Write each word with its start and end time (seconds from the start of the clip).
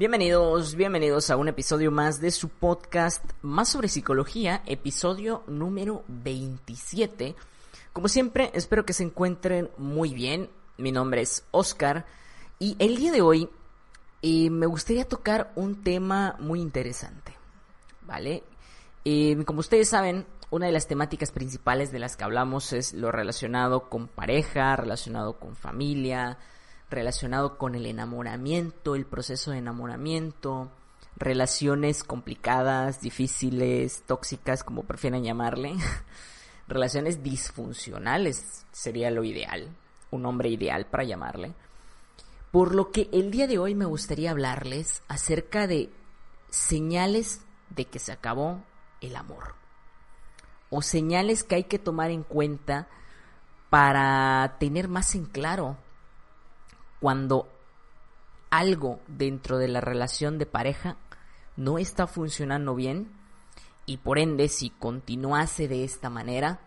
Bienvenidos, 0.00 0.76
bienvenidos 0.76 1.28
a 1.28 1.36
un 1.36 1.48
episodio 1.48 1.90
más 1.90 2.22
de 2.22 2.30
su 2.30 2.48
podcast 2.48 3.22
Más 3.42 3.68
sobre 3.68 3.88
psicología, 3.88 4.62
episodio 4.64 5.42
número 5.46 6.04
27. 6.08 7.36
Como 7.92 8.08
siempre, 8.08 8.50
espero 8.54 8.86
que 8.86 8.94
se 8.94 9.02
encuentren 9.02 9.68
muy 9.76 10.14
bien. 10.14 10.48
Mi 10.78 10.90
nombre 10.90 11.20
es 11.20 11.44
Oscar 11.50 12.06
y 12.58 12.76
el 12.78 12.96
día 12.96 13.12
de 13.12 13.20
hoy 13.20 13.50
eh, 14.22 14.48
me 14.48 14.64
gustaría 14.64 15.04
tocar 15.04 15.52
un 15.54 15.84
tema 15.84 16.34
muy 16.38 16.62
interesante. 16.62 17.36
¿Vale? 18.00 18.42
Eh, 19.04 19.44
como 19.44 19.60
ustedes 19.60 19.90
saben, 19.90 20.24
una 20.48 20.64
de 20.64 20.72
las 20.72 20.86
temáticas 20.86 21.30
principales 21.30 21.92
de 21.92 21.98
las 21.98 22.16
que 22.16 22.24
hablamos 22.24 22.72
es 22.72 22.94
lo 22.94 23.12
relacionado 23.12 23.90
con 23.90 24.08
pareja, 24.08 24.76
relacionado 24.76 25.34
con 25.34 25.56
familia, 25.56 26.38
relacionado 26.90 27.56
con 27.56 27.74
el 27.74 27.86
enamoramiento, 27.86 28.94
el 28.94 29.06
proceso 29.06 29.52
de 29.52 29.58
enamoramiento, 29.58 30.70
relaciones 31.16 32.04
complicadas, 32.04 33.00
difíciles, 33.00 34.02
tóxicas, 34.06 34.64
como 34.64 34.82
prefieran 34.82 35.22
llamarle, 35.22 35.74
relaciones 36.68 37.22
disfuncionales 37.22 38.66
sería 38.72 39.10
lo 39.10 39.24
ideal, 39.24 39.68
un 40.10 40.22
nombre 40.22 40.48
ideal 40.48 40.86
para 40.86 41.04
llamarle. 41.04 41.54
Por 42.50 42.74
lo 42.74 42.90
que 42.90 43.08
el 43.12 43.30
día 43.30 43.46
de 43.46 43.58
hoy 43.58 43.74
me 43.74 43.84
gustaría 43.84 44.32
hablarles 44.32 45.02
acerca 45.06 45.68
de 45.68 45.90
señales 46.48 47.42
de 47.68 47.84
que 47.84 48.00
se 48.00 48.10
acabó 48.10 48.64
el 49.00 49.14
amor 49.14 49.54
o 50.68 50.82
señales 50.82 51.44
que 51.44 51.56
hay 51.56 51.64
que 51.64 51.78
tomar 51.78 52.10
en 52.10 52.24
cuenta 52.24 52.88
para 53.68 54.56
tener 54.58 54.88
más 54.88 55.14
en 55.14 55.26
claro 55.26 55.76
cuando 57.00 57.48
algo 58.50 59.00
dentro 59.06 59.58
de 59.58 59.68
la 59.68 59.80
relación 59.80 60.38
de 60.38 60.46
pareja 60.46 60.96
no 61.56 61.78
está 61.78 62.06
funcionando 62.06 62.74
bien 62.74 63.10
y 63.86 63.98
por 63.98 64.18
ende 64.18 64.48
si 64.48 64.70
continuase 64.70 65.68
de 65.68 65.84
esta 65.84 66.10
manera 66.10 66.60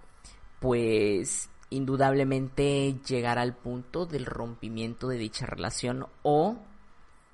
pues 0.59 1.50
indudablemente 1.70 2.95
llegar 3.08 3.39
al 3.39 3.56
punto 3.56 4.06
del 4.06 4.26
rompimiento 4.26 5.08
de 5.08 5.17
dicha 5.17 5.45
relación 5.45 6.08
o 6.22 6.58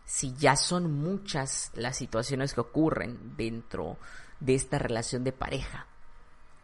si 0.05 0.33
ya 0.33 0.55
son 0.55 0.92
muchas 0.92 1.72
las 1.75 1.97
situaciones 1.97 2.53
que 2.53 2.61
ocurren 2.61 3.36
dentro 3.38 3.97
de 4.39 4.55
esta 4.55 4.80
relación 4.80 5.23
de 5.23 5.31
pareja 5.31 5.88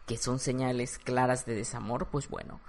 que 0.06 0.18
son 0.18 0.40
señales 0.40 0.98
claras 1.00 1.46
de 1.46 1.56
desamor, 1.56 2.08
pues 2.08 2.30
bueno, 2.30 2.60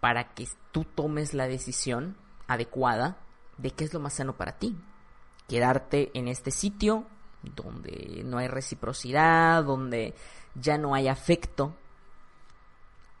para 0.00 0.34
que 0.34 0.48
tú 0.72 0.84
tomes 0.84 1.34
la 1.34 1.46
decisión 1.46 2.16
adecuada 2.48 3.18
de 3.58 3.70
qué 3.70 3.84
es 3.84 3.94
lo 3.94 4.00
más 4.00 4.14
sano 4.14 4.36
para 4.36 4.58
ti. 4.58 4.76
Quedarte 5.46 6.10
en 6.14 6.28
este 6.28 6.50
sitio 6.50 7.06
donde 7.42 8.22
no 8.24 8.38
hay 8.38 8.48
reciprocidad, 8.48 9.62
donde 9.62 10.14
ya 10.54 10.76
no 10.76 10.94
hay 10.94 11.08
afecto, 11.08 11.74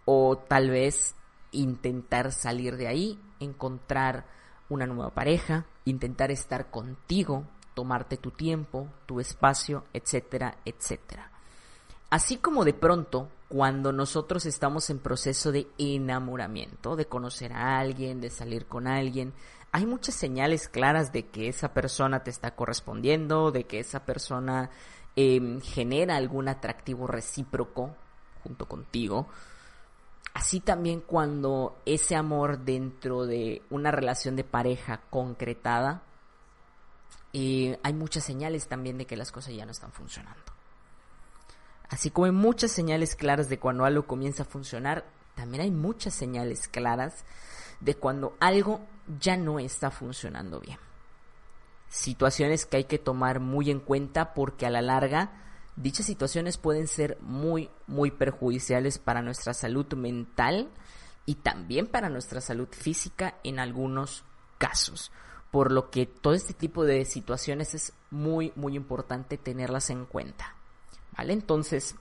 o 0.04 0.38
tal 0.38 0.70
vez 0.70 1.14
intentar 1.52 2.32
salir 2.32 2.76
de 2.76 2.88
ahí, 2.88 3.20
encontrar 3.40 4.26
una 4.68 4.86
nueva 4.86 5.10
pareja, 5.10 5.66
intentar 5.84 6.30
estar 6.30 6.70
contigo, 6.70 7.44
tomarte 7.74 8.16
tu 8.16 8.30
tiempo, 8.30 8.88
tu 9.06 9.20
espacio, 9.20 9.84
etcétera, 9.92 10.56
etcétera. 10.64 11.30
Así 12.10 12.38
como 12.38 12.64
de 12.64 12.72
pronto 12.72 13.28
cuando 13.48 13.92
nosotros 13.92 14.46
estamos 14.46 14.90
en 14.90 14.98
proceso 14.98 15.52
de 15.52 15.66
enamoramiento, 15.78 16.96
de 16.96 17.06
conocer 17.06 17.52
a 17.52 17.78
alguien, 17.78 18.20
de 18.20 18.30
salir 18.30 18.66
con 18.66 18.86
alguien, 18.86 19.32
hay 19.72 19.86
muchas 19.86 20.14
señales 20.14 20.68
claras 20.68 21.12
de 21.12 21.26
que 21.26 21.48
esa 21.48 21.74
persona 21.74 22.22
te 22.22 22.30
está 22.30 22.54
correspondiendo, 22.54 23.50
de 23.50 23.64
que 23.64 23.80
esa 23.80 24.04
persona 24.04 24.70
em, 25.16 25.60
genera 25.60 26.16
algún 26.16 26.48
atractivo 26.48 27.06
recíproco 27.06 27.94
junto 28.42 28.66
contigo. 28.66 29.28
Así 30.32 30.60
también 30.60 31.00
cuando 31.00 31.76
ese 31.84 32.16
amor 32.16 32.60
dentro 32.60 33.26
de 33.26 33.62
una 33.70 33.90
relación 33.90 34.36
de 34.36 34.44
pareja 34.44 35.00
concretada, 35.10 36.02
eh, 37.32 37.78
hay 37.82 37.92
muchas 37.92 38.24
señales 38.24 38.68
también 38.68 38.96
de 38.96 39.06
que 39.06 39.16
las 39.16 39.32
cosas 39.32 39.54
ya 39.54 39.66
no 39.66 39.72
están 39.72 39.92
funcionando. 39.92 40.57
Así 41.88 42.10
como 42.10 42.26
hay 42.26 42.32
muchas 42.32 42.70
señales 42.70 43.14
claras 43.14 43.48
de 43.48 43.58
cuando 43.58 43.84
algo 43.84 44.06
comienza 44.06 44.42
a 44.42 44.46
funcionar, 44.46 45.04
también 45.34 45.62
hay 45.62 45.70
muchas 45.70 46.14
señales 46.14 46.68
claras 46.68 47.24
de 47.80 47.94
cuando 47.94 48.36
algo 48.40 48.80
ya 49.20 49.36
no 49.36 49.58
está 49.58 49.90
funcionando 49.90 50.60
bien. 50.60 50.78
Situaciones 51.88 52.66
que 52.66 52.78
hay 52.78 52.84
que 52.84 52.98
tomar 52.98 53.40
muy 53.40 53.70
en 53.70 53.80
cuenta 53.80 54.34
porque 54.34 54.66
a 54.66 54.70
la 54.70 54.82
larga 54.82 55.30
dichas 55.76 56.06
situaciones 56.06 56.58
pueden 56.58 56.88
ser 56.88 57.18
muy, 57.20 57.70
muy 57.86 58.10
perjudiciales 58.10 58.98
para 58.98 59.22
nuestra 59.22 59.54
salud 59.54 59.86
mental 59.94 60.68
y 61.24 61.36
también 61.36 61.86
para 61.86 62.10
nuestra 62.10 62.40
salud 62.40 62.68
física 62.70 63.36
en 63.44 63.58
algunos 63.58 64.24
casos. 64.58 65.12
Por 65.50 65.72
lo 65.72 65.90
que 65.90 66.04
todo 66.04 66.34
este 66.34 66.52
tipo 66.52 66.84
de 66.84 67.04
situaciones 67.04 67.74
es 67.74 67.92
muy, 68.10 68.52
muy 68.54 68.76
importante 68.76 69.38
tenerlas 69.38 69.88
en 69.88 70.04
cuenta. 70.04 70.57
Entonces, 71.26 71.96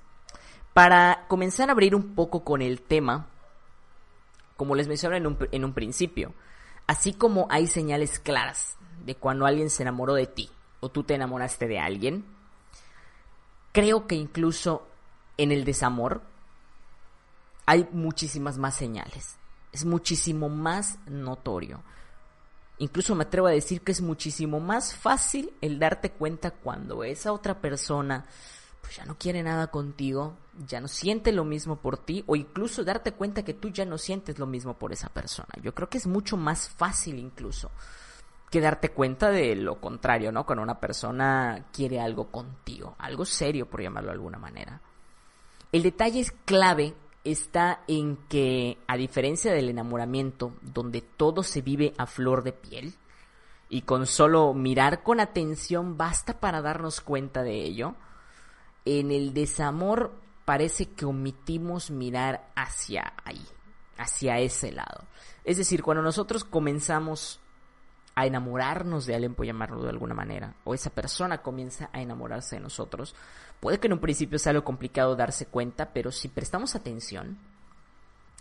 para 0.74 1.26
comenzar 1.28 1.70
a 1.70 1.72
abrir 1.74 1.96
un 1.96 2.16
poco 2.16 2.44
con 2.44 2.62
el 2.62 2.82
tema, 2.82 3.28
como 4.56 4.76
les 4.76 4.88
mencioné 4.88 5.18
en 5.18 5.28
un, 5.28 5.38
en 5.52 5.66
un 5.66 5.74
principio, 5.74 6.34
así 6.86 7.14
como 7.14 7.48
hay 7.50 7.68
señales 7.68 8.20
claras 8.20 8.78
de 9.06 9.16
cuando 9.16 9.46
alguien 9.46 9.70
se 9.70 9.84
enamoró 9.84 10.14
de 10.14 10.28
ti 10.28 10.50
o 10.80 10.90
tú 10.90 11.04
te 11.04 11.16
enamoraste 11.16 11.68
de 11.68 11.80
alguien, 11.80 12.26
creo 13.72 14.08
que 14.08 14.16
incluso 14.16 14.88
en 15.38 15.52
el 15.52 15.66
desamor 15.66 16.22
hay 17.66 17.88
muchísimas 17.92 18.58
más 18.58 18.76
señales. 18.76 19.38
Es 19.72 19.86
muchísimo 19.86 20.50
más 20.50 20.98
notorio. 21.08 21.82
Incluso 22.80 23.16
me 23.16 23.24
atrevo 23.24 23.48
a 23.48 23.52
decir 23.52 23.82
que 23.82 23.92
es 23.92 24.02
muchísimo 24.02 24.60
más 24.60 24.96
fácil 24.96 25.52
el 25.62 25.80
darte 25.80 26.12
cuenta 26.12 26.52
cuando 26.52 27.04
esa 27.04 27.34
otra 27.34 27.60
persona 27.60 28.26
pues 28.88 28.96
ya 28.96 29.06
no 29.06 29.18
quiere 29.18 29.44
nada 29.44 29.68
contigo, 29.68 30.38
ya 30.66 30.80
no 30.80 30.88
siente 30.88 31.34
lo 31.34 31.44
mismo 31.44 31.76
por 31.76 31.98
ti 31.98 32.24
o 32.26 32.38
incluso 32.38 32.86
darte 32.86 33.12
cuenta 33.12 33.44
que 33.44 33.54
tú 33.54 33.68
ya 33.68 33.84
no 33.84 33.98
sientes 33.98 34.40
lo 34.40 34.46
mismo 34.46 34.76
por 34.76 34.94
esa 34.94 35.10
persona. 35.10 35.50
Yo 35.62 35.76
creo 35.76 35.90
que 35.90 35.98
es 35.98 36.08
mucho 36.08 36.38
más 36.38 36.70
fácil 36.70 37.20
incluso 37.20 37.70
que 38.50 38.62
darte 38.62 38.92
cuenta 38.92 39.30
de 39.30 39.58
lo 39.58 39.82
contrario, 39.82 40.32
¿no? 40.32 40.46
Cuando 40.46 40.64
una 40.64 40.80
persona 40.80 41.66
quiere 41.74 42.00
algo 42.00 42.32
contigo, 42.32 42.96
algo 42.98 43.26
serio 43.26 43.70
por 43.70 43.82
llamarlo 43.82 44.08
de 44.08 44.14
alguna 44.14 44.38
manera. 44.38 44.80
El 45.74 45.84
detalle 45.84 46.22
es 46.22 46.32
clave 46.46 46.94
está 47.26 47.82
en 47.90 48.16
que 48.30 48.78
a 48.88 48.96
diferencia 48.96 49.52
del 49.52 49.68
enamoramiento, 49.68 50.54
donde 50.62 51.02
todo 51.02 51.44
se 51.44 51.62
vive 51.62 51.94
a 51.98 52.06
flor 52.06 52.42
de 52.42 52.54
piel, 52.54 52.94
y 53.68 53.82
con 53.82 54.06
solo 54.06 54.54
mirar 54.54 55.04
con 55.04 55.20
atención 55.20 55.98
basta 55.98 56.40
para 56.40 56.62
darnos 56.62 57.02
cuenta 57.02 57.44
de 57.44 57.66
ello, 57.66 57.96
en 58.88 59.12
el 59.12 59.34
desamor 59.34 60.14
parece 60.46 60.86
que 60.86 61.06
omitimos 61.06 61.92
mirar 61.92 62.50
hacia 62.56 63.14
ahí, 63.26 63.46
hacia 63.98 64.40
ese 64.40 64.72
lado. 64.72 65.04
Es 65.44 65.58
decir, 65.58 65.84
cuando 65.84 66.02
nosotros 66.02 66.46
comenzamos 66.46 67.42
a 68.16 68.26
enamorarnos 68.26 69.06
de 69.06 69.14
alguien, 69.14 69.36
por 69.36 69.46
llamarlo 69.46 69.84
de 69.84 69.90
alguna 69.90 70.16
manera, 70.16 70.56
o 70.64 70.74
esa 70.74 70.90
persona 70.90 71.42
comienza 71.42 71.90
a 71.94 72.02
enamorarse 72.02 72.56
de 72.56 72.62
nosotros, 72.62 73.14
puede 73.60 73.80
que 73.80 73.88
en 73.88 73.94
un 73.94 74.00
principio 74.00 74.40
sea 74.40 74.52
algo 74.52 74.64
complicado 74.64 75.16
darse 75.16 75.46
cuenta, 75.46 75.92
pero 75.94 76.12
si 76.12 76.28
prestamos 76.30 76.76
atención, 76.76 77.38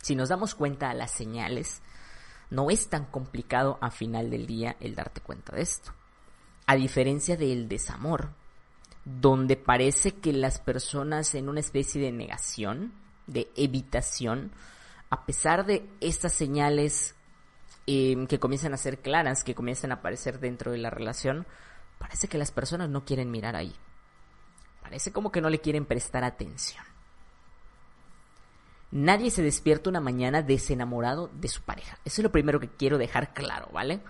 si 0.01 0.15
nos 0.15 0.29
damos 0.29 0.55
cuenta 0.55 0.91
a 0.91 0.95
las 0.95 1.11
señales, 1.11 1.83
no 2.51 2.71
es 2.71 2.89
tan 2.89 3.07
complicado 3.07 3.79
a 3.81 3.91
final 3.91 4.31
del 4.31 4.47
día 4.47 4.77
el 4.81 4.95
darte 4.95 5.21
cuenta 5.21 5.57
de 5.57 5.63
esto. 5.63 5.93
A 6.67 6.77
diferencia 6.77 7.37
del 7.37 7.69
desamor, 7.69 8.31
donde 9.07 9.57
parece 9.57 10.11
que 10.11 10.33
las 10.33 10.59
personas 10.59 11.37
en 11.37 11.49
una 11.49 11.61
especie 11.61 12.03
de 12.03 12.11
negación, 12.11 12.93
de 13.29 13.49
evitación, 13.55 14.51
a 15.11 15.25
pesar 15.25 15.65
de 15.65 15.89
estas 16.01 16.33
señales 16.33 17.15
em, 17.87 18.27
que 18.27 18.41
comienzan 18.41 18.75
a 18.75 18.79
ser 18.79 18.99
claras, 18.99 19.45
que 19.45 19.55
comienzan 19.55 19.93
a 19.93 19.97
aparecer 19.97 20.41
dentro 20.41 20.73
de 20.73 20.79
la 20.79 20.91
relación, 20.91 21.47
parece 21.99 22.27
que 22.27 22.37
las 22.37 22.51
personas 22.51 22.91
no 22.91 23.05
quieren 23.05 23.31
mirar 23.31 23.55
ahí. 23.55 23.77
Parece 24.83 25.13
como 25.13 25.31
que 25.31 25.41
no 25.41 25.51
le 25.51 25.61
quieren 25.61 25.87
prestar 25.87 26.25
atención. 26.25 26.85
Nadie 28.91 29.31
se 29.31 29.43
despierta 29.43 29.89
una 29.89 30.01
mañana 30.01 30.43
desenamorado 30.43 31.31
de 31.33 31.47
su 31.47 31.63
pareja. 31.63 31.99
Eso 32.05 32.21
es 32.21 32.25
lo 32.25 32.33
primero 32.33 32.59
que 32.59 32.69
quiero 32.69 32.99
dejar 32.99 33.35
claro, 33.35 33.69
¿vale? 33.73 34.01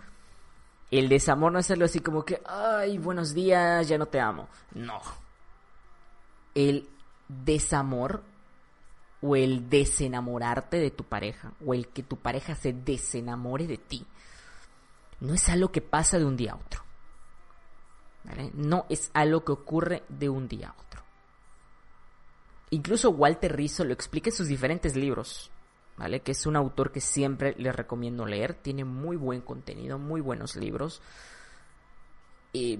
El 0.90 1.08
desamor 1.08 1.52
no 1.52 1.58
es 1.58 1.66
hacerlo 1.66 1.84
así 1.84 2.00
como 2.00 2.24
que, 2.24 2.40
ay, 2.46 2.98
buenos 2.98 3.34
días, 3.34 3.88
ya 3.88 3.98
no 3.98 4.06
te 4.06 4.20
amo. 4.20 4.48
No. 4.74 5.00
El 6.54 6.88
desamor 7.28 8.22
o 9.20 9.34
el 9.34 9.68
desenamorarte 9.68 10.78
de 10.78 10.90
tu 10.90 11.04
pareja 11.04 11.52
o 11.64 11.74
el 11.74 11.88
que 11.88 12.02
tu 12.02 12.16
pareja 12.16 12.54
se 12.54 12.72
desenamore 12.72 13.66
de 13.66 13.78
ti 13.78 14.06
no 15.20 15.34
es 15.34 15.48
algo 15.48 15.72
que 15.72 15.80
pasa 15.80 16.18
de 16.18 16.24
un 16.24 16.36
día 16.36 16.52
a 16.52 16.56
otro. 16.56 16.82
No 18.54 18.86
es 18.88 19.10
algo 19.14 19.44
que 19.44 19.52
ocurre 19.52 20.02
de 20.08 20.28
un 20.28 20.48
día 20.48 20.68
a 20.68 20.80
otro. 20.80 21.02
Incluso 22.70 23.10
Walter 23.10 23.54
Rizzo 23.54 23.84
lo 23.84 23.92
explica 23.92 24.30
en 24.30 24.36
sus 24.36 24.48
diferentes 24.48 24.96
libros, 24.96 25.50
¿vale? 25.96 26.20
Que 26.20 26.32
es 26.32 26.46
un 26.46 26.56
autor 26.56 26.92
que 26.92 27.00
siempre 27.00 27.54
les 27.58 27.74
recomiendo 27.74 28.26
leer. 28.26 28.54
Tiene 28.54 28.84
muy 28.84 29.16
buen 29.16 29.40
contenido, 29.40 29.98
muy 29.98 30.20
buenos 30.20 30.56
libros 30.56 31.00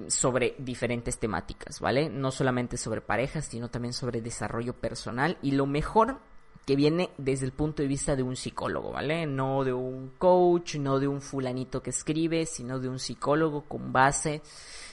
sobre 0.08 0.54
diferentes 0.58 1.18
temáticas, 1.18 1.80
¿vale? 1.80 2.08
No 2.08 2.30
solamente 2.30 2.76
sobre 2.76 3.02
parejas, 3.02 3.46
sino 3.46 3.68
también 3.68 3.92
sobre 3.92 4.22
desarrollo 4.22 4.72
personal. 4.72 5.36
Y 5.42 5.50
lo 5.50 5.66
mejor 5.66 6.18
que 6.64 6.76
viene 6.76 7.10
desde 7.18 7.46
el 7.46 7.52
punto 7.52 7.82
de 7.82 7.88
vista 7.88 8.16
de 8.16 8.22
un 8.22 8.36
psicólogo, 8.36 8.92
¿vale? 8.92 9.26
No 9.26 9.64
de 9.64 9.72
un 9.72 10.12
coach, 10.18 10.76
no 10.76 10.98
de 10.98 11.06
un 11.06 11.20
fulanito 11.20 11.82
que 11.82 11.90
escribe, 11.90 12.46
sino 12.46 12.80
de 12.80 12.88
un 12.88 12.98
psicólogo 12.98 13.62
con 13.68 13.92
base. 13.92 14.42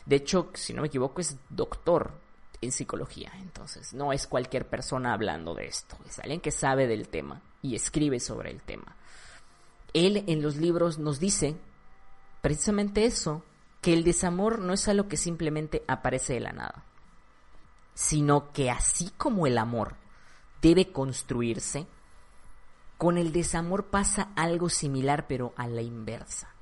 De 0.06 0.18
hecho, 0.18 0.50
si 0.54 0.74
no 0.74 0.82
me 0.82 0.90
equivoco, 0.90 1.22
es 1.22 1.38
doctor 1.50 2.12
en 2.64 2.72
psicología. 2.72 3.32
Entonces, 3.40 3.94
no 3.94 4.14
es 4.14 4.28
cualquier 4.28 4.68
persona 4.68 5.14
hablando 5.14 5.54
de 5.54 5.68
esto. 5.68 5.98
Es 6.08 6.20
alguien 6.20 6.42
que 6.42 6.52
sabe 6.52 6.88
del 6.88 7.10
tema 7.10 7.42
y 7.62 7.76
escribe 7.76 8.20
sobre 8.20 8.52
el 8.52 8.62
tema. 8.62 8.96
Él 9.94 10.24
en 10.28 10.42
los 10.42 10.56
libros 10.58 10.98
nos 10.98 11.20
dice 11.20 11.56
precisamente 12.44 13.06
eso, 13.06 13.42
que 13.80 13.94
el 13.94 14.04
desamor 14.04 14.60
no 14.60 14.74
es 14.74 14.90
algo 14.90 15.08
que 15.08 15.16
simplemente 15.16 15.82
aparece 15.88 16.34
de 16.34 16.42
la 16.42 16.52
nada, 16.52 16.84
sino 17.94 18.52
que 18.52 18.70
así 18.70 19.12
como 19.18 19.48
el 19.48 19.58
amor 19.58 19.96
debe 20.62 20.92
construirse, 20.92 21.88
con 22.98 23.18
el 23.18 23.32
desamor 23.32 23.86
pasa 23.86 24.34
algo 24.36 24.68
similar 24.68 25.26
pero 25.26 25.54
a 25.56 25.68
la 25.68 25.82
inversa. 25.82 26.54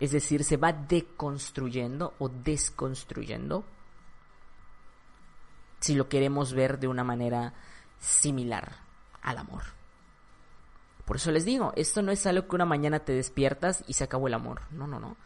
Es 0.00 0.10
decir, 0.10 0.42
se 0.42 0.56
va 0.56 0.72
deconstruyendo 0.72 2.14
o 2.18 2.28
desconstruyendo 2.28 3.64
si 5.80 5.94
lo 5.94 6.08
queremos 6.08 6.52
ver 6.52 6.78
de 6.78 6.88
una 6.88 7.04
manera 7.04 7.54
similar 8.00 8.76
al 9.22 9.38
amor. 9.38 9.62
Por 11.04 11.16
eso 11.16 11.30
les 11.30 11.44
digo, 11.44 11.72
esto 11.76 12.02
no 12.02 12.12
es 12.12 12.26
algo 12.26 12.46
que 12.48 12.56
una 12.56 12.66
mañana 12.66 13.00
te 13.00 13.12
despiertas 13.12 13.82
y 13.86 13.94
se 13.94 14.04
acabó 14.04 14.28
el 14.28 14.34
amor. 14.34 14.62
No, 14.70 14.86
no, 14.86 15.00
no. 15.00 15.16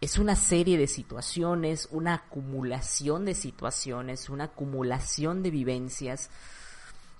Es 0.00 0.18
una 0.18 0.36
serie 0.36 0.76
de 0.76 0.86
situaciones, 0.86 1.88
una 1.90 2.14
acumulación 2.14 3.24
de 3.24 3.34
situaciones, 3.34 4.28
una 4.28 4.44
acumulación 4.44 5.42
de 5.42 5.50
vivencias 5.50 6.28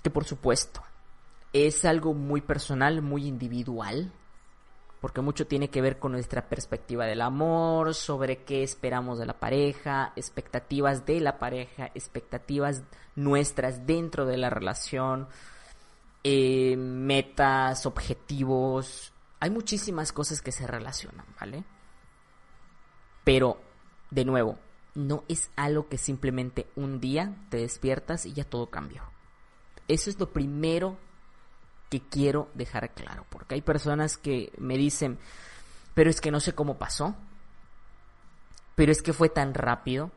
que 0.03 0.11
por 0.11 0.25
supuesto 0.25 0.83
es 1.53 1.85
algo 1.85 2.13
muy 2.13 2.41
personal, 2.41 3.03
muy 3.03 3.27
individual, 3.27 4.13
porque 5.03 5.21
mucho 5.21 5.49
tiene 5.49 5.69
que 5.69 5.83
ver 5.83 5.99
con 5.99 6.13
nuestra 6.13 6.49
perspectiva 6.49 7.07
del 7.07 7.23
amor, 7.23 7.93
sobre 7.93 8.45
qué 8.45 8.63
esperamos 8.63 9.19
de 9.19 9.27
la 9.27 9.41
pareja, 9.41 10.13
expectativas 10.15 11.05
de 11.05 11.19
la 11.19 11.41
pareja, 11.41 11.91
expectativas 11.97 12.85
nuestras 13.17 13.85
dentro 13.85 14.27
de 14.27 14.37
la 14.37 14.49
relación, 14.49 15.27
eh, 16.23 16.77
metas, 16.77 17.85
objetivos. 17.85 19.13
Hay 19.41 19.51
muchísimas 19.51 20.13
cosas 20.13 20.41
que 20.41 20.53
se 20.53 20.69
relacionan, 20.69 21.27
¿vale? 21.41 21.65
Pero, 23.25 23.61
de 24.13 24.25
nuevo, 24.25 24.57
no 24.95 25.25
es 25.27 25.51
algo 25.57 25.89
que 25.89 25.99
simplemente 25.99 26.69
un 26.77 27.01
día 27.01 27.35
te 27.51 27.57
despiertas 27.57 28.25
y 28.25 28.35
ya 28.35 28.45
todo 28.45 28.71
cambió. 28.71 29.03
Eso 29.89 30.11
es 30.11 30.21
lo 30.21 30.33
primero 30.33 30.97
que 31.93 32.01
quiero 32.01 32.49
dejar 32.55 32.95
claro, 32.95 33.27
porque 33.29 33.55
hay 33.55 33.61
personas 33.61 34.17
que 34.17 34.51
me 34.57 34.79
dicen, 34.79 35.19
pero 35.93 36.09
es 36.09 36.23
que 36.23 36.31
no 36.31 36.41
sé 36.41 36.55
cómo 36.55 36.79
pasó, 36.79 37.15
pero 38.75 38.91
es 38.91 39.03
que 39.03 39.13
fue 39.13 39.29
tan 39.29 39.53
rápido, 39.53 40.11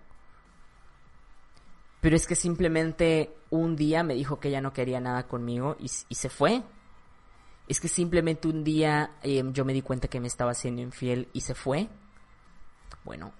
pero 1.99 2.15
es 2.15 2.27
que 2.27 2.35
simplemente 2.35 3.35
un 3.49 3.75
día 3.75 4.03
me 4.03 4.13
dijo 4.13 4.39
que 4.39 4.51
ya 4.51 4.61
no 4.61 4.71
quería 4.71 5.01
nada 5.01 5.27
conmigo 5.27 5.75
y, 5.77 5.89
se 5.89 6.29
fue. 6.29 6.63
Es 7.67 7.81
que 7.81 7.89
simplemente 7.89 8.47
un 8.47 8.63
día 8.63 9.17
em, 9.21 9.51
yo 9.51 9.65
me 9.65 9.73
di 9.73 9.81
cuenta 9.81 10.07
que 10.07 10.21
me 10.21 10.27
estaba 10.27 10.51
haciendo 10.51 10.81
infiel 10.81 11.27
y 11.33 11.41
se 11.41 11.55
fue. 11.55 11.89
Bueno, 13.03 13.33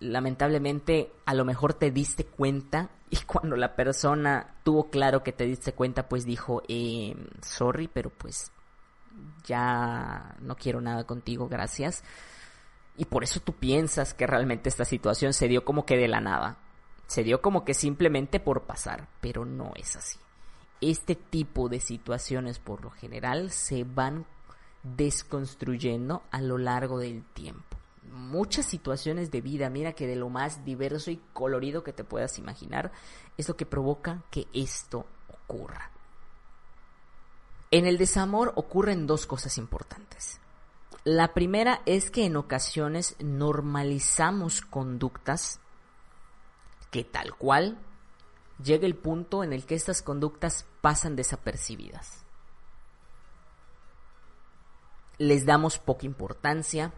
lamentablemente 0.00 1.12
a 1.26 1.34
lo 1.34 1.44
mejor 1.44 1.74
te 1.74 1.90
diste 1.90 2.24
cuenta 2.24 2.90
y 3.10 3.16
cuando 3.26 3.56
la 3.56 3.76
persona 3.76 4.54
tuvo 4.64 4.90
claro 4.90 5.22
que 5.22 5.32
te 5.32 5.44
diste 5.44 5.72
cuenta, 5.72 6.08
pues 6.08 6.24
dijo, 6.24 6.62
eh, 6.68 7.14
sorry, 7.42 7.88
pero 7.88 8.10
pues 8.10 8.52
ya 9.44 10.34
no 10.40 10.56
quiero 10.56 10.80
nada 10.80 11.04
contigo, 11.04 11.48
gracias. 11.48 12.02
Y 12.96 13.06
por 13.06 13.24
eso 13.24 13.40
tú 13.40 13.54
piensas 13.54 14.14
que 14.14 14.26
realmente 14.26 14.68
esta 14.68 14.84
situación 14.84 15.32
se 15.32 15.48
dio 15.48 15.64
como 15.64 15.86
que 15.86 15.96
de 15.96 16.08
la 16.08 16.20
nada. 16.20 16.58
Se 17.06 17.22
dio 17.22 17.42
como 17.42 17.64
que 17.64 17.74
simplemente 17.74 18.40
por 18.40 18.62
pasar, 18.62 19.08
pero 19.20 19.44
no 19.44 19.72
es 19.76 19.96
así. 19.96 20.18
Este 20.80 21.14
tipo 21.14 21.68
de 21.68 21.80
situaciones 21.80 22.58
por 22.58 22.82
lo 22.82 22.90
general 22.90 23.50
se 23.50 23.84
van 23.84 24.26
desconstruyendo 24.82 26.22
a 26.30 26.40
lo 26.40 26.58
largo 26.58 26.98
del 26.98 27.24
tiempo 27.24 27.71
muchas 28.10 28.66
situaciones 28.66 29.30
de 29.30 29.40
vida, 29.40 29.70
mira 29.70 29.92
que 29.92 30.06
de 30.06 30.16
lo 30.16 30.28
más 30.28 30.64
diverso 30.64 31.10
y 31.10 31.20
colorido 31.32 31.84
que 31.84 31.92
te 31.92 32.04
puedas 32.04 32.38
imaginar, 32.38 32.92
es 33.36 33.48
lo 33.48 33.56
que 33.56 33.66
provoca 33.66 34.22
que 34.30 34.46
esto 34.52 35.06
ocurra. 35.28 35.90
En 37.70 37.86
el 37.86 37.96
desamor 37.96 38.52
ocurren 38.56 39.06
dos 39.06 39.26
cosas 39.26 39.56
importantes. 39.56 40.40
La 41.04 41.34
primera 41.34 41.82
es 41.86 42.10
que 42.10 42.26
en 42.26 42.36
ocasiones 42.36 43.16
normalizamos 43.18 44.60
conductas 44.60 45.58
que 46.90 47.02
tal 47.02 47.34
cual 47.34 47.78
llega 48.62 48.86
el 48.86 48.94
punto 48.94 49.42
en 49.42 49.52
el 49.52 49.64
que 49.64 49.74
estas 49.74 50.02
conductas 50.02 50.66
pasan 50.80 51.16
desapercibidas. 51.16 52.22
Les 55.18 55.46
damos 55.46 55.78
poca 55.78 56.06
importancia, 56.06 56.92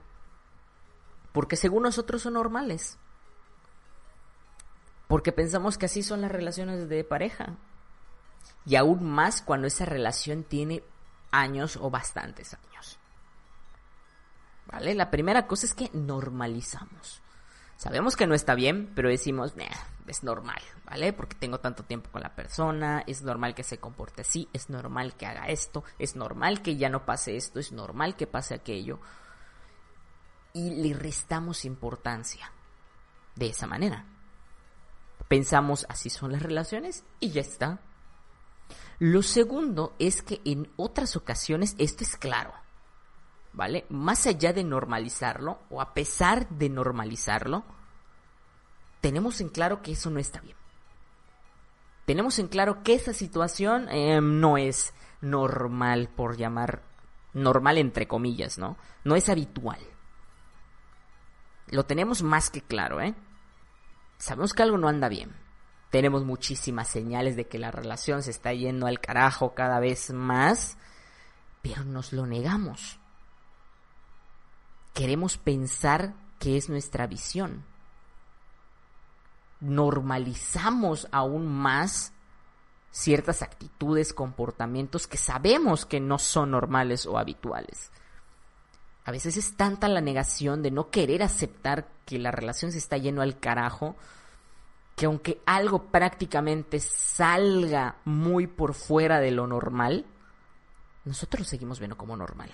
porque 1.34 1.56
según 1.56 1.82
nosotros 1.82 2.22
son 2.22 2.34
normales. 2.34 2.96
Porque 5.08 5.32
pensamos 5.32 5.76
que 5.76 5.86
así 5.86 6.04
son 6.04 6.20
las 6.20 6.30
relaciones 6.30 6.88
de 6.88 7.02
pareja. 7.02 7.56
Y 8.64 8.76
aún 8.76 9.04
más 9.04 9.42
cuando 9.42 9.66
esa 9.66 9.84
relación 9.84 10.44
tiene 10.44 10.84
años 11.32 11.76
o 11.76 11.90
bastantes 11.90 12.54
años. 12.54 13.00
¿Vale? 14.66 14.94
La 14.94 15.10
primera 15.10 15.48
cosa 15.48 15.66
es 15.66 15.74
que 15.74 15.90
normalizamos. 15.92 17.20
Sabemos 17.78 18.14
que 18.14 18.28
no 18.28 18.36
está 18.36 18.54
bien, 18.54 18.92
pero 18.94 19.08
decimos, 19.08 19.54
es 20.06 20.22
normal, 20.22 20.62
¿vale? 20.84 21.12
Porque 21.12 21.34
tengo 21.34 21.58
tanto 21.58 21.82
tiempo 21.82 22.10
con 22.12 22.22
la 22.22 22.36
persona, 22.36 23.02
es 23.08 23.22
normal 23.22 23.56
que 23.56 23.64
se 23.64 23.78
comporte 23.78 24.22
así, 24.22 24.48
es 24.52 24.70
normal 24.70 25.16
que 25.16 25.26
haga 25.26 25.46
esto, 25.48 25.82
es 25.98 26.14
normal 26.14 26.62
que 26.62 26.76
ya 26.76 26.88
no 26.88 27.04
pase 27.04 27.36
esto, 27.36 27.58
es 27.58 27.72
normal 27.72 28.14
que 28.14 28.28
pase 28.28 28.54
aquello 28.54 29.00
y 30.54 30.70
le 30.70 30.94
restamos 30.94 31.66
importancia 31.66 32.50
de 33.34 33.48
esa 33.48 33.66
manera. 33.66 34.06
Pensamos 35.28 35.84
así 35.88 36.08
son 36.08 36.32
las 36.32 36.42
relaciones 36.42 37.04
y 37.20 37.30
ya 37.30 37.42
está. 37.42 37.80
Lo 38.98 39.22
segundo 39.22 39.94
es 39.98 40.22
que 40.22 40.40
en 40.44 40.70
otras 40.76 41.16
ocasiones 41.16 41.74
esto 41.78 42.04
es 42.04 42.16
claro, 42.16 42.54
¿vale? 43.52 43.84
Más 43.90 44.26
allá 44.26 44.52
de 44.52 44.64
normalizarlo 44.64 45.58
o 45.68 45.80
a 45.80 45.92
pesar 45.92 46.48
de 46.48 46.68
normalizarlo, 46.68 47.64
tenemos 49.00 49.40
en 49.40 49.48
claro 49.48 49.82
que 49.82 49.92
eso 49.92 50.08
no 50.08 50.20
está 50.20 50.40
bien. 50.40 50.56
Tenemos 52.06 52.38
en 52.38 52.48
claro 52.48 52.82
que 52.82 52.94
esa 52.94 53.12
situación 53.12 53.88
em, 53.88 54.40
no 54.40 54.56
es 54.56 54.94
normal, 55.20 56.10
por 56.14 56.36
llamar 56.36 56.82
normal 57.32 57.78
entre 57.78 58.06
comillas, 58.06 58.58
¿no? 58.58 58.76
No 59.02 59.16
es 59.16 59.28
habitual. 59.28 59.80
Lo 61.74 61.84
tenemos 61.84 62.22
más 62.22 62.50
que 62.50 62.60
claro, 62.60 63.00
¿eh? 63.00 63.16
Sabemos 64.16 64.52
que 64.52 64.62
algo 64.62 64.78
no 64.78 64.86
anda 64.86 65.08
bien. 65.08 65.34
Tenemos 65.90 66.24
muchísimas 66.24 66.86
señales 66.86 67.34
de 67.34 67.48
que 67.48 67.58
la 67.58 67.72
relación 67.72 68.22
se 68.22 68.30
está 68.30 68.52
yendo 68.52 68.86
al 68.86 69.00
carajo 69.00 69.54
cada 69.56 69.80
vez 69.80 70.12
más, 70.12 70.78
pero 71.62 71.84
nos 71.84 72.12
lo 72.12 72.26
negamos. 72.26 73.00
Queremos 74.92 75.36
pensar 75.36 76.14
que 76.38 76.56
es 76.56 76.68
nuestra 76.68 77.08
visión. 77.08 77.64
Normalizamos 79.58 81.08
aún 81.10 81.48
más 81.48 82.12
ciertas 82.92 83.42
actitudes, 83.42 84.14
comportamientos 84.14 85.08
que 85.08 85.16
sabemos 85.16 85.86
que 85.86 85.98
no 85.98 86.20
son 86.20 86.52
normales 86.52 87.04
o 87.04 87.18
habituales. 87.18 87.90
A 89.04 89.10
veces 89.10 89.36
es 89.36 89.56
tanta 89.56 89.86
la 89.88 90.00
negación 90.00 90.62
de 90.62 90.70
no 90.70 90.90
querer 90.90 91.22
aceptar 91.22 91.88
que 92.06 92.18
la 92.18 92.30
relación 92.30 92.72
se 92.72 92.78
está 92.78 92.96
yendo 92.96 93.20
al 93.20 93.38
carajo, 93.38 93.96
que 94.96 95.06
aunque 95.06 95.40
algo 95.44 95.90
prácticamente 95.90 96.80
salga 96.80 97.96
muy 98.04 98.46
por 98.46 98.74
fuera 98.74 99.20
de 99.20 99.30
lo 99.30 99.46
normal, 99.46 100.06
nosotros 101.04 101.46
seguimos 101.46 101.78
viendo 101.78 101.96
como 101.96 102.16
normal. 102.16 102.50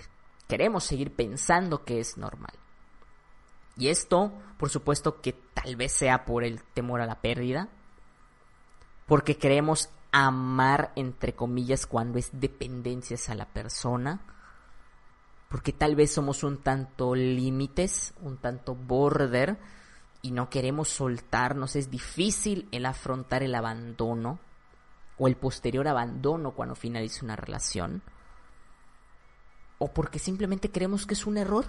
Queremos 0.47 0.83
seguir 0.83 1.15
pensando 1.15 1.85
que 1.85 1.99
es 1.99 2.17
normal. 2.17 2.53
Y 3.77 3.87
esto, 3.87 4.33
por 4.57 4.69
supuesto, 4.69 5.21
que 5.21 5.31
tal 5.31 5.77
vez 5.77 5.93
sea 5.93 6.25
por 6.25 6.43
el 6.43 6.61
temor 6.61 6.99
a 6.99 7.05
la 7.05 7.21
pérdida, 7.21 7.69
porque 9.05 9.37
creemos 9.37 9.89
amar, 10.11 10.91
entre 10.95 11.33
comillas, 11.33 11.85
cuando 11.85 12.19
es 12.19 12.29
dependencias 12.33 13.29
a 13.29 13.35
la 13.35 13.45
persona, 13.45 14.19
porque 15.51 15.73
tal 15.73 15.97
vez 15.97 16.13
somos 16.13 16.43
un 16.45 16.63
tanto 16.63 17.13
límites, 17.13 18.13
un 18.21 18.37
tanto 18.37 18.73
border, 18.73 19.59
y 20.21 20.31
no 20.31 20.49
queremos 20.49 20.87
soltarnos, 20.87 21.75
es 21.75 21.91
difícil 21.91 22.69
el 22.71 22.85
afrontar 22.85 23.43
el 23.43 23.53
abandono 23.53 24.39
o 25.17 25.27
el 25.27 25.35
posterior 25.35 25.89
abandono 25.89 26.51
cuando 26.51 26.75
finaliza 26.75 27.25
una 27.25 27.35
relación, 27.35 28.01
o 29.77 29.93
porque 29.93 30.19
simplemente 30.19 30.71
creemos 30.71 31.05
que 31.05 31.15
es 31.15 31.27
un 31.27 31.37
error, 31.37 31.65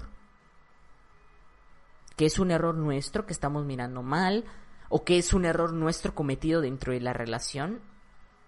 que 2.15 2.27
es 2.27 2.39
un 2.39 2.53
error 2.53 2.77
nuestro, 2.77 3.27
que 3.27 3.33
estamos 3.33 3.65
mirando 3.65 4.03
mal, 4.03 4.45
o 4.91 5.03
que 5.03 5.19
es 5.19 5.33
un 5.33 5.45
error 5.45 5.73
nuestro 5.73 6.15
cometido 6.15 6.61
dentro 6.61 6.93
de 6.93 7.01
la 7.01 7.15
relación 7.15 7.81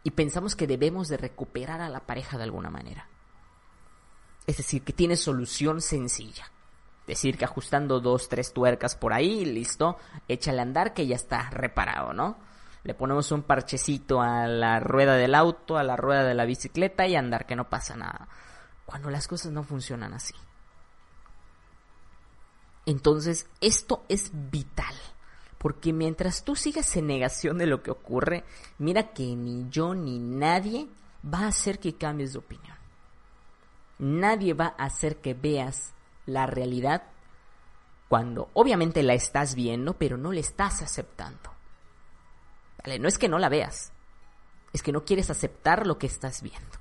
y 0.05 0.13
pensamos 0.13 0.55
que 0.55 0.67
debemos 0.69 1.09
de 1.09 1.17
recuperar 1.17 1.81
a 1.81 1.89
la 1.89 2.01
pareja 2.07 2.37
de 2.37 2.45
alguna 2.45 2.71
manera. 2.71 3.09
Es 4.47 4.59
decir, 4.59 4.83
que 4.83 4.93
tiene 4.93 5.17
solución 5.17 5.81
sencilla. 5.81 6.51
Decir 7.07 7.37
que 7.37 7.45
ajustando 7.45 8.01
dos, 8.01 8.29
tres 8.29 8.53
tuercas 8.53 8.97
por 8.97 9.13
ahí, 9.13 9.45
listo, 9.45 9.99
échale 10.29 10.61
a 10.61 10.63
andar 10.63 10.95
que 10.95 11.07
ya 11.07 11.17
está 11.17 11.51
reparado, 11.51 12.13
¿no? 12.13 12.39
Le 12.83 12.95
ponemos 12.95 13.31
un 13.33 13.43
parchecito 13.43 14.21
a 14.21 14.47
la 14.47 14.81
rueda 14.81 15.17
del 15.17 15.35
auto, 15.35 15.77
a 15.77 15.83
la 15.83 15.97
rueda 15.97 16.25
de 16.25 16.35
la 16.35 16.45
bicicleta 16.45 17.07
y 17.07 17.17
andar 17.17 17.47
que 17.47 17.57
no 17.57 17.69
pasa 17.69 17.97
nada. 17.97 18.29
Cuando 18.85 19.11
las 19.11 19.27
cosas 19.27 19.53
no 19.53 19.65
funcionan 19.65 20.13
así. 20.13 20.35
Entonces, 22.87 23.47
esto 23.61 24.05
es 24.09 24.31
vital. 24.51 24.95
Porque 25.59 25.95
mientras 25.95 26.45
tú 26.45 26.57
sigas 26.57 26.95
en 26.97 27.07
negación 27.07 27.57
de 27.57 27.67
lo 27.67 27.83
que 27.83 27.91
ocurre, 27.91 28.45
mira 28.77 29.15
que 29.15 29.35
ni 29.35 29.67
yo 29.71 29.95
ni 29.95 30.19
nadie 30.19 30.89
va 31.25 31.41
a 31.41 31.49
hacer 31.49 31.79
que 31.79 31.97
cambies 31.97 32.35
de 32.35 32.41
opinión. 32.41 32.77
Nadie 33.99 34.55
va 34.55 34.75
a 34.79 34.85
hacer 34.85 35.19
que 35.19 35.35
veas 35.35 35.95
la 36.27 36.47
realidad 36.47 37.05
cuando 38.09 38.51
obviamente 38.55 39.03
la 39.03 39.15
estás 39.15 39.55
viendo, 39.55 39.95
pero 39.95 40.17
no 40.17 40.33
la 40.33 40.41
estás 40.41 40.83
aceptando. 40.83 41.51
No 43.01 43.09
es 43.09 43.19
que 43.19 43.29
no 43.29 43.39
la 43.39 43.49
veas, 43.49 43.93
es 44.73 44.83
que 44.83 44.93
no 44.93 45.05
quieres 45.05 45.31
aceptar 45.31 45.87
lo 45.87 45.99
que 45.99 46.07
estás 46.07 46.43
viendo. 46.43 46.79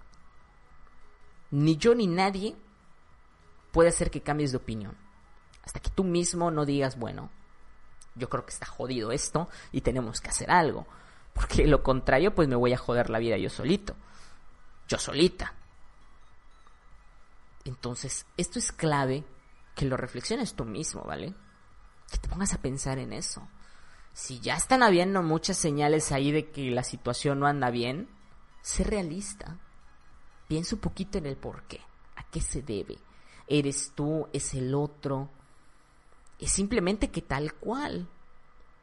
Ni 1.51 1.77
yo 1.77 1.95
ni 1.95 2.07
nadie 2.07 2.55
puede 3.71 3.89
hacer 3.89 4.11
que 4.11 4.21
cambies 4.21 4.51
de 4.51 4.57
opinión. 4.57 4.97
Hasta 5.63 5.79
que 5.79 5.89
tú 5.89 6.03
mismo 6.03 6.51
no 6.51 6.65
digas, 6.65 6.99
bueno, 6.99 7.29
yo 8.15 8.29
creo 8.29 8.45
que 8.45 8.51
está 8.51 8.65
jodido 8.65 9.11
esto 9.11 9.47
y 9.71 9.81
tenemos 9.81 10.19
que 10.19 10.29
hacer 10.29 10.51
algo. 10.51 10.85
Porque 11.33 11.65
lo 11.65 11.83
contrario, 11.83 12.35
pues 12.35 12.47
me 12.47 12.55
voy 12.55 12.73
a 12.73 12.77
joder 12.77 13.09
la 13.09 13.19
vida 13.19 13.37
yo 13.37 13.49
solito. 13.49 13.95
Yo 14.87 14.99
solita. 14.99 15.53
Entonces, 17.65 18.25
esto 18.37 18.59
es 18.59 18.71
clave 18.71 19.25
que 19.75 19.85
lo 19.85 19.97
reflexiones 19.97 20.53
tú 20.53 20.65
mismo, 20.65 21.03
¿vale? 21.03 21.33
Que 22.11 22.17
te 22.17 22.27
pongas 22.27 22.53
a 22.53 22.61
pensar 22.61 22.99
en 22.99 23.13
eso. 23.13 23.47
Si 24.13 24.39
ya 24.39 24.55
están 24.55 24.83
habiendo 24.83 25.23
muchas 25.23 25.57
señales 25.57 26.11
ahí 26.11 26.31
de 26.31 26.51
que 26.51 26.69
la 26.71 26.83
situación 26.83 27.39
no 27.39 27.47
anda 27.47 27.69
bien, 27.71 28.09
sé 28.61 28.83
realista. 28.83 29.57
Piensa 30.47 30.75
un 30.75 30.81
poquito 30.81 31.17
en 31.17 31.25
el 31.25 31.37
por 31.37 31.63
qué. 31.63 31.81
¿A 32.15 32.23
qué 32.29 32.41
se 32.41 32.61
debe? 32.61 32.97
¿Eres 33.47 33.93
tú? 33.95 34.27
¿Es 34.33 34.53
el 34.53 34.75
otro? 34.75 35.29
es 36.43 36.51
simplemente 36.51 37.09
que 37.09 37.21
tal 37.21 37.53
cual 37.53 38.07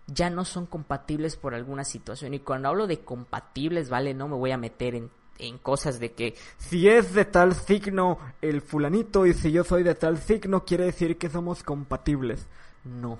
ya 0.07 0.31
no 0.31 0.45
son 0.45 0.67
compatibles 0.67 1.37
por 1.37 1.55
alguna 1.55 1.85
situación. 1.85 2.35
Y 2.35 2.41
cuando 2.41 2.69
hablo 2.69 2.87
de 2.87 3.01
compatibles, 3.01 3.91
¿vale? 3.91 4.15
No 4.15 4.29
me 4.29 4.37
voy 4.37 4.51
a 4.51 4.57
meter 4.57 4.95
en, 4.95 5.11
en 5.41 5.59
cosas 5.59 5.99
de 6.01 6.13
que 6.13 6.35
si 6.59 6.89
es 6.89 7.15
de 7.15 7.25
tal 7.25 7.55
signo 7.55 8.19
el 8.41 8.61
fulanito 8.61 9.27
y 9.27 9.35
si 9.35 9.53
yo 9.53 9.65
soy 9.65 9.83
de 9.83 9.95
tal 9.95 10.19
signo 10.19 10.65
quiere 10.65 10.85
decir 10.85 11.19
que 11.19 11.31
somos 11.31 11.63
compatibles. 11.63 12.47
No. 12.85 13.19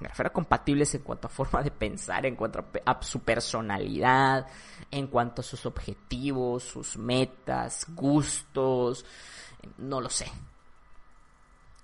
Me 0.00 0.08
refiero 0.08 0.28
a 0.28 0.32
compatibles 0.32 0.94
en 0.94 1.02
cuanto 1.02 1.28
a 1.28 1.30
forma 1.30 1.62
de 1.62 1.70
pensar, 1.70 2.26
en 2.26 2.34
cuanto 2.34 2.64
a 2.84 3.02
su 3.02 3.20
personalidad, 3.20 4.46
en 4.90 5.06
cuanto 5.06 5.40
a 5.40 5.44
sus 5.44 5.64
objetivos, 5.66 6.64
sus 6.64 6.96
metas, 6.96 7.86
gustos, 7.94 9.06
no 9.78 10.00
lo 10.00 10.10
sé. 10.10 10.26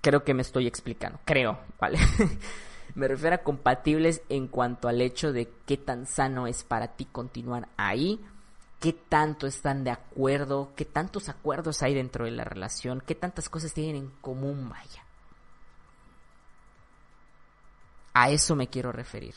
Creo 0.01 0.23
que 0.23 0.33
me 0.33 0.41
estoy 0.41 0.67
explicando, 0.67 1.19
creo, 1.25 1.59
¿vale? 1.79 1.99
me 2.95 3.07
refiero 3.07 3.35
a 3.35 3.43
compatibles 3.43 4.21
en 4.29 4.47
cuanto 4.47 4.87
al 4.87 5.01
hecho 5.01 5.31
de 5.31 5.49
qué 5.65 5.77
tan 5.77 6.05
sano 6.05 6.47
es 6.47 6.63
para 6.63 6.95
ti 6.95 7.05
continuar 7.05 7.69
ahí, 7.77 8.19
qué 8.81 8.93
tanto 8.93 9.45
están 9.45 9.83
de 9.83 9.91
acuerdo, 9.91 10.73
qué 10.75 10.85
tantos 10.85 11.29
acuerdos 11.29 11.83
hay 11.83 11.93
dentro 11.93 12.25
de 12.25 12.31
la 12.31 12.43
relación, 12.43 13.01
qué 13.05 13.13
tantas 13.13 13.47
cosas 13.47 13.73
tienen 13.73 13.95
en 13.95 14.09
común, 14.21 14.69
vaya. 14.69 15.05
A 18.13 18.31
eso 18.31 18.55
me 18.55 18.69
quiero 18.69 18.91
referir. 18.91 19.35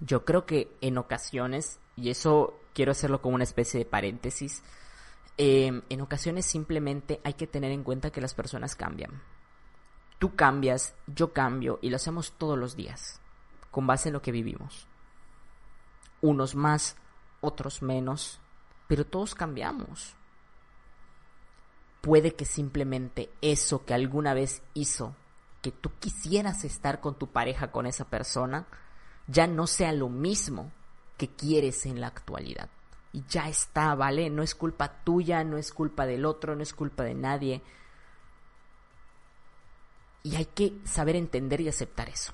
Yo 0.00 0.24
creo 0.24 0.44
que 0.44 0.76
en 0.80 0.98
ocasiones, 0.98 1.78
y 1.94 2.10
eso 2.10 2.58
quiero 2.74 2.90
hacerlo 2.90 3.22
como 3.22 3.36
una 3.36 3.44
especie 3.44 3.78
de 3.78 3.86
paréntesis, 3.86 4.64
eh, 5.38 5.80
en 5.88 6.00
ocasiones 6.00 6.46
simplemente 6.46 7.20
hay 7.22 7.34
que 7.34 7.46
tener 7.46 7.70
en 7.70 7.84
cuenta 7.84 8.10
que 8.10 8.20
las 8.20 8.34
personas 8.34 8.74
cambian. 8.74 9.22
Tú 10.18 10.34
cambias, 10.34 10.96
yo 11.06 11.32
cambio 11.32 11.78
y 11.80 11.90
lo 11.90 11.96
hacemos 11.96 12.32
todos 12.32 12.58
los 12.58 12.74
días, 12.74 13.20
con 13.70 13.86
base 13.86 14.08
en 14.08 14.14
lo 14.14 14.22
que 14.22 14.32
vivimos. 14.32 14.88
Unos 16.22 16.56
más, 16.56 16.96
otros 17.40 17.82
menos, 17.82 18.40
pero 18.88 19.04
todos 19.04 19.34
cambiamos. 19.34 20.14
Puede 22.00 22.34
que 22.34 22.44
simplemente 22.44 23.30
eso 23.40 23.84
que 23.84 23.94
alguna 23.94 24.34
vez 24.34 24.62
hizo 24.74 25.14
que 25.62 25.72
tú 25.72 25.90
quisieras 25.98 26.64
estar 26.64 27.00
con 27.00 27.18
tu 27.18 27.28
pareja, 27.28 27.72
con 27.72 27.86
esa 27.86 28.04
persona, 28.04 28.66
ya 29.26 29.46
no 29.46 29.66
sea 29.66 29.92
lo 29.92 30.08
mismo 30.08 30.70
que 31.16 31.28
quieres 31.28 31.86
en 31.86 32.00
la 32.00 32.06
actualidad. 32.06 32.68
Y 33.12 33.24
ya 33.28 33.48
está, 33.48 33.94
¿vale? 33.94 34.30
No 34.30 34.42
es 34.42 34.54
culpa 34.54 35.02
tuya, 35.02 35.42
no 35.42 35.56
es 35.56 35.72
culpa 35.72 36.06
del 36.06 36.24
otro, 36.24 36.54
no 36.54 36.62
es 36.62 36.72
culpa 36.72 37.02
de 37.02 37.14
nadie 37.14 37.62
y 40.26 40.34
hay 40.34 40.46
que 40.46 40.72
saber 40.82 41.14
entender 41.14 41.60
y 41.60 41.68
aceptar 41.68 42.08
eso. 42.08 42.32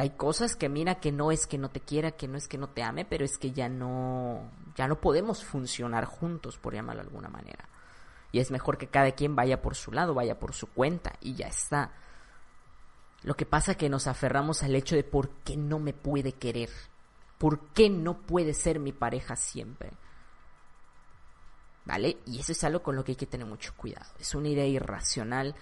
Hay 0.00 0.10
cosas 0.10 0.56
que 0.56 0.70
mira 0.70 0.94
que 0.94 1.12
no 1.12 1.30
es 1.30 1.46
que 1.46 1.58
no 1.58 1.68
te 1.68 1.80
quiera, 1.80 2.12
que 2.12 2.26
no 2.26 2.38
es 2.38 2.48
que 2.48 2.56
no 2.56 2.70
te 2.70 2.82
ame, 2.82 3.04
pero 3.04 3.22
es 3.22 3.36
que 3.36 3.52
ya 3.52 3.68
no, 3.68 4.50
ya 4.74 4.88
no 4.88 4.98
podemos 4.98 5.44
funcionar 5.44 6.06
juntos, 6.06 6.56
por 6.56 6.72
llamarlo 6.72 7.02
de 7.02 7.08
alguna 7.08 7.28
manera. 7.28 7.68
Y 8.32 8.38
es 8.38 8.50
mejor 8.50 8.78
que 8.78 8.86
cada 8.86 9.10
quien 9.12 9.36
vaya 9.36 9.60
por 9.60 9.74
su 9.74 9.92
lado, 9.92 10.14
vaya 10.14 10.38
por 10.38 10.54
su 10.54 10.68
cuenta 10.68 11.12
y 11.20 11.34
ya 11.34 11.48
está. 11.48 11.92
Lo 13.22 13.34
que 13.34 13.44
pasa 13.44 13.72
es 13.72 13.76
que 13.76 13.90
nos 13.90 14.06
aferramos 14.06 14.62
al 14.62 14.74
hecho 14.74 14.96
de 14.96 15.04
por 15.04 15.28
qué 15.44 15.58
no 15.58 15.78
me 15.78 15.92
puede 15.92 16.32
querer, 16.32 16.70
por 17.36 17.60
qué 17.74 17.90
no 17.90 18.22
puede 18.22 18.54
ser 18.54 18.78
mi 18.78 18.92
pareja 18.92 19.36
siempre. 19.36 19.90
¿Vale? 21.84 22.20
Y 22.24 22.40
eso 22.40 22.52
es 22.52 22.64
algo 22.64 22.82
con 22.82 22.96
lo 22.96 23.04
que 23.04 23.12
hay 23.12 23.16
que 23.16 23.26
tener 23.26 23.46
mucho 23.46 23.74
cuidado. 23.76 24.10
Es 24.18 24.34
una 24.34 24.48
idea 24.48 24.64
irracional 24.64 25.54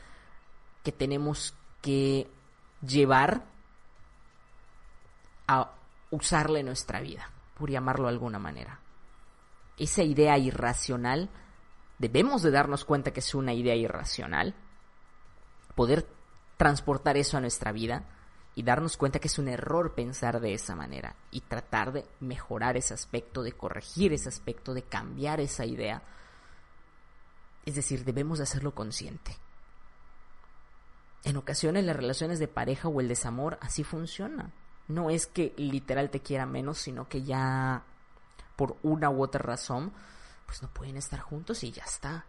que 0.85 0.93
tenemos 0.93 1.57
que 1.83 2.31
llevar 2.87 3.58
a 5.49 5.73
usarle 6.11 6.63
nuestra 6.63 7.01
vida, 7.01 7.31
por 7.55 7.71
llamarlo 7.71 8.05
de 8.05 8.13
alguna 8.13 8.39
manera. 8.39 8.79
Esa 9.79 10.03
idea 10.03 10.39
irracional, 10.39 11.31
debemos 11.99 12.43
de 12.43 12.51
darnos 12.51 12.85
cuenta 12.85 13.13
que 13.13 13.21
es 13.21 13.35
una 13.35 13.55
idea 13.55 13.75
irracional, 13.75 14.55
poder 15.75 16.07
transportar 16.57 17.17
eso 17.17 17.37
a 17.37 17.41
nuestra 17.41 17.73
vida 17.73 18.05
y 18.55 18.63
darnos 18.63 18.97
cuenta 18.97 19.21
que 19.21 19.29
es 19.29 19.39
un 19.39 19.49
error 19.49 19.95
pensar 19.95 20.41
de 20.41 20.53
esa 20.53 20.75
manera 20.75 21.15
y 21.31 21.41
tratar 21.43 21.93
de 21.93 22.05
mejorar 22.21 22.77
ese 22.77 22.93
aspecto, 22.93 23.43
de 23.43 23.53
corregir 23.53 24.13
ese 24.13 24.29
aspecto, 24.29 24.75
de 24.75 24.83
cambiar 24.83 25.41
esa 25.41 25.65
idea. 25.65 26.03
Es 27.65 27.77
decir, 27.77 28.05
debemos 28.05 28.39
de 28.39 28.45
hacerlo 28.45 28.75
consciente. 28.75 29.37
En 31.23 31.37
ocasiones 31.37 31.85
las 31.85 31.97
relaciones 31.97 32.39
de 32.41 32.49
pareja 32.49 32.89
o 32.89 33.01
el 33.01 33.07
desamor 33.07 33.59
así 33.61 33.85
funciona. 33.85 34.53
No 34.89 35.11
es 35.11 35.27
que 35.27 35.55
literal 35.57 36.11
te 36.11 36.21
quiera 36.21 36.47
menos, 36.47 36.79
sino 36.79 37.09
que 37.09 37.23
ya 37.23 37.85
por 38.57 38.77
una 38.83 39.11
u 39.11 39.23
otra 39.23 39.41
razón, 39.41 39.93
pues 40.47 40.63
no 40.63 40.69
pueden 40.69 40.97
estar 40.97 41.21
juntos 41.21 41.63
y 41.63 41.71
ya 41.71 41.85
está. 41.85 42.27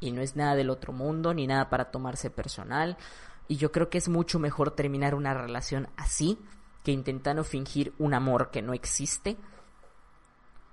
Y 0.00 0.10
no 0.10 0.20
es 0.20 0.36
nada 0.36 0.54
del 0.56 0.70
otro 0.70 0.92
mundo, 0.92 1.32
ni 1.32 1.46
nada 1.46 1.70
para 1.70 1.90
tomarse 1.90 2.30
personal. 2.30 2.98
Y 3.48 3.56
yo 3.56 3.72
creo 3.72 3.88
que 3.88 3.98
es 3.98 4.08
mucho 4.08 4.38
mejor 4.38 4.72
terminar 4.72 5.14
una 5.14 5.32
relación 5.32 5.88
así 5.96 6.38
que 6.82 6.92
intentando 6.92 7.44
fingir 7.44 7.94
un 7.98 8.12
amor 8.12 8.50
que 8.50 8.60
no 8.60 8.74
existe 8.74 9.38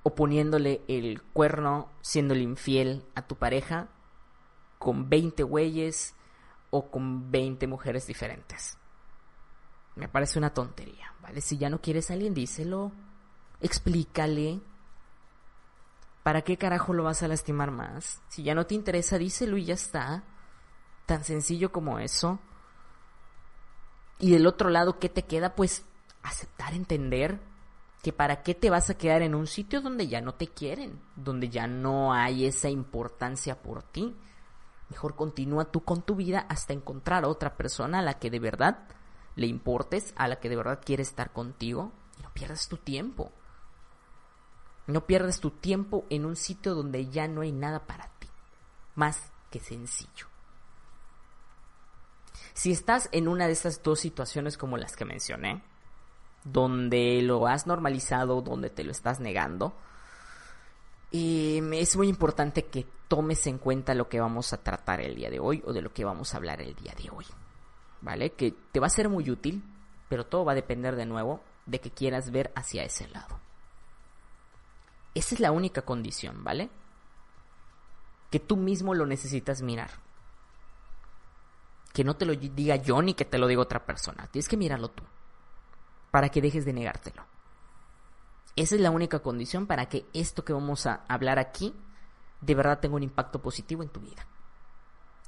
o 0.04 0.16
poniéndole 0.16 0.82
el 0.88 1.22
cuerno, 1.22 1.90
siendo 2.02 2.36
infiel 2.36 3.06
a 3.16 3.22
tu 3.28 3.36
pareja 3.36 3.88
con 4.78 5.10
20 5.10 5.44
güeyes 5.44 6.16
o 6.72 6.90
con 6.90 7.32
20 7.32 7.68
mujeres 7.68 8.08
diferentes. 8.08 8.78
Me 9.96 10.08
parece 10.08 10.40
una 10.40 10.54
tontería, 10.54 11.14
¿vale? 11.22 11.42
Si 11.42 11.58
ya 11.58 11.70
no 11.70 11.82
quieres 11.82 12.10
a 12.10 12.14
alguien, 12.14 12.34
díselo. 12.34 12.92
Explícale. 13.60 14.62
¿Para 16.24 16.44
qué 16.44 16.58
carajo 16.58 16.94
lo 16.94 17.04
vas 17.04 17.24
a 17.24 17.28
lastimar 17.28 17.72
más? 17.72 18.22
Si 18.30 18.44
ya 18.44 18.56
no 18.56 18.66
te 18.66 18.76
interesa, 18.76 19.18
díselo 19.18 19.58
y 19.58 19.66
ya 19.66 19.74
está. 19.74 20.24
Tan 21.06 21.24
sencillo 21.24 21.72
como 21.72 22.00
eso. 22.00 22.40
Y 24.20 24.32
del 24.32 24.46
otro 24.46 24.70
lado, 24.70 25.00
¿qué 25.00 25.10
te 25.10 25.24
queda? 25.24 25.56
Pues 25.56 25.84
aceptar, 26.22 26.74
entender 26.74 27.40
que 28.04 28.14
para 28.14 28.44
qué 28.44 28.56
te 28.56 28.70
vas 28.70 28.90
a 28.90 28.98
quedar 28.98 29.22
en 29.22 29.36
un 29.36 29.48
sitio 29.48 29.82
donde 29.82 30.08
ya 30.08 30.22
no 30.22 30.34
te 30.34 30.48
quieren, 30.48 31.02
donde 31.16 31.50
ya 31.50 31.68
no 31.68 32.14
hay 32.14 32.46
esa 32.46 32.70
importancia 32.70 33.62
por 33.62 33.84
ti. 33.84 34.16
Mejor 34.90 35.16
continúa 35.16 35.66
tú 35.66 35.84
con 35.84 36.02
tu 36.02 36.16
vida 36.16 36.46
hasta 36.50 36.74
encontrar 36.74 37.24
a 37.24 37.28
otra 37.28 37.56
persona 37.56 38.00
a 38.00 38.04
la 38.04 38.16
que 38.16 38.30
de 38.30 38.40
verdad 38.40 38.88
le 39.36 39.48
importes, 39.48 40.14
a 40.16 40.28
la 40.28 40.40
que 40.40 40.50
de 40.50 40.56
verdad 40.56 40.82
quiere 40.84 41.04
estar 41.04 41.32
contigo 41.32 41.92
y 42.20 42.24
no 42.24 42.34
pierdas 42.34 42.68
tu 42.68 42.78
tiempo. 42.78 43.32
No 44.88 45.06
pierdas 45.06 45.40
tu 45.40 45.52
tiempo 45.52 46.06
en 46.10 46.26
un 46.26 46.36
sitio 46.36 46.76
donde 46.76 47.10
ya 47.10 47.28
no 47.28 47.42
hay 47.42 47.52
nada 47.52 47.86
para 47.86 48.10
ti. 48.20 48.28
Más 48.96 49.32
que 49.50 49.60
sencillo. 49.60 50.28
Si 52.54 52.72
estás 52.72 53.08
en 53.12 53.28
una 53.28 53.48
de 53.48 53.54
esas 53.54 53.82
dos 53.82 54.00
situaciones 54.00 54.58
como 54.58 54.78
las 54.78 54.96
que 54.96 55.06
mencioné, 55.06 55.64
donde 56.44 57.22
lo 57.22 57.48
has 57.48 57.68
normalizado, 57.68 58.42
donde 58.42 58.70
te 58.70 58.84
lo 58.84 58.92
estás 58.92 59.20
negando, 59.20 59.74
em, 61.12 61.74
es 61.74 61.96
muy 61.96 62.10
importante 62.10 62.66
que 62.66 62.86
tomes 63.08 63.46
en 63.48 63.58
cuenta 63.58 63.94
lo 63.94 64.10
que 64.10 64.20
vamos 64.20 64.54
a 64.54 64.64
tratar 64.64 65.02
el 65.02 65.16
día 65.16 65.30
de 65.30 65.40
hoy 65.40 65.64
o 65.66 65.74
de 65.74 65.82
lo 65.82 65.94
que 65.94 66.04
vamos 66.04 66.34
a 66.34 66.38
hablar 66.38 66.62
el 66.62 66.76
día 66.76 66.94
de 67.02 67.10
hoy. 67.10 67.26
¿Vale? 68.02 68.34
Que 68.34 68.52
te 68.72 68.80
va 68.80 68.88
a 68.88 68.92
ser 68.92 69.10
muy 69.10 69.30
útil, 69.30 69.64
pero 70.10 70.26
todo 70.26 70.46
va 70.46 70.54
a 70.54 70.56
depender 70.56 70.96
de 70.96 71.06
nuevo 71.06 71.42
de 71.66 71.80
que 71.80 71.92
quieras 71.92 72.32
ver 72.32 72.52
hacia 72.56 72.84
ese 72.84 73.08
lado. 73.10 73.40
Esa 75.14 75.36
es 75.36 75.42
la 75.42 75.52
única 75.52 75.84
condición, 75.84 76.44
¿vale? 76.44 76.70
Que 78.30 78.40
tú 78.40 78.58
mismo 78.58 78.94
lo 78.96 79.06
necesitas 79.06 79.62
mirar. 79.62 79.92
Que 81.94 82.04
no 82.04 82.16
te 82.16 82.26
lo 82.26 82.34
diga 82.34 82.78
yo 82.78 83.02
ni 83.02 83.14
que 83.14 83.26
te 83.26 83.38
lo 83.38 83.48
diga 83.48 83.62
otra 83.62 83.86
persona. 83.86 84.28
Tienes 84.28 84.48
que 84.48 84.58
mirarlo 84.58 84.90
tú 84.90 85.04
para 86.12 86.30
que 86.30 86.42
dejes 86.42 86.66
de 86.66 86.74
negártelo. 86.74 87.24
Esa 88.56 88.76
es 88.76 88.82
la 88.82 88.92
única 88.92 89.20
condición 89.20 89.66
para 89.66 89.88
que 89.88 90.06
esto 90.14 90.44
que 90.44 90.54
vamos 90.54 90.86
a 90.86 91.06
hablar 91.08 91.40
aquí 91.40 91.74
de 92.42 92.56
verdad 92.56 92.80
tenga 92.80 92.96
un 92.96 93.04
impacto 93.04 93.42
positivo 93.42 93.84
en 93.84 93.90
tu 93.90 94.00
vida. 94.02 94.26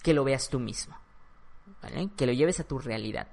Que 0.01 0.13
lo 0.13 0.23
veas 0.23 0.49
tú 0.49 0.59
mismo. 0.59 0.97
Que 2.15 2.25
lo 2.25 2.33
lleves 2.33 2.59
a 2.59 2.67
tu 2.67 2.79
realidad. 2.79 3.27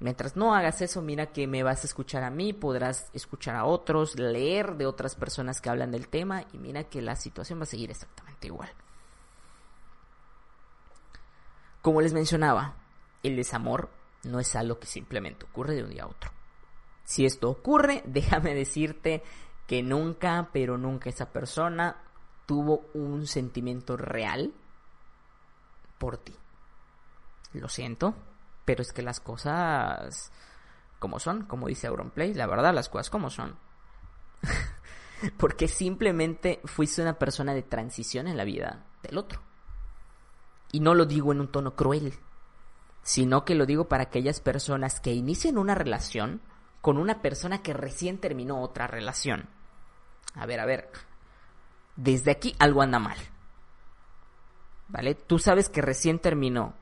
Mientras 0.00 0.34
no 0.34 0.54
hagas 0.54 0.80
eso, 0.80 1.02
mira 1.02 1.26
que 1.26 1.46
me 1.46 1.62
vas 1.62 1.84
a 1.84 1.86
escuchar 1.86 2.22
a 2.22 2.30
mí, 2.30 2.54
podrás 2.54 3.10
escuchar 3.12 3.54
a 3.54 3.66
otros, 3.66 4.18
leer 4.18 4.76
de 4.76 4.86
otras 4.86 5.14
personas 5.14 5.60
que 5.60 5.68
hablan 5.68 5.90
del 5.90 6.08
tema 6.08 6.44
y 6.54 6.58
mira 6.58 6.84
que 6.84 7.02
la 7.02 7.16
situación 7.16 7.58
va 7.58 7.64
a 7.64 7.66
seguir 7.66 7.90
exactamente 7.90 8.46
igual. 8.46 8.70
Como 11.82 12.00
les 12.00 12.14
mencionaba, 12.14 12.76
el 13.22 13.36
desamor 13.36 13.90
no 14.24 14.40
es 14.40 14.56
algo 14.56 14.78
que 14.78 14.86
simplemente 14.86 15.44
ocurre 15.44 15.74
de 15.74 15.84
un 15.84 15.90
día 15.90 16.04
a 16.04 16.08
otro. 16.08 16.30
Si 17.04 17.26
esto 17.26 17.50
ocurre, 17.50 18.02
déjame 18.06 18.54
decirte 18.54 19.22
que 19.66 19.82
nunca, 19.82 20.48
pero 20.52 20.78
nunca 20.78 21.10
esa 21.10 21.30
persona 21.30 22.02
tuvo 22.46 22.86
un 22.94 23.26
sentimiento 23.26 23.98
real 23.98 24.52
por 25.98 26.16
ti. 26.16 26.34
Lo 27.52 27.68
siento, 27.68 28.14
pero 28.64 28.82
es 28.82 28.92
que 28.92 29.02
las 29.02 29.20
cosas 29.20 30.32
como 31.00 31.18
son, 31.18 31.44
como 31.46 31.66
dice 31.66 31.88
Auronplay, 31.88 32.34
la 32.34 32.46
verdad, 32.46 32.74
las 32.74 32.88
cosas 32.88 33.10
como 33.10 33.30
son. 33.30 33.56
Porque 35.38 35.66
simplemente 35.66 36.60
fuiste 36.64 37.02
una 37.02 37.18
persona 37.18 37.54
de 37.54 37.62
transición 37.62 38.28
en 38.28 38.36
la 38.36 38.44
vida 38.44 38.84
del 39.02 39.18
otro. 39.18 39.40
Y 40.72 40.80
no 40.80 40.94
lo 40.94 41.06
digo 41.06 41.32
en 41.32 41.40
un 41.40 41.48
tono 41.48 41.74
cruel, 41.74 42.14
sino 43.02 43.44
que 43.44 43.54
lo 43.54 43.66
digo 43.66 43.88
para 43.88 44.04
aquellas 44.04 44.40
personas 44.40 45.00
que 45.00 45.12
inician 45.12 45.58
una 45.58 45.74
relación 45.74 46.42
con 46.80 46.96
una 46.98 47.22
persona 47.22 47.62
que 47.62 47.72
recién 47.72 48.18
terminó 48.18 48.60
otra 48.62 48.86
relación. 48.86 49.48
A 50.34 50.46
ver, 50.46 50.60
a 50.60 50.66
ver, 50.66 50.90
desde 51.96 52.30
aquí 52.30 52.54
algo 52.58 52.82
anda 52.82 52.98
mal. 52.98 53.18
¿Vale? 54.88 55.14
Tú 55.14 55.38
sabes 55.38 55.68
que 55.68 55.82
recién 55.82 56.18
terminó 56.18 56.74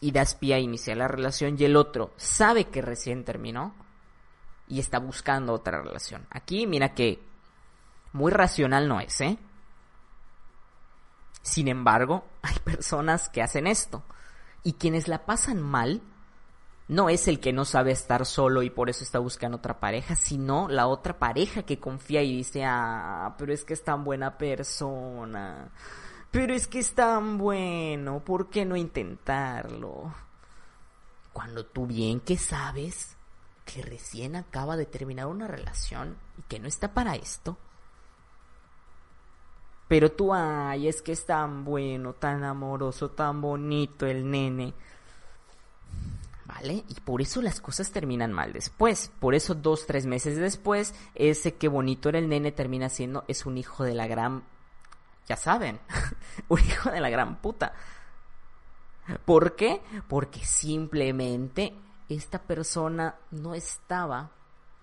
y 0.00 0.12
das 0.12 0.34
pie 0.34 0.54
a 0.54 0.58
iniciar 0.58 0.96
la 0.96 1.08
relación 1.08 1.56
y 1.58 1.64
el 1.64 1.76
otro 1.76 2.12
sabe 2.16 2.66
que 2.66 2.82
recién 2.82 3.24
terminó 3.24 3.74
y 4.68 4.80
está 4.80 4.98
buscando 4.98 5.52
otra 5.52 5.82
relación. 5.82 6.26
Aquí 6.30 6.66
mira 6.66 6.94
que 6.94 7.20
muy 8.12 8.30
racional 8.30 8.88
no 8.88 9.00
es, 9.00 9.20
¿eh? 9.20 9.38
Sin 11.42 11.68
embargo, 11.68 12.24
hay 12.42 12.56
personas 12.64 13.28
que 13.28 13.42
hacen 13.42 13.66
esto 13.66 14.02
y 14.62 14.74
quienes 14.74 15.08
la 15.08 15.24
pasan 15.24 15.62
mal 15.62 16.02
no 16.88 17.10
es 17.10 17.28
el 17.28 17.38
que 17.38 17.52
no 17.52 17.66
sabe 17.66 17.92
estar 17.92 18.24
solo 18.24 18.62
y 18.62 18.70
por 18.70 18.88
eso 18.88 19.04
está 19.04 19.18
buscando 19.18 19.58
otra 19.58 19.78
pareja, 19.78 20.16
sino 20.16 20.68
la 20.68 20.86
otra 20.86 21.18
pareja 21.18 21.62
que 21.62 21.78
confía 21.78 22.22
y 22.22 22.34
dice, 22.34 22.64
ah, 22.64 23.34
pero 23.38 23.52
es 23.52 23.64
que 23.64 23.74
es 23.74 23.84
tan 23.84 24.04
buena 24.04 24.38
persona, 24.38 25.70
pero 26.30 26.54
es 26.54 26.66
que 26.66 26.80
es 26.80 26.94
tan 26.94 27.38
bueno, 27.38 28.20
¿por 28.24 28.50
qué 28.50 28.64
no 28.64 28.76
intentarlo? 28.76 30.14
Cuando 31.32 31.64
tú 31.66 31.86
bien 31.86 32.20
que 32.20 32.36
sabes 32.36 33.16
que 33.64 33.82
recién 33.82 34.36
acaba 34.36 34.76
de 34.76 34.86
terminar 34.86 35.26
una 35.26 35.46
relación 35.46 36.16
y 36.38 36.42
que 36.42 36.58
no 36.58 36.68
está 36.68 36.92
para 36.94 37.14
esto, 37.14 37.58
pero 39.88 40.12
tú, 40.12 40.34
ay, 40.34 40.86
es 40.86 41.00
que 41.00 41.12
es 41.12 41.24
tan 41.24 41.64
bueno, 41.64 42.12
tan 42.12 42.44
amoroso, 42.44 43.10
tan 43.10 43.40
bonito 43.40 44.06
el 44.06 44.30
nene. 44.30 44.74
¿Vale? 46.44 46.84
Y 46.88 47.00
por 47.00 47.20
eso 47.20 47.42
las 47.42 47.60
cosas 47.60 47.90
terminan 47.90 48.32
mal 48.32 48.52
después. 48.52 49.10
Por 49.18 49.34
eso 49.34 49.54
dos, 49.54 49.86
tres 49.86 50.06
meses 50.06 50.36
después, 50.36 50.94
ese 51.14 51.54
que 51.54 51.68
bonito 51.68 52.10
era 52.10 52.18
el 52.18 52.28
nene 52.28 52.52
termina 52.52 52.88
siendo, 52.90 53.24
es 53.28 53.46
un 53.46 53.58
hijo 53.58 53.82
de 53.82 53.94
la 53.94 54.06
gran... 54.06 54.44
Ya 55.28 55.36
saben, 55.36 55.78
un 56.48 56.60
hijo 56.60 56.90
de 56.90 57.00
la 57.00 57.10
gran 57.10 57.36
puta. 57.36 57.72
¿Por 59.24 59.56
qué? 59.56 59.82
Porque 60.08 60.44
simplemente 60.44 61.74
esta 62.08 62.40
persona 62.40 63.14
no 63.30 63.54
estaba 63.54 64.30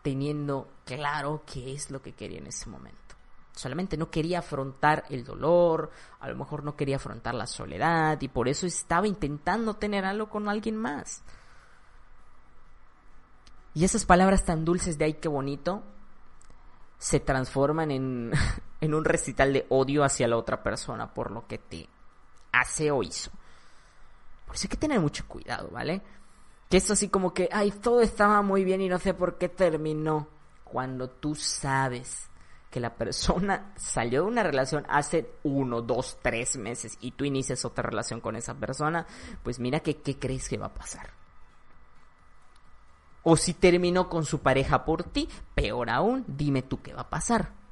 teniendo 0.01 0.69
claro 0.85 1.43
qué 1.45 1.73
es 1.73 1.89
lo 1.89 2.01
que 2.01 2.13
quería 2.13 2.37
en 2.39 2.47
ese 2.47 2.69
momento 2.69 3.05
solamente 3.55 3.97
no 3.97 4.09
quería 4.09 4.39
afrontar 4.39 5.05
el 5.09 5.23
dolor, 5.23 5.91
a 6.19 6.27
lo 6.27 6.35
mejor 6.35 6.63
no 6.63 6.75
quería 6.75 6.97
afrontar 6.97 7.33
la 7.33 7.47
soledad 7.47 8.19
y 8.21 8.27
por 8.27 8.47
eso 8.47 8.67
estaba 8.67 9.07
intentando 9.07 9.75
tener 9.75 10.05
algo 10.05 10.29
con 10.29 10.49
alguien 10.49 10.75
más. 10.75 11.23
Y 13.73 13.83
esas 13.83 14.05
palabras 14.05 14.45
tan 14.45 14.63
dulces 14.65 14.97
de 14.97 15.05
ay 15.05 15.13
qué 15.15 15.27
bonito 15.27 15.83
se 16.97 17.19
transforman 17.19 17.91
en, 17.91 18.31
en 18.85 18.93
un 18.93 19.05
recital 19.05 19.53
de 19.53 19.65
odio 19.69 20.03
hacia 20.03 20.27
la 20.27 20.37
otra 20.37 20.63
persona 20.63 21.13
por 21.13 21.31
lo 21.31 21.47
que 21.47 21.57
te 21.57 21.87
hace 22.51 22.91
o 22.91 23.03
hizo. 23.03 23.31
Por 24.45 24.55
eso 24.55 24.65
hay 24.65 24.69
que 24.69 24.77
tener 24.77 24.99
mucho 24.99 25.27
cuidado, 25.27 25.69
¿vale? 25.69 26.01
Que 26.69 26.77
es 26.77 26.89
así 26.89 27.09
como 27.09 27.33
que, 27.33 27.49
ay, 27.51 27.71
todo 27.71 28.01
estaba 28.01 28.41
muy 28.41 28.63
bien 28.63 28.81
y 28.81 28.89
no 28.89 28.99
sé 28.99 29.13
por 29.13 29.37
qué 29.37 29.49
terminó. 29.49 30.27
Cuando 30.63 31.09
tú 31.09 31.35
sabes 31.35 32.29
que 32.69 32.79
la 32.79 32.95
persona 32.95 33.73
salió 33.77 34.23
de 34.23 34.27
una 34.27 34.43
relación 34.43 34.85
hace 34.89 35.29
uno, 35.43 35.81
dos, 35.81 36.17
tres 36.21 36.57
meses 36.57 36.97
y 37.01 37.11
tú 37.11 37.25
inicias 37.25 37.65
otra 37.65 37.83
relación 37.89 38.19
con 38.19 38.35
esa 38.35 38.53
persona, 38.55 39.05
pues 39.43 39.59
mira 39.59 39.79
que 39.79 39.97
qué 39.97 40.17
crees 40.17 40.49
que 40.49 40.57
va 40.57 40.67
a 40.67 40.73
pasar. 40.73 41.11
O 43.23 43.35
si 43.37 43.55
terminó 43.55 44.07
con 44.07 44.23
su 44.23 44.39
pareja 44.39 44.85
por 44.85 45.03
ti, 45.03 45.27
peor 45.55 45.89
aún, 45.89 46.23
dime 46.27 46.61
tú 46.61 46.81
qué 46.81 46.93
va 46.93 47.01
a 47.01 47.09
pasar. 47.09 47.64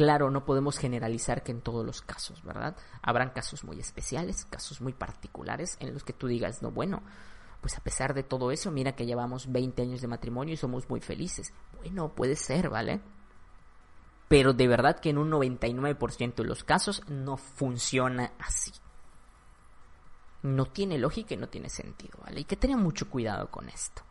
Claro, 0.00 0.30
no 0.30 0.46
podemos 0.46 0.78
generalizar 0.78 1.42
que 1.42 1.52
en 1.52 1.60
todos 1.60 1.84
los 1.84 2.00
casos, 2.00 2.42
¿verdad? 2.42 2.74
Habrán 3.02 3.30
casos 3.30 3.64
muy 3.64 3.78
especiales, 3.78 4.46
casos 4.46 4.80
muy 4.80 4.94
particulares 4.94 5.76
en 5.78 5.92
los 5.92 6.04
que 6.04 6.14
tú 6.14 6.26
digas, 6.26 6.62
no, 6.62 6.70
bueno, 6.70 7.02
pues 7.60 7.76
a 7.76 7.82
pesar 7.82 8.14
de 8.14 8.22
todo 8.22 8.50
eso, 8.50 8.70
mira 8.70 8.92
que 8.92 9.04
llevamos 9.04 9.52
20 9.52 9.82
años 9.82 10.00
de 10.00 10.08
matrimonio 10.08 10.54
y 10.54 10.56
somos 10.56 10.88
muy 10.88 11.00
felices. 11.00 11.52
Bueno, 11.76 12.14
puede 12.14 12.36
ser, 12.36 12.70
¿vale? 12.70 13.02
pero 14.30 14.52
de 14.52 14.68
verdad 14.68 15.00
que 15.00 15.10
en 15.10 15.18
un 15.18 15.28
99% 15.28 16.36
de 16.36 16.44
los 16.44 16.62
casos 16.62 17.02
no 17.08 17.36
funciona 17.36 18.32
así. 18.38 18.70
No 20.44 20.66
tiene 20.66 20.98
lógica 20.98 21.34
y 21.34 21.36
no 21.36 21.48
tiene 21.48 21.68
sentido, 21.68 22.16
¿vale? 22.22 22.38
Hay 22.38 22.44
que 22.44 22.54
tener 22.54 22.76
mucho 22.76 23.10
cuidado 23.10 23.50
con 23.50 23.68
esto. 23.68 24.02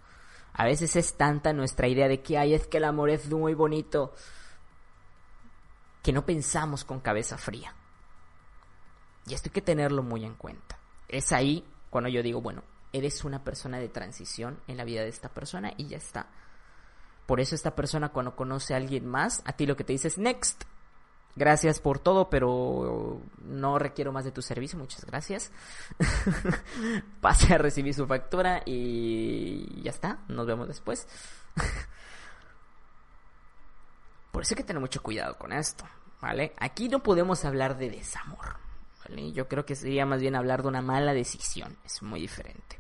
A 0.51 0.65
veces 0.65 0.97
es 0.97 1.13
tanta 1.15 1.53
nuestra 1.53 1.87
idea 1.87 2.09
de 2.09 2.21
que, 2.21 2.37
ay, 2.37 2.53
es 2.53 2.67
que 2.67 2.79
el 2.79 2.83
amor 2.83 3.09
es 3.09 3.31
muy 3.31 3.53
bonito, 3.53 4.13
que 6.01 6.13
no 6.13 6.25
pensamos 6.25 6.85
con 6.85 6.99
cabeza 6.99 7.37
fría. 7.37 7.73
Y 9.27 9.33
esto 9.33 9.49
hay 9.49 9.53
que 9.53 9.61
tenerlo 9.61 10.03
muy 10.03 10.25
en 10.25 10.35
cuenta. 10.35 10.79
Es 11.07 11.31
ahí 11.31 11.65
cuando 11.89 12.09
yo 12.09 12.23
digo, 12.23 12.41
bueno, 12.41 12.63
eres 12.93 13.23
una 13.23 13.43
persona 13.43 13.79
de 13.79 13.89
transición 13.89 14.59
en 14.67 14.77
la 14.77 14.85
vida 14.85 15.01
de 15.01 15.09
esta 15.09 15.29
persona 15.29 15.73
y 15.77 15.87
ya 15.87 15.97
está. 15.97 16.27
Por 17.25 17.39
eso 17.39 17.53
esta 17.53 17.75
persona 17.75 18.09
cuando 18.09 18.35
conoce 18.35 18.73
a 18.73 18.77
alguien 18.77 19.05
más, 19.05 19.43
a 19.45 19.53
ti 19.53 19.65
lo 19.67 19.75
que 19.75 19.83
te 19.83 19.93
dice 19.93 20.07
es 20.07 20.17
next. 20.17 20.63
Gracias 21.35 21.79
por 21.79 21.99
todo, 21.99 22.29
pero 22.29 23.21
no 23.43 23.77
requiero 23.77 24.11
más 24.11 24.25
de 24.25 24.31
tu 24.31 24.41
servicio, 24.41 24.79
muchas 24.79 25.05
gracias. 25.05 25.51
Pase 27.21 27.53
a 27.53 27.59
recibir 27.59 27.93
su 27.93 28.07
factura 28.07 28.63
y 28.65 29.81
ya 29.83 29.91
está, 29.91 30.19
nos 30.27 30.47
vemos 30.47 30.67
después. 30.67 31.07
Por 34.31 34.43
eso 34.43 34.53
hay 34.53 34.57
que 34.57 34.63
tener 34.63 34.79
mucho 34.79 35.01
cuidado 35.01 35.37
con 35.37 35.51
esto, 35.51 35.85
¿vale? 36.21 36.53
Aquí 36.59 36.89
no 36.89 37.01
podemos 37.01 37.45
hablar 37.45 37.77
de 37.77 37.89
desamor, 37.89 38.57
¿vale? 39.03 39.31
Yo 39.31 39.47
creo 39.47 39.65
que 39.65 39.75
sería 39.75 40.05
más 40.05 40.21
bien 40.21 40.35
hablar 40.35 40.61
de 40.61 40.67
una 40.67 40.81
mala 40.81 41.13
decisión, 41.13 41.77
es 41.83 42.01
muy 42.01 42.21
diferente, 42.21 42.79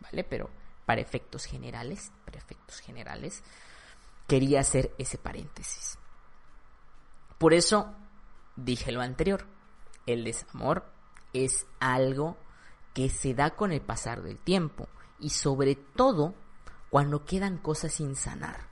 ¿vale? 0.00 0.24
Pero 0.24 0.50
para 0.86 1.00
efectos 1.00 1.44
generales, 1.44 2.12
para 2.24 2.38
efectos 2.38 2.80
generales, 2.80 3.42
quería 4.26 4.60
hacer 4.60 4.94
ese 4.98 5.18
paréntesis. 5.18 5.98
Por 7.38 7.54
eso 7.54 7.94
dije 8.56 8.92
lo 8.92 9.00
anterior, 9.00 9.46
el 10.06 10.24
desamor 10.24 10.84
es 11.32 11.66
algo 11.80 12.36
que 12.94 13.08
se 13.10 13.34
da 13.34 13.50
con 13.50 13.72
el 13.72 13.80
pasar 13.80 14.22
del 14.22 14.38
tiempo 14.38 14.88
y 15.20 15.30
sobre 15.30 15.74
todo 15.74 16.34
cuando 16.90 17.24
quedan 17.24 17.58
cosas 17.58 17.92
sin 17.92 18.16
sanar. 18.16 18.68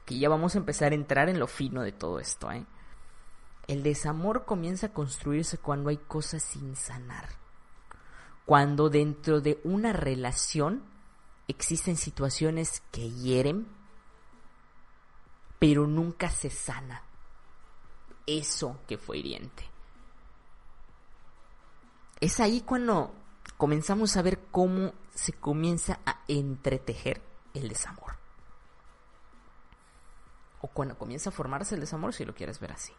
Aquí 0.00 0.18
ya 0.18 0.28
vamos 0.28 0.54
a 0.54 0.58
empezar 0.58 0.92
a 0.92 0.96
entrar 0.96 1.28
en 1.28 1.38
lo 1.38 1.46
fino 1.46 1.82
de 1.82 1.92
todo 1.92 2.18
esto, 2.18 2.50
¿eh? 2.50 2.66
El 3.66 3.82
desamor 3.82 4.44
comienza 4.44 4.88
a 4.88 4.92
construirse 4.92 5.58
cuando 5.58 5.88
hay 5.88 5.96
cosas 5.96 6.42
sin 6.42 6.76
sanar. 6.76 7.28
Cuando 8.44 8.90
dentro 8.90 9.40
de 9.40 9.58
una 9.64 9.92
relación 9.92 10.82
existen 11.48 11.96
situaciones 11.96 12.82
que 12.92 13.10
hieren, 13.10 13.66
pero 15.58 15.86
nunca 15.86 16.28
se 16.28 16.50
sana 16.50 17.02
eso 18.26 18.80
que 18.86 18.98
fue 18.98 19.18
hiriente. 19.18 19.64
Es 22.20 22.40
ahí 22.40 22.60
cuando 22.60 23.14
comenzamos 23.56 24.16
a 24.16 24.22
ver 24.22 24.40
cómo 24.50 24.92
se 25.14 25.32
comienza 25.32 26.00
a 26.04 26.20
entretejer 26.28 27.22
el 27.54 27.68
desamor. 27.68 28.23
O 30.64 30.68
cuando 30.68 30.96
comienza 30.96 31.28
a 31.28 31.32
formarse 31.32 31.74
el 31.74 31.82
desamor, 31.82 32.14
si 32.14 32.24
lo 32.24 32.34
quieres 32.34 32.58
ver 32.58 32.72
así. 32.72 32.94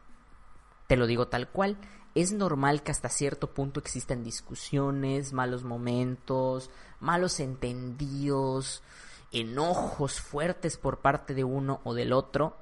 Te 0.85 0.97
lo 0.97 1.07
digo 1.07 1.29
tal 1.29 1.49
cual, 1.49 1.79
es 2.13 2.31
normal 2.31 2.83
que 2.83 2.91
hasta 2.91 3.09
cierto 3.09 3.55
punto 3.55 3.79
existan 3.79 4.23
discusiones, 4.23 5.33
malos 5.33 5.63
momentos, 5.63 6.69
malos 6.99 7.39
entendidos, 7.39 8.83
enojos 9.31 10.21
fuertes 10.21 10.77
por 10.77 10.99
parte 10.99 11.33
de 11.33 11.43
uno 11.43 11.81
o 11.85 11.95
del 11.95 12.13
otro, 12.13 12.55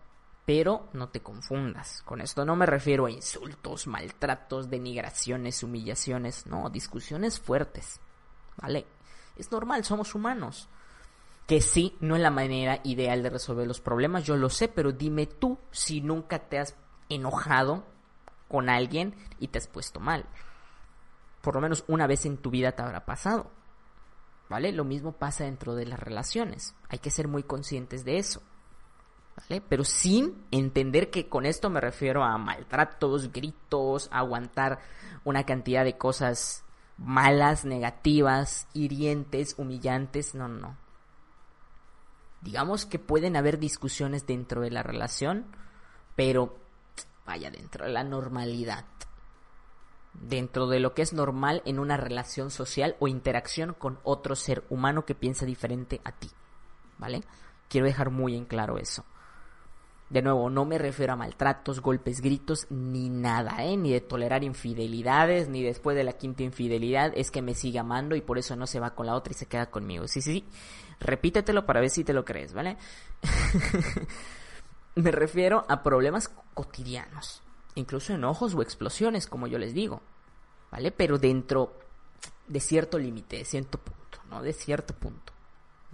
pero 0.45 0.87
no 0.93 1.09
te 1.09 1.19
confundas. 1.19 2.01
Con 2.03 2.21
esto 2.21 2.45
no 2.45 2.55
me 2.55 2.65
refiero 2.65 3.07
a 3.07 3.11
insultos, 3.11 3.87
maltratos, 3.87 4.69
denigraciones, 4.69 5.63
humillaciones, 5.63 6.47
no, 6.47 6.69
discusiones 6.69 7.41
fuertes. 7.41 7.99
¿Vale? 8.55 8.85
Es 9.35 9.51
normal, 9.51 9.83
somos 9.83 10.15
humanos. 10.15 10.69
Que 11.47 11.61
sí, 11.61 11.97
no 11.99 12.15
es 12.15 12.21
la 12.21 12.31
manera 12.31 12.79
ideal 12.83 13.21
de 13.21 13.29
resolver 13.29 13.67
los 13.67 13.81
problemas, 13.81 14.23
yo 14.23 14.37
lo 14.37 14.49
sé, 14.49 14.67
pero 14.67 14.91
dime 14.91 15.25
tú 15.25 15.59
si 15.71 16.01
nunca 16.01 16.39
te 16.39 16.59
has 16.59 16.75
enojado 17.09 17.83
con 18.47 18.69
alguien 18.69 19.15
y 19.39 19.47
te 19.49 19.57
has 19.57 19.67
puesto 19.67 19.99
mal. 19.99 20.25
Por 21.41 21.55
lo 21.55 21.61
menos 21.61 21.83
una 21.87 22.07
vez 22.07 22.25
en 22.25 22.37
tu 22.37 22.49
vida 22.49 22.71
te 22.71 22.83
habrá 22.83 23.05
pasado. 23.05 23.51
¿Vale? 24.49 24.71
Lo 24.71 24.83
mismo 24.83 25.13
pasa 25.13 25.45
dentro 25.45 25.75
de 25.75 25.85
las 25.85 25.99
relaciones. 25.99 26.75
Hay 26.89 26.99
que 26.99 27.09
ser 27.09 27.27
muy 27.27 27.43
conscientes 27.43 28.05
de 28.05 28.17
eso. 28.17 28.41
¿Vale? 29.35 29.61
Pero 29.67 29.83
sin 29.83 30.45
entender 30.51 31.09
que 31.09 31.27
con 31.27 31.45
esto 31.45 31.69
me 31.69 31.81
refiero 31.81 32.23
a 32.23 32.37
maltratos, 32.37 33.31
gritos, 33.31 34.07
aguantar 34.11 34.79
una 35.23 35.43
cantidad 35.43 35.83
de 35.83 35.97
cosas 35.97 36.63
malas, 36.97 37.65
negativas, 37.65 38.67
hirientes, 38.73 39.55
humillantes. 39.57 40.35
No, 40.35 40.47
no. 40.47 40.77
Digamos 42.43 42.85
que 42.85 42.99
pueden 42.99 43.37
haber 43.37 43.57
discusiones 43.57 44.27
dentro 44.27 44.61
de 44.61 44.69
la 44.69 44.83
relación, 44.83 45.45
pero 46.15 46.57
vaya 47.25 47.49
dentro 47.49 47.85
de 47.85 47.91
la 47.91 48.03
normalidad. 48.03 48.85
Dentro 50.13 50.67
de 50.67 50.79
lo 50.79 50.93
que 50.93 51.03
es 51.03 51.13
normal 51.13 51.61
en 51.65 51.79
una 51.79 51.95
relación 51.95 52.51
social 52.51 52.97
o 52.99 53.07
interacción 53.07 53.73
con 53.73 53.97
otro 54.03 54.35
ser 54.35 54.65
humano 54.69 55.05
que 55.05 55.15
piensa 55.15 55.45
diferente 55.45 56.01
a 56.03 56.11
ti. 56.11 56.29
¿Vale? 56.97 57.23
Quiero 57.69 57.87
dejar 57.87 58.11
muy 58.11 58.35
en 58.35 58.45
claro 58.45 58.77
eso. 58.77 59.05
De 60.13 60.21
nuevo, 60.21 60.47
no 60.51 60.63
me 60.63 60.77
refiero 60.77 61.13
a 61.13 61.15
maltratos, 61.15 61.81
golpes, 61.81 62.21
gritos, 62.21 62.67
ni 62.69 63.09
nada, 63.09 63.63
¿eh? 63.63 63.75
Ni 63.75 63.91
de 63.91 63.99
tolerar 63.99 64.43
infidelidades, 64.43 65.49
ni 65.49 65.63
después 65.63 65.97
de 65.97 66.03
la 66.03 66.13
quinta 66.13 66.43
infidelidad 66.43 67.11
es 67.15 67.31
que 67.31 67.41
me 67.41 67.55
sigue 67.55 67.79
amando 67.79 68.15
y 68.15 68.21
por 68.21 68.37
eso 68.37 68.55
no 68.55 68.67
se 68.67 68.79
va 68.79 68.93
con 68.93 69.07
la 69.07 69.15
otra 69.15 69.31
y 69.31 69.33
se 69.33 69.47
queda 69.47 69.71
conmigo. 69.71 70.07
Sí, 70.07 70.21
sí, 70.21 70.33
sí. 70.33 70.45
Repítetelo 70.99 71.65
para 71.65 71.79
ver 71.79 71.89
si 71.89 72.03
te 72.03 72.13
lo 72.13 72.23
crees, 72.25 72.53
¿vale? 72.53 72.77
me 74.95 75.09
refiero 75.09 75.65
a 75.67 75.81
problemas 75.81 76.29
cotidianos, 76.53 77.41
incluso 77.73 78.13
enojos 78.13 78.53
o 78.53 78.61
explosiones, 78.61 79.25
como 79.25 79.47
yo 79.47 79.57
les 79.57 79.73
digo, 79.73 80.03
¿vale? 80.69 80.91
Pero 80.91 81.17
dentro 81.17 81.73
de 82.47 82.59
cierto 82.59 82.99
límite, 82.99 83.37
de 83.37 83.45
cierto 83.45 83.79
punto, 83.79 84.19
¿no? 84.29 84.43
De 84.43 84.53
cierto 84.53 84.93
punto. 84.93 85.32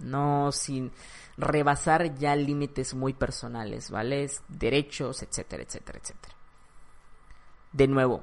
No 0.00 0.52
sin 0.52 0.92
rebasar 1.36 2.14
ya 2.16 2.36
límites 2.36 2.94
muy 2.94 3.12
personales, 3.12 3.90
¿vale? 3.90 4.30
Derechos, 4.48 5.22
etcétera, 5.22 5.62
etcétera, 5.62 5.98
etcétera. 5.98 6.34
De 7.72 7.86
nuevo, 7.86 8.22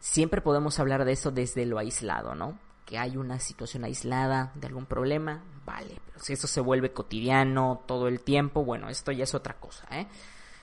siempre 0.00 0.40
podemos 0.40 0.78
hablar 0.78 1.04
de 1.04 1.12
eso 1.12 1.30
desde 1.30 1.66
lo 1.66 1.78
aislado, 1.78 2.34
¿no? 2.34 2.58
Que 2.86 2.98
hay 2.98 3.16
una 3.16 3.40
situación 3.40 3.84
aislada 3.84 4.52
de 4.54 4.66
algún 4.66 4.86
problema, 4.86 5.42
vale, 5.64 6.00
pero 6.06 6.20
si 6.20 6.34
eso 6.34 6.46
se 6.46 6.60
vuelve 6.60 6.92
cotidiano 6.92 7.82
todo 7.86 8.08
el 8.08 8.20
tiempo, 8.20 8.64
bueno, 8.64 8.88
esto 8.88 9.12
ya 9.12 9.24
es 9.24 9.34
otra 9.34 9.54
cosa, 9.54 9.86
¿eh? 9.90 10.06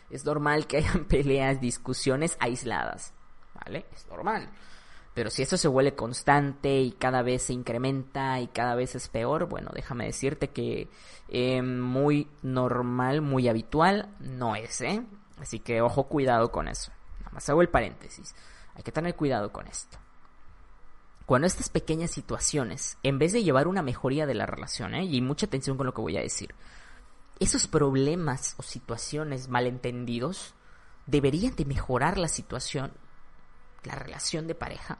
Es 0.09 0.25
normal 0.25 0.67
que 0.67 0.77
hayan 0.77 1.05
peleas, 1.09 1.59
discusiones 1.59 2.37
aisladas, 2.39 3.13
¿vale? 3.53 3.85
Es 3.93 4.07
normal. 4.07 4.49
Pero 5.13 5.29
si 5.29 5.41
eso 5.41 5.57
se 5.57 5.67
vuelve 5.67 5.93
constante 5.93 6.79
y 6.79 6.91
cada 6.91 7.21
vez 7.21 7.43
se 7.43 7.53
incrementa 7.53 8.39
y 8.39 8.47
cada 8.47 8.75
vez 8.75 8.95
es 8.95 9.09
peor, 9.09 9.45
bueno, 9.45 9.69
déjame 9.73 10.05
decirte 10.05 10.49
que 10.49 10.89
eh, 11.27 11.61
muy 11.61 12.29
normal, 12.41 13.21
muy 13.21 13.49
habitual 13.49 14.09
no 14.19 14.55
es, 14.55 14.79
¿eh? 14.81 15.03
Así 15.39 15.59
que 15.59 15.81
ojo, 15.81 16.05
cuidado 16.07 16.51
con 16.51 16.67
eso. 16.67 16.91
Nada 17.19 17.31
más 17.33 17.49
hago 17.49 17.61
el 17.61 17.69
paréntesis. 17.69 18.33
Hay 18.75 18.83
que 18.83 18.91
tener 18.91 19.15
cuidado 19.15 19.51
con 19.51 19.67
esto. 19.67 19.97
Cuando 21.25 21.47
estas 21.47 21.69
pequeñas 21.69 22.11
situaciones, 22.11 22.97
en 23.03 23.19
vez 23.19 23.33
de 23.33 23.43
llevar 23.43 23.67
una 23.67 23.81
mejoría 23.81 24.25
de 24.25 24.33
la 24.33 24.45
relación, 24.45 24.95
¿eh? 24.95 25.03
y 25.03 25.21
mucha 25.21 25.45
atención 25.45 25.77
con 25.77 25.85
lo 25.85 25.93
que 25.93 26.01
voy 26.01 26.17
a 26.17 26.21
decir, 26.21 26.55
esos 27.39 27.67
problemas 27.67 28.55
o 28.57 28.63
situaciones 28.63 29.47
malentendidos 29.47 30.53
deberían 31.05 31.55
de 31.55 31.65
mejorar 31.65 32.17
la 32.17 32.27
situación 32.27 32.91
la 33.83 33.95
relación 33.95 34.47
de 34.47 34.55
pareja 34.55 34.99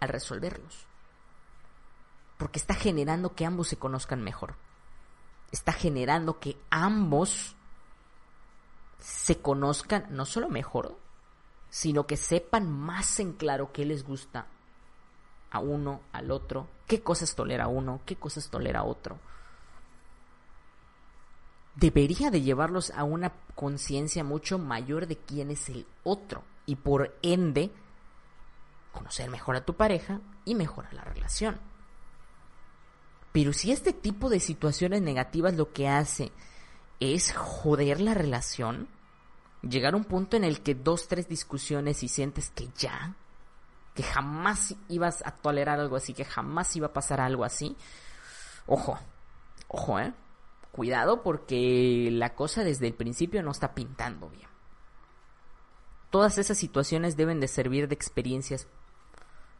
al 0.00 0.08
resolverlos. 0.08 0.86
Porque 2.38 2.58
está 2.58 2.74
generando 2.74 3.34
que 3.34 3.46
ambos 3.46 3.68
se 3.68 3.76
conozcan 3.76 4.22
mejor. 4.22 4.54
Está 5.52 5.72
generando 5.72 6.40
que 6.40 6.56
ambos 6.70 7.54
se 8.98 9.38
conozcan 9.38 10.06
no 10.10 10.24
solo 10.24 10.48
mejor, 10.48 10.96
sino 11.70 12.06
que 12.06 12.16
sepan 12.16 12.70
más 12.70 13.18
en 13.20 13.32
claro 13.32 13.72
qué 13.72 13.84
les 13.84 14.04
gusta 14.04 14.46
a 15.50 15.58
uno, 15.58 16.00
al 16.12 16.30
otro, 16.30 16.68
qué 16.86 17.02
cosas 17.02 17.34
tolera 17.34 17.68
uno, 17.68 18.00
qué 18.06 18.16
cosas 18.16 18.48
tolera 18.48 18.84
otro. 18.84 19.18
Debería 21.74 22.30
de 22.30 22.42
llevarlos 22.42 22.90
a 22.90 23.04
una 23.04 23.32
conciencia 23.54 24.24
mucho 24.24 24.58
mayor 24.58 25.06
de 25.06 25.16
quién 25.16 25.50
es 25.50 25.68
el 25.68 25.86
otro 26.04 26.42
y 26.66 26.76
por 26.76 27.16
ende 27.22 27.70
conocer 28.92 29.28
mejor 29.30 29.56
a 29.56 29.64
tu 29.64 29.74
pareja 29.74 30.20
y 30.44 30.54
mejorar 30.54 30.94
la 30.94 31.02
relación. 31.02 31.60
Pero 33.32 33.52
si 33.52 33.72
este 33.72 33.92
tipo 33.92 34.28
de 34.28 34.40
situaciones 34.40 35.02
negativas 35.02 35.54
lo 35.54 35.72
que 35.72 35.88
hace 35.88 36.30
es 37.00 37.32
joder 37.32 38.00
la 38.00 38.14
relación, 38.14 38.88
llegar 39.62 39.94
a 39.94 39.96
un 39.96 40.04
punto 40.04 40.36
en 40.36 40.44
el 40.44 40.62
que 40.62 40.74
dos, 40.74 41.08
tres 41.08 41.28
discusiones 41.28 42.02
y 42.02 42.08
sientes 42.08 42.50
que 42.50 42.68
ya, 42.76 43.16
que 43.94 44.02
jamás 44.02 44.74
ibas 44.88 45.22
a 45.26 45.32
tolerar 45.32 45.80
algo 45.80 45.96
así, 45.96 46.14
que 46.14 46.24
jamás 46.24 46.76
iba 46.76 46.88
a 46.88 46.92
pasar 46.92 47.20
algo 47.20 47.44
así, 47.44 47.76
ojo, 48.66 48.98
ojo, 49.68 49.98
eh. 49.98 50.12
Cuidado 50.70 51.22
porque 51.22 52.08
la 52.10 52.34
cosa 52.34 52.64
desde 52.64 52.86
el 52.86 52.94
principio 52.94 53.42
no 53.42 53.50
está 53.50 53.74
pintando 53.74 54.30
bien. 54.30 54.48
Todas 56.08 56.38
esas 56.38 56.56
situaciones 56.56 57.14
deben 57.14 57.40
de 57.40 57.48
servir 57.48 57.88
de 57.88 57.94
experiencias 57.94 58.66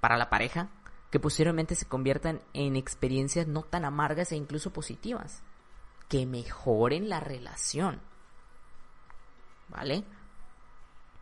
para 0.02 0.16
la 0.16 0.30
pareja, 0.30 0.68
que 1.12 1.20
posteriormente 1.20 1.76
se 1.76 1.86
conviertan 1.86 2.40
en 2.54 2.74
experiencias 2.74 3.46
no 3.46 3.62
tan 3.62 3.84
amargas 3.84 4.32
e 4.32 4.36
incluso 4.36 4.72
positivas, 4.72 5.44
que 6.08 6.26
mejoren 6.26 7.08
la 7.08 7.20
relación. 7.20 8.00
¿Vale? 9.68 10.02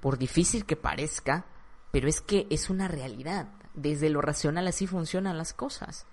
Por 0.00 0.16
difícil 0.16 0.64
que 0.64 0.76
parezca, 0.76 1.44
pero 1.90 2.08
es 2.08 2.22
que 2.22 2.46
es 2.48 2.70
una 2.70 2.88
realidad. 2.88 3.48
Desde 3.74 4.08
lo 4.08 4.22
racional 4.22 4.66
así 4.66 4.86
funcionan 4.86 5.36
las 5.36 5.52
cosas. 5.52 6.06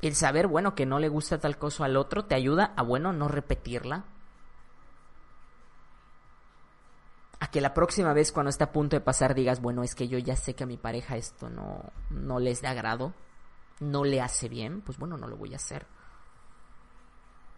El 0.00 0.14
saber, 0.14 0.46
bueno, 0.46 0.76
que 0.76 0.86
no 0.86 1.00
le 1.00 1.08
gusta 1.08 1.40
tal 1.40 1.58
cosa 1.58 1.86
al 1.86 1.96
otro 1.96 2.26
te 2.26 2.36
ayuda 2.36 2.72
a, 2.76 2.82
bueno, 2.82 3.12
no 3.12 3.26
repetirla, 3.26 4.04
a 7.44 7.50
que 7.50 7.60
la 7.60 7.74
próxima 7.74 8.14
vez 8.14 8.32
cuando 8.32 8.48
esté 8.48 8.64
a 8.64 8.72
punto 8.72 8.96
de 8.96 9.02
pasar 9.02 9.34
digas, 9.34 9.60
bueno, 9.60 9.82
es 9.82 9.94
que 9.94 10.08
yo 10.08 10.16
ya 10.16 10.34
sé 10.34 10.54
que 10.54 10.64
a 10.64 10.66
mi 10.66 10.78
pareja 10.78 11.18
esto 11.18 11.50
no, 11.50 11.92
no 12.08 12.38
les 12.38 12.62
da 12.62 12.70
agrado, 12.70 13.12
no 13.80 14.02
le 14.04 14.22
hace 14.22 14.48
bien, 14.48 14.80
pues 14.80 14.96
bueno, 14.96 15.18
no 15.18 15.28
lo 15.28 15.36
voy 15.36 15.52
a 15.52 15.56
hacer. 15.56 15.86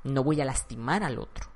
No 0.03 0.25
voy 0.25 0.41
a 0.41 0.45
lastimar 0.45 1.05
al 1.05 1.21
otro. 1.21 1.49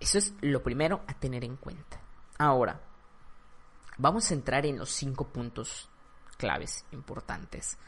Eso 0.00 0.18
es 0.18 0.34
lo 0.40 0.64
primero 0.64 1.02
a 1.06 1.14
tener 1.14 1.44
en 1.44 1.56
cuenta. 1.58 2.00
Ahora, 2.36 2.80
vamos 3.96 4.28
a 4.32 4.34
entrar 4.34 4.66
en 4.66 4.78
los 4.78 4.90
cinco 4.90 5.28
puntos 5.28 5.88
claves 6.38 6.84
importantes, 6.90 7.78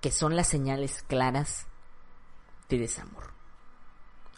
que 0.00 0.12
son 0.12 0.36
las 0.36 0.46
señales 0.46 1.02
claras 1.02 1.66
de 2.68 2.78
desamor 2.78 3.31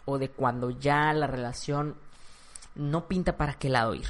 o 0.05 0.17
de 0.17 0.29
cuando 0.29 0.69
ya 0.69 1.11
la 1.13 1.27
relación 1.27 1.95
no 2.75 3.07
pinta 3.07 3.37
para 3.37 3.53
qué 3.55 3.69
lado 3.69 3.95
ir. 3.95 4.07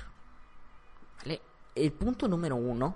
El 1.75 1.91
punto 1.91 2.27
número 2.27 2.55
uno 2.55 2.95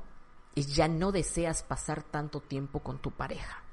es 0.56 0.74
ya 0.74 0.88
no 0.88 1.12
deseas 1.12 1.64
pasar 1.64 2.04
tanto 2.04 2.40
tiempo 2.40 2.80
con 2.80 3.00
tu 3.00 3.12
pareja. 3.12 3.64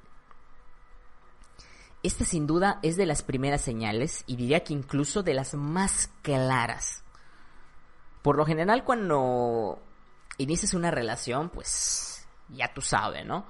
Esta 2.03 2.25
sin 2.25 2.47
duda 2.47 2.79
es 2.83 2.97
de 2.97 3.07
las 3.07 3.23
primeras 3.23 3.62
señales 3.62 4.25
y 4.27 4.37
diría 4.37 4.62
que 4.62 4.73
incluso 4.73 5.23
de 5.23 5.35
las 5.35 5.55
más 5.55 6.11
claras. 6.23 7.03
Por 8.23 8.37
lo 8.37 8.45
general 8.45 8.85
cuando 8.85 9.81
inicias 10.39 10.75
una 10.75 10.91
relación, 10.91 11.49
pues 11.51 12.27
ya 12.49 12.73
tú 12.75 12.81
sabes, 12.81 13.25
¿no? 13.25 13.47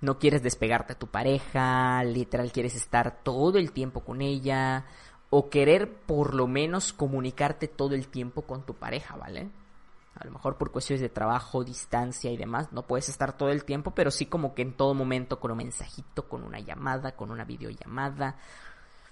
No 0.00 0.18
quieres 0.18 0.42
despegarte 0.42 0.92
a 0.92 0.98
tu 0.98 1.08
pareja, 1.08 2.04
literal 2.04 2.52
quieres 2.52 2.76
estar 2.76 3.20
todo 3.22 3.58
el 3.58 3.72
tiempo 3.72 4.04
con 4.04 4.20
ella, 4.20 4.86
o 5.30 5.50
querer 5.50 5.92
por 5.92 6.34
lo 6.34 6.46
menos 6.46 6.92
comunicarte 6.92 7.68
todo 7.68 7.94
el 7.94 8.08
tiempo 8.08 8.42
con 8.42 8.62
tu 8.62 8.74
pareja, 8.74 9.16
¿vale? 9.16 9.50
A 10.14 10.24
lo 10.24 10.32
mejor 10.32 10.56
por 10.56 10.72
cuestiones 10.72 11.00
de 11.00 11.08
trabajo, 11.08 11.62
distancia 11.62 12.30
y 12.32 12.36
demás, 12.36 12.72
no 12.72 12.82
puedes 12.82 13.08
estar 13.08 13.36
todo 13.36 13.50
el 13.50 13.64
tiempo, 13.64 13.92
pero 13.92 14.10
sí 14.10 14.26
como 14.26 14.54
que 14.54 14.62
en 14.62 14.72
todo 14.72 14.94
momento 14.94 15.38
con 15.38 15.52
un 15.52 15.58
mensajito, 15.58 16.28
con 16.28 16.42
una 16.42 16.58
llamada, 16.58 17.12
con 17.12 17.30
una 17.30 17.44
videollamada, 17.44 18.36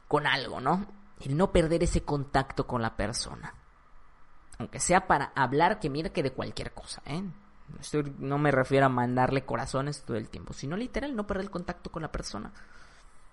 con 0.09 0.27
algo, 0.27 0.61
¿no? 0.61 0.87
El 1.21 1.37
no 1.37 1.53
perder 1.53 1.85
ese 1.85 2.03
contacto 2.03 2.67
con 2.67 2.83
la 2.83 2.97
persona. 2.97 3.55
Aunque 4.59 4.81
sea 4.81 5.07
para 5.07 5.33
hablar, 5.35 5.79
que 5.79 5.91
mira 5.91 6.11
que 6.11 6.23
de 6.23 6.33
cualquier 6.33 6.73
cosa, 6.73 7.03
¿eh? 7.05 7.23
no 8.19 8.39
me 8.39 8.53
refiero 8.53 8.87
a 8.87 8.89
mandarle 8.89 9.45
corazones 9.45 10.03
todo 10.03 10.17
el 10.17 10.29
tiempo, 10.29 10.53
sino 10.53 10.77
literal 10.77 11.15
no 11.15 11.27
perder 11.27 11.45
el 11.45 11.51
contacto 11.51 11.91
con 11.91 12.03
la 12.03 12.13
persona. 12.13 12.53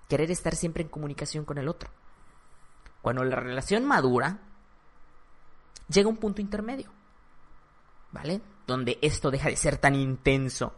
Querer 0.10 0.32
estar 0.32 0.56
siempre 0.56 0.84
en 0.84 0.90
comunicación 0.90 1.46
con 1.46 1.58
el 1.58 1.68
otro. 1.68 1.90
Cuando 3.04 3.26
la 3.26 3.36
relación 3.36 3.84
madura, 3.84 4.40
llega 5.90 6.08
un 6.08 6.16
punto 6.16 6.40
intermedio, 6.40 6.90
¿vale? 8.14 8.40
Donde 8.66 8.98
esto 9.02 9.30
deja 9.30 9.50
de 9.50 9.58
ser 9.58 9.78
tan 9.78 9.94
intenso, 9.94 10.74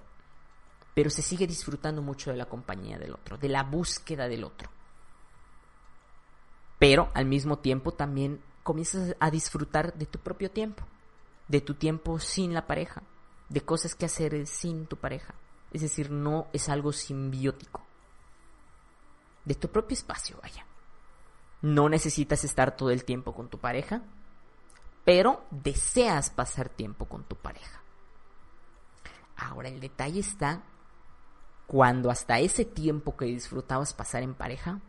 pero 0.96 1.12
se 1.12 1.22
sigue 1.22 1.46
disfrutando 1.46 2.02
mucho 2.02 2.32
de 2.32 2.38
la 2.38 2.48
compañía 2.48 2.98
del 2.98 3.14
otro, 3.14 3.38
de 3.38 3.48
la 3.48 3.62
búsqueda 3.62 4.28
del 4.28 4.44
otro. 4.44 4.72
Pero 6.80 7.12
al 7.14 7.28
mismo 7.28 7.60
tiempo 7.60 7.92
también 7.92 8.42
comienzas 8.64 9.16
a 9.20 9.30
disfrutar 9.30 9.94
de 9.94 10.08
tu 10.08 10.18
propio 10.18 10.50
tiempo, 10.50 10.84
de 11.48 11.62
tu 11.62 11.76
tiempo 11.76 12.18
sin 12.18 12.56
la 12.56 12.66
pareja, 12.66 13.04
de 13.50 13.62
cosas 13.62 13.94
que 13.94 14.06
hacer 14.06 14.48
sin 14.48 14.88
tu 14.88 14.98
pareja. 14.98 15.36
Es 15.72 15.82
decir, 15.82 16.10
no 16.10 16.48
es 16.54 16.70
algo 16.70 16.92
simbiótico. 16.92 17.86
De 19.44 19.54
tu 19.54 19.70
propio 19.70 19.94
espacio, 19.94 20.40
vaya. 20.42 20.66
No 21.62 21.90
necesitas 21.90 22.44
estar 22.44 22.76
todo 22.76 22.92
el 22.92 23.06
tiempo 23.06 23.34
con 23.34 23.50
tu 23.50 23.60
pareja, 23.60 24.02
pero 25.04 25.44
deseas 25.52 26.30
pasar 26.30 26.70
tiempo 26.70 27.06
con 27.06 27.24
tu 27.24 27.36
pareja. 27.36 27.82
Ahora 29.38 29.70
el 29.70 29.80
detalle 29.80 30.20
está 30.20 30.64
cuando 31.68 32.10
hasta 32.10 32.40
ese 32.40 32.66
tiempo 32.66 33.18
que 33.18 33.26
disfrutabas 33.26 33.94
pasar 33.94 34.24
en 34.24 34.34
pareja, 34.34 34.80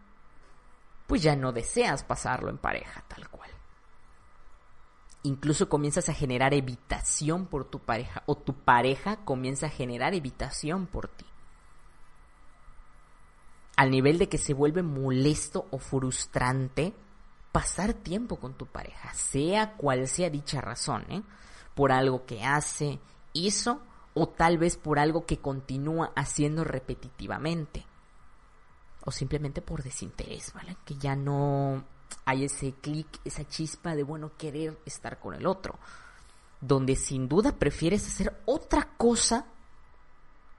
pues 1.07 1.23
ya 1.23 1.37
no 1.37 1.53
deseas 1.53 2.03
pasarlo 2.03 2.51
en 2.51 2.59
pareja 2.59 3.05
tal 3.09 3.29
cual. 3.29 3.51
Incluso 5.23 5.69
comienzas 5.69 6.09
a 6.09 6.15
generar 6.15 6.55
evitación 6.55 7.47
por 7.47 7.65
tu 7.65 7.81
pareja 7.81 8.23
o 8.27 8.37
tu 8.37 8.55
pareja 8.55 9.17
comienza 9.25 9.67
a 9.67 9.71
generar 9.71 10.15
evitación 10.15 10.87
por 10.87 11.09
ti 11.09 11.27
al 13.77 13.91
nivel 13.91 14.19
de 14.19 14.29
que 14.29 14.39
se 14.39 14.55
vuelve 14.55 14.83
molesto 14.83 15.67
o 15.71 15.79
frustrante 15.79 16.95
pasar 17.53 17.95
tiempo 17.95 18.37
con 18.37 18.55
tu 18.55 18.67
pareja, 18.67 19.13
sea 19.15 19.77
cual 19.77 20.09
sea 20.09 20.31
dicha 20.31 20.61
razón, 20.61 21.05
¿eh? 21.09 21.23
por 21.75 21.93
algo 21.93 22.27
que 22.27 22.43
hace, 22.43 22.99
hizo 23.33 23.81
o 24.15 24.29
tal 24.29 24.59
vez 24.59 24.77
por 24.77 24.99
algo 24.99 25.27
que 25.27 25.39
continúa 25.39 26.13
haciendo 26.17 26.65
repetitivamente 26.65 27.87
o 29.05 29.13
simplemente 29.13 29.63
por 29.63 29.83
desinterés, 29.83 30.53
¿vale? 30.53 30.77
Que 30.85 30.97
ya 30.97 31.15
no 31.15 31.85
hay 32.25 32.45
ese 32.45 32.73
clic, 32.73 33.07
esa 33.25 33.47
chispa 33.47 33.95
de 33.95 34.03
bueno 34.03 34.33
querer 34.37 34.79
estar 34.85 35.21
con 35.21 35.35
el 35.35 35.47
otro, 35.47 35.79
donde 36.61 36.97
sin 36.97 37.29
duda 37.29 37.53
prefieres 37.53 38.07
hacer 38.07 38.41
otra 38.47 38.89
cosa 38.97 39.47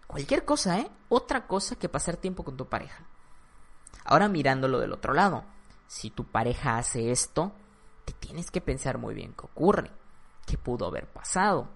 Cualquier 0.08 0.46
cosa, 0.46 0.80
¿eh? 0.80 0.90
Otra 1.10 1.48
cosa 1.48 1.76
que 1.76 1.90
pasar 1.90 2.18
tiempo 2.18 2.44
con 2.44 2.56
tu 2.56 2.68
pareja. 2.68 3.06
Ahora 4.06 4.30
mirándolo 4.30 4.80
del 4.80 4.94
otro 4.94 5.14
lado, 5.14 5.44
si 5.86 6.10
tu 6.10 6.26
pareja 6.26 6.78
hace 6.78 7.12
esto, 7.12 7.52
te 8.06 8.14
tienes 8.14 8.50
que 8.52 8.62
pensar 8.62 8.98
muy 8.98 9.14
bien 9.14 9.34
qué 9.34 9.46
ocurre, 9.46 9.92
qué 10.46 10.58
pudo 10.58 10.88
haber 10.88 11.08
pasado. 11.08 11.68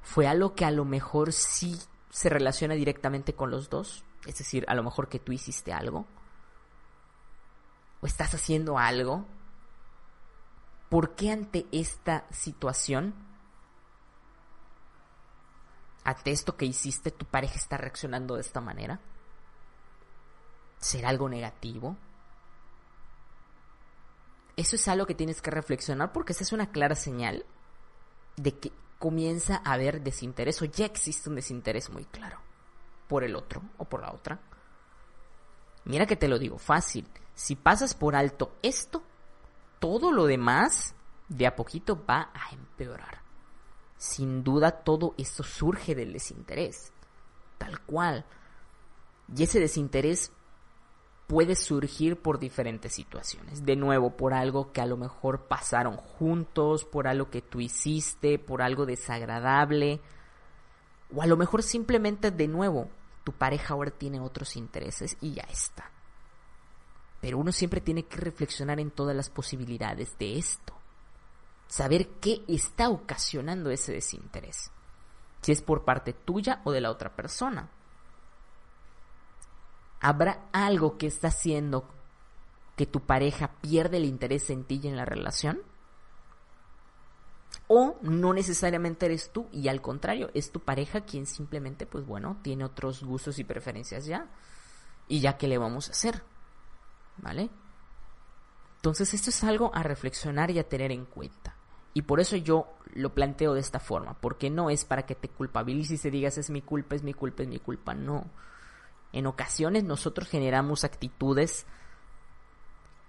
¿Fue 0.00 0.26
algo 0.26 0.54
que 0.54 0.64
a 0.64 0.70
lo 0.70 0.86
mejor 0.86 1.32
sí 1.32 1.78
se 2.08 2.30
relaciona 2.30 2.74
directamente 2.74 3.34
con 3.34 3.50
los 3.50 3.68
dos? 3.68 4.04
Es 4.24 4.38
decir, 4.38 4.64
a 4.68 4.74
lo 4.74 4.82
mejor 4.82 5.08
que 5.08 5.18
tú 5.18 5.32
hiciste 5.32 5.72
algo. 5.72 6.06
¿O 8.00 8.06
estás 8.06 8.34
haciendo 8.34 8.78
algo? 8.78 9.26
¿Por 10.88 11.14
qué 11.14 11.30
ante 11.30 11.66
esta 11.72 12.24
situación 12.30 13.14
ante 16.06 16.30
esto 16.30 16.56
que 16.56 16.64
hiciste, 16.64 17.10
tu 17.10 17.26
pareja 17.26 17.56
está 17.56 17.76
reaccionando 17.76 18.36
de 18.36 18.40
esta 18.40 18.60
manera? 18.60 19.00
¿Será 20.78 21.08
algo 21.08 21.28
negativo? 21.28 21.96
Eso 24.56 24.76
es 24.76 24.86
algo 24.86 25.04
que 25.04 25.16
tienes 25.16 25.42
que 25.42 25.50
reflexionar 25.50 26.12
porque 26.12 26.32
esa 26.32 26.44
es 26.44 26.52
una 26.52 26.70
clara 26.70 26.94
señal 26.94 27.44
de 28.36 28.56
que 28.56 28.72
comienza 29.00 29.60
a 29.64 29.72
haber 29.72 30.00
desinterés 30.00 30.62
o 30.62 30.66
ya 30.66 30.86
existe 30.86 31.28
un 31.28 31.34
desinterés 31.34 31.90
muy 31.90 32.04
claro 32.04 32.38
por 33.08 33.24
el 33.24 33.34
otro 33.34 33.62
o 33.76 33.84
por 33.84 34.00
la 34.00 34.12
otra. 34.12 34.38
Mira 35.86 36.06
que 36.06 36.14
te 36.14 36.28
lo 36.28 36.38
digo 36.38 36.58
fácil. 36.58 37.08
Si 37.34 37.56
pasas 37.56 37.94
por 37.94 38.14
alto 38.14 38.54
esto, 38.62 39.02
todo 39.80 40.12
lo 40.12 40.26
demás 40.26 40.94
de 41.28 41.48
a 41.48 41.56
poquito 41.56 42.04
va 42.08 42.30
a 42.32 42.54
empeorar. 42.54 43.25
Sin 43.98 44.44
duda 44.44 44.70
todo 44.70 45.14
esto 45.16 45.42
surge 45.42 45.94
del 45.94 46.12
desinterés, 46.12 46.92
tal 47.58 47.80
cual. 47.80 48.26
Y 49.34 49.42
ese 49.42 49.58
desinterés 49.58 50.32
puede 51.26 51.56
surgir 51.56 52.20
por 52.20 52.38
diferentes 52.38 52.92
situaciones. 52.92 53.64
De 53.64 53.74
nuevo, 53.74 54.16
por 54.16 54.34
algo 54.34 54.70
que 54.72 54.80
a 54.80 54.86
lo 54.86 54.96
mejor 54.96 55.46
pasaron 55.48 55.96
juntos, 55.96 56.84
por 56.84 57.08
algo 57.08 57.30
que 57.30 57.42
tú 57.42 57.60
hiciste, 57.60 58.38
por 58.38 58.62
algo 58.62 58.86
desagradable. 58.86 60.00
O 61.14 61.22
a 61.22 61.26
lo 61.26 61.36
mejor 61.36 61.62
simplemente 61.62 62.30
de 62.30 62.48
nuevo, 62.48 62.88
tu 63.24 63.32
pareja 63.32 63.74
ahora 63.74 63.90
tiene 63.90 64.20
otros 64.20 64.56
intereses 64.56 65.16
y 65.20 65.34
ya 65.34 65.46
está. 65.50 65.90
Pero 67.20 67.38
uno 67.38 67.50
siempre 67.50 67.80
tiene 67.80 68.04
que 68.04 68.18
reflexionar 68.18 68.78
en 68.78 68.90
todas 68.90 69.16
las 69.16 69.30
posibilidades 69.30 70.16
de 70.18 70.38
esto 70.38 70.75
saber 71.68 72.08
qué 72.20 72.44
está 72.48 72.88
ocasionando 72.88 73.70
ese 73.70 73.92
desinterés. 73.92 74.70
Si 75.42 75.52
es 75.52 75.62
por 75.62 75.84
parte 75.84 76.12
tuya 76.12 76.60
o 76.64 76.72
de 76.72 76.80
la 76.80 76.90
otra 76.90 77.14
persona. 77.14 77.68
¿Habrá 80.00 80.48
algo 80.52 80.98
que 80.98 81.06
está 81.06 81.28
haciendo 81.28 81.88
que 82.76 82.86
tu 82.86 83.00
pareja 83.00 83.52
pierde 83.60 83.96
el 83.96 84.04
interés 84.04 84.50
en 84.50 84.64
ti 84.64 84.80
y 84.82 84.88
en 84.88 84.96
la 84.96 85.04
relación? 85.04 85.60
O 87.68 87.96
no 88.02 88.32
necesariamente 88.32 89.06
eres 89.06 89.32
tú 89.32 89.48
y 89.50 89.68
al 89.68 89.80
contrario, 89.80 90.30
es 90.34 90.52
tu 90.52 90.60
pareja 90.60 91.00
quien 91.00 91.26
simplemente, 91.26 91.86
pues 91.86 92.06
bueno, 92.06 92.38
tiene 92.42 92.64
otros 92.64 93.02
gustos 93.02 93.38
y 93.38 93.44
preferencias 93.44 94.06
ya. 94.06 94.28
Y 95.08 95.20
ya 95.20 95.36
que 95.36 95.48
le 95.48 95.58
vamos 95.58 95.88
a 95.88 95.92
hacer. 95.92 96.22
¿Vale? 97.18 97.50
Entonces 98.76 99.14
esto 99.14 99.30
es 99.30 99.42
algo 99.42 99.74
a 99.74 99.82
reflexionar 99.82 100.50
y 100.50 100.58
a 100.58 100.68
tener 100.68 100.92
en 100.92 101.06
cuenta. 101.06 101.55
Y 101.96 102.02
por 102.02 102.20
eso 102.20 102.36
yo 102.36 102.74
lo 102.92 103.14
planteo 103.14 103.54
de 103.54 103.60
esta 103.60 103.80
forma, 103.80 104.20
porque 104.20 104.50
no 104.50 104.68
es 104.68 104.84
para 104.84 105.06
que 105.06 105.14
te 105.14 105.30
culpabilices 105.30 106.04
y 106.04 106.10
digas 106.10 106.36
es 106.36 106.50
mi 106.50 106.60
culpa, 106.60 106.94
es 106.94 107.02
mi 107.02 107.14
culpa, 107.14 107.42
es 107.42 107.48
mi 107.48 107.58
culpa, 107.58 107.94
no. 107.94 108.26
En 109.14 109.26
ocasiones 109.26 109.82
nosotros 109.82 110.28
generamos 110.28 110.84
actitudes 110.84 111.64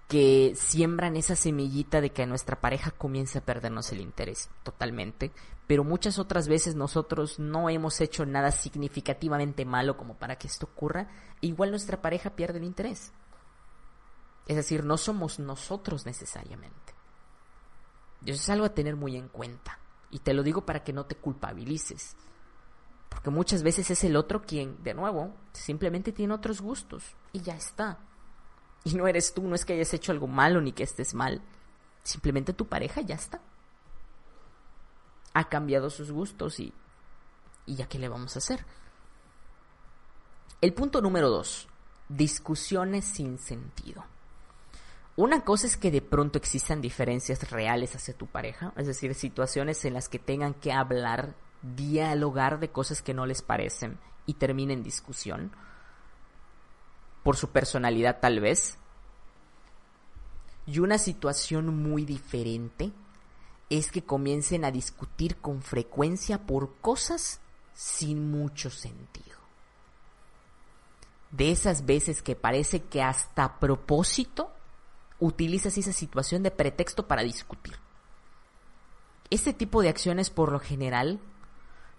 que 0.08 0.54
siembran 0.56 1.18
esa 1.18 1.36
semillita 1.36 2.00
de 2.00 2.12
que 2.12 2.26
nuestra 2.26 2.62
pareja 2.62 2.92
comience 2.92 3.40
a 3.40 3.46
perdernos 3.46 3.92
el 3.92 4.00
interés 4.00 4.50
totalmente, 4.64 5.34
pero 5.68 5.84
muchas 5.84 6.18
otras 6.18 6.48
veces 6.48 6.76
nosotros 6.76 7.40
no 7.40 7.70
hemos 7.70 8.00
hecho 8.00 8.26
nada 8.26 8.52
significativamente 8.52 9.66
malo 9.66 9.98
como 9.98 10.14
para 10.14 10.38
que 10.38 10.48
esto 10.48 10.66
ocurra, 10.66 11.10
e 11.42 11.48
igual 11.48 11.72
nuestra 11.72 12.02
pareja 12.02 12.38
pierde 12.38 12.60
el 12.60 12.64
interés. 12.64 13.12
Es 14.48 14.56
decir, 14.56 14.86
no 14.86 14.96
somos 14.96 15.40
nosotros 15.40 16.06
necesariamente. 16.06 16.97
Eso 18.28 18.42
es 18.42 18.50
algo 18.50 18.66
a 18.66 18.74
tener 18.74 18.98
muy 18.98 19.16
en 19.16 19.30
cuenta. 19.30 19.80
Y 20.12 20.20
te 20.20 20.34
lo 20.34 20.44
digo 20.44 20.66
para 20.66 20.84
que 20.84 20.92
no 20.92 21.06
te 21.06 21.16
culpabilices. 21.16 22.18
Porque 23.08 23.30
muchas 23.30 23.64
veces 23.64 23.90
es 23.90 24.04
el 24.04 24.18
otro 24.18 24.42
quien, 24.42 24.84
de 24.84 24.94
nuevo, 24.94 25.34
simplemente 25.54 26.12
tiene 26.12 26.34
otros 26.34 26.60
gustos. 26.60 27.16
Y 27.32 27.40
ya 27.40 27.56
está. 27.56 28.00
Y 28.84 28.96
no 28.96 29.08
eres 29.08 29.34
tú, 29.34 29.48
no 29.48 29.56
es 29.56 29.64
que 29.64 29.74
hayas 29.74 29.94
hecho 29.94 30.12
algo 30.12 30.28
malo 30.28 30.60
ni 30.60 30.74
que 30.74 30.84
estés 30.84 31.14
mal. 31.14 31.42
Simplemente 32.04 32.52
tu 32.52 32.68
pareja 32.68 33.00
ya 33.00 33.16
está. 33.16 33.40
Ha 35.34 35.48
cambiado 35.48 35.90
sus 35.90 36.12
gustos 36.12 36.60
y, 36.60 36.74
y 37.66 37.76
ya 37.76 37.88
qué 37.88 37.98
le 37.98 38.10
vamos 38.10 38.36
a 38.36 38.40
hacer. 38.40 38.66
El 40.60 40.74
punto 40.74 41.02
número 41.02 41.30
dos. 41.30 41.70
Discusiones 42.10 43.06
sin 43.06 43.38
sentido. 43.38 44.04
Una 45.18 45.44
cosa 45.44 45.66
es 45.66 45.78
que 45.78 45.90
de 45.90 46.04
pronto 46.04 46.38
existan 46.38 46.80
diferencias 46.80 47.50
reales 47.50 47.96
hacia 47.96 48.16
tu 48.16 48.28
pareja, 48.28 48.72
es 48.78 48.86
decir, 48.86 49.16
situaciones 49.16 49.84
en 49.84 49.96
las 49.96 50.10
que 50.10 50.20
tengan 50.20 50.54
que 50.54 50.72
hablar, 50.72 51.34
dialogar 51.64 52.60
de 52.60 52.70
cosas 52.70 53.02
que 53.02 53.16
no 53.16 53.26
les 53.26 53.42
parecen 53.42 53.98
y 54.28 54.36
terminen 54.36 54.78
en 54.78 54.84
discusión, 54.84 55.52
por 57.24 57.36
su 57.36 57.50
personalidad 57.50 58.20
tal 58.20 58.40
vez. 58.40 58.78
Y 60.68 60.78
una 60.78 61.00
situación 61.00 61.76
muy 61.82 62.06
diferente 62.06 62.92
es 63.72 63.92
que 63.92 64.04
comiencen 64.04 64.66
a 64.66 64.72
discutir 64.72 65.38
con 65.38 65.64
frecuencia 65.64 66.46
por 66.46 66.76
cosas 66.76 67.42
sin 67.74 68.30
mucho 68.30 68.70
sentido. 68.70 69.36
De 71.32 71.50
esas 71.50 71.88
veces 71.88 72.22
que 72.22 72.36
parece 72.36 72.84
que 72.84 73.02
hasta 73.02 73.44
a 73.44 73.60
propósito 73.60 74.52
utilizas 75.20 75.78
esa 75.78 75.94
situación 75.94 76.44
de 76.44 76.52
pretexto 76.52 77.08
para 77.08 77.24
discutir. 77.24 77.76
Este 79.30 79.54
tipo 79.54 79.82
de 79.82 79.90
acciones 79.90 80.30
por 80.30 80.52
lo 80.52 80.60
general 80.60 81.20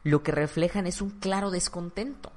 lo 0.04 0.22
que 0.22 0.32
reflejan 0.32 0.86
es 0.86 1.02
un 1.02 1.10
claro 1.10 1.50
descontento. 1.50 2.32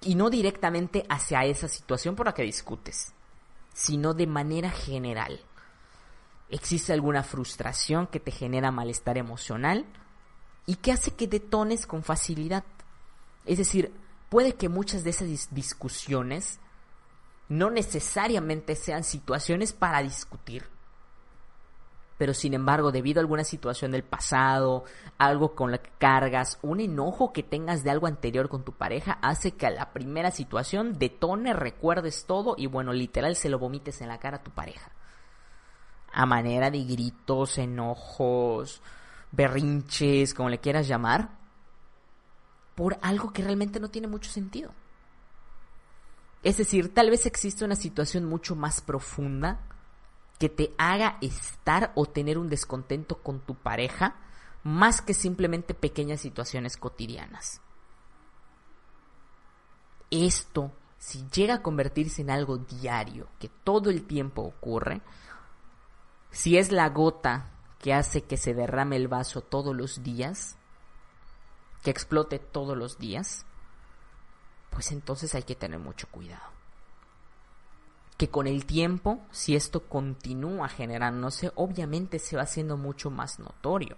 Y 0.00 0.16
no 0.16 0.30
directamente 0.30 1.06
hacia 1.08 1.44
esa 1.44 1.68
situación 1.68 2.16
por 2.16 2.26
la 2.26 2.34
que 2.34 2.42
discutes, 2.42 3.12
sino 3.72 4.14
de 4.14 4.26
manera 4.26 4.70
general. 4.70 5.40
Existe 6.50 6.92
alguna 6.92 7.22
frustración 7.22 8.06
que 8.06 8.20
te 8.20 8.30
genera 8.30 8.70
malestar 8.70 9.16
emocional 9.16 9.86
y 10.66 10.76
que 10.76 10.92
hace 10.92 11.12
que 11.12 11.26
detones 11.26 11.86
con 11.86 12.02
facilidad. 12.02 12.64
Es 13.46 13.58
decir, 13.58 13.92
puede 14.28 14.54
que 14.54 14.68
muchas 14.68 15.04
de 15.04 15.10
esas 15.10 15.54
discusiones 15.54 16.58
no 17.48 17.70
necesariamente 17.70 18.74
sean 18.74 19.04
situaciones 19.04 19.72
para 19.72 20.02
discutir. 20.02 20.64
Pero 22.16 22.32
sin 22.32 22.54
embargo, 22.54 22.92
debido 22.92 23.18
a 23.18 23.22
alguna 23.22 23.42
situación 23.42 23.90
del 23.90 24.04
pasado, 24.04 24.84
algo 25.18 25.54
con 25.54 25.72
la 25.72 25.78
que 25.78 25.90
cargas, 25.98 26.58
un 26.62 26.80
enojo 26.80 27.32
que 27.32 27.42
tengas 27.42 27.82
de 27.82 27.90
algo 27.90 28.06
anterior 28.06 28.48
con 28.48 28.64
tu 28.64 28.72
pareja, 28.72 29.18
hace 29.20 29.52
que 29.52 29.66
a 29.66 29.70
la 29.70 29.92
primera 29.92 30.30
situación 30.30 30.96
detone, 30.98 31.52
recuerdes 31.52 32.24
todo 32.24 32.54
y 32.56 32.66
bueno, 32.66 32.92
literal 32.92 33.34
se 33.34 33.48
lo 33.48 33.58
vomites 33.58 34.00
en 34.00 34.08
la 34.08 34.20
cara 34.20 34.38
a 34.38 34.42
tu 34.44 34.52
pareja. 34.52 34.92
A 36.12 36.24
manera 36.24 36.70
de 36.70 36.84
gritos, 36.84 37.58
enojos, 37.58 38.80
berrinches, 39.32 40.34
como 40.34 40.48
le 40.48 40.60
quieras 40.60 40.86
llamar, 40.86 41.30
por 42.76 42.96
algo 43.02 43.32
que 43.32 43.42
realmente 43.42 43.80
no 43.80 43.88
tiene 43.88 44.06
mucho 44.06 44.30
sentido. 44.30 44.70
Es 46.44 46.58
decir, 46.58 46.92
tal 46.92 47.10
vez 47.10 47.24
existe 47.24 47.64
una 47.64 47.74
situación 47.74 48.26
mucho 48.26 48.54
más 48.54 48.82
profunda 48.82 49.60
que 50.38 50.50
te 50.50 50.74
haga 50.76 51.16
estar 51.22 51.92
o 51.94 52.04
tener 52.04 52.36
un 52.36 52.50
descontento 52.50 53.22
con 53.22 53.40
tu 53.40 53.54
pareja 53.54 54.16
más 54.62 55.00
que 55.00 55.14
simplemente 55.14 55.72
pequeñas 55.72 56.20
situaciones 56.20 56.76
cotidianas. 56.76 57.62
Esto, 60.10 60.70
si 60.98 61.26
llega 61.34 61.54
a 61.54 61.62
convertirse 61.62 62.20
en 62.20 62.30
algo 62.30 62.58
diario, 62.58 63.28
que 63.38 63.48
todo 63.48 63.88
el 63.88 64.06
tiempo 64.06 64.42
ocurre, 64.42 65.00
si 66.30 66.58
es 66.58 66.72
la 66.72 66.90
gota 66.90 67.52
que 67.78 67.94
hace 67.94 68.22
que 68.22 68.36
se 68.36 68.52
derrame 68.52 68.96
el 68.96 69.08
vaso 69.08 69.40
todos 69.40 69.74
los 69.74 70.02
días, 70.02 70.56
que 71.82 71.90
explote 71.90 72.38
todos 72.38 72.76
los 72.76 72.98
días, 72.98 73.46
pues 74.74 74.90
entonces 74.92 75.34
hay 75.34 75.44
que 75.44 75.54
tener 75.54 75.78
mucho 75.78 76.08
cuidado. 76.08 76.42
Que 78.18 78.28
con 78.28 78.46
el 78.46 78.66
tiempo, 78.66 79.20
si 79.30 79.56
esto 79.56 79.88
continúa 79.88 80.68
generándose, 80.68 81.52
obviamente 81.54 82.18
se 82.18 82.36
va 82.36 82.42
haciendo 82.42 82.76
mucho 82.76 83.10
más 83.10 83.38
notorio. 83.38 83.96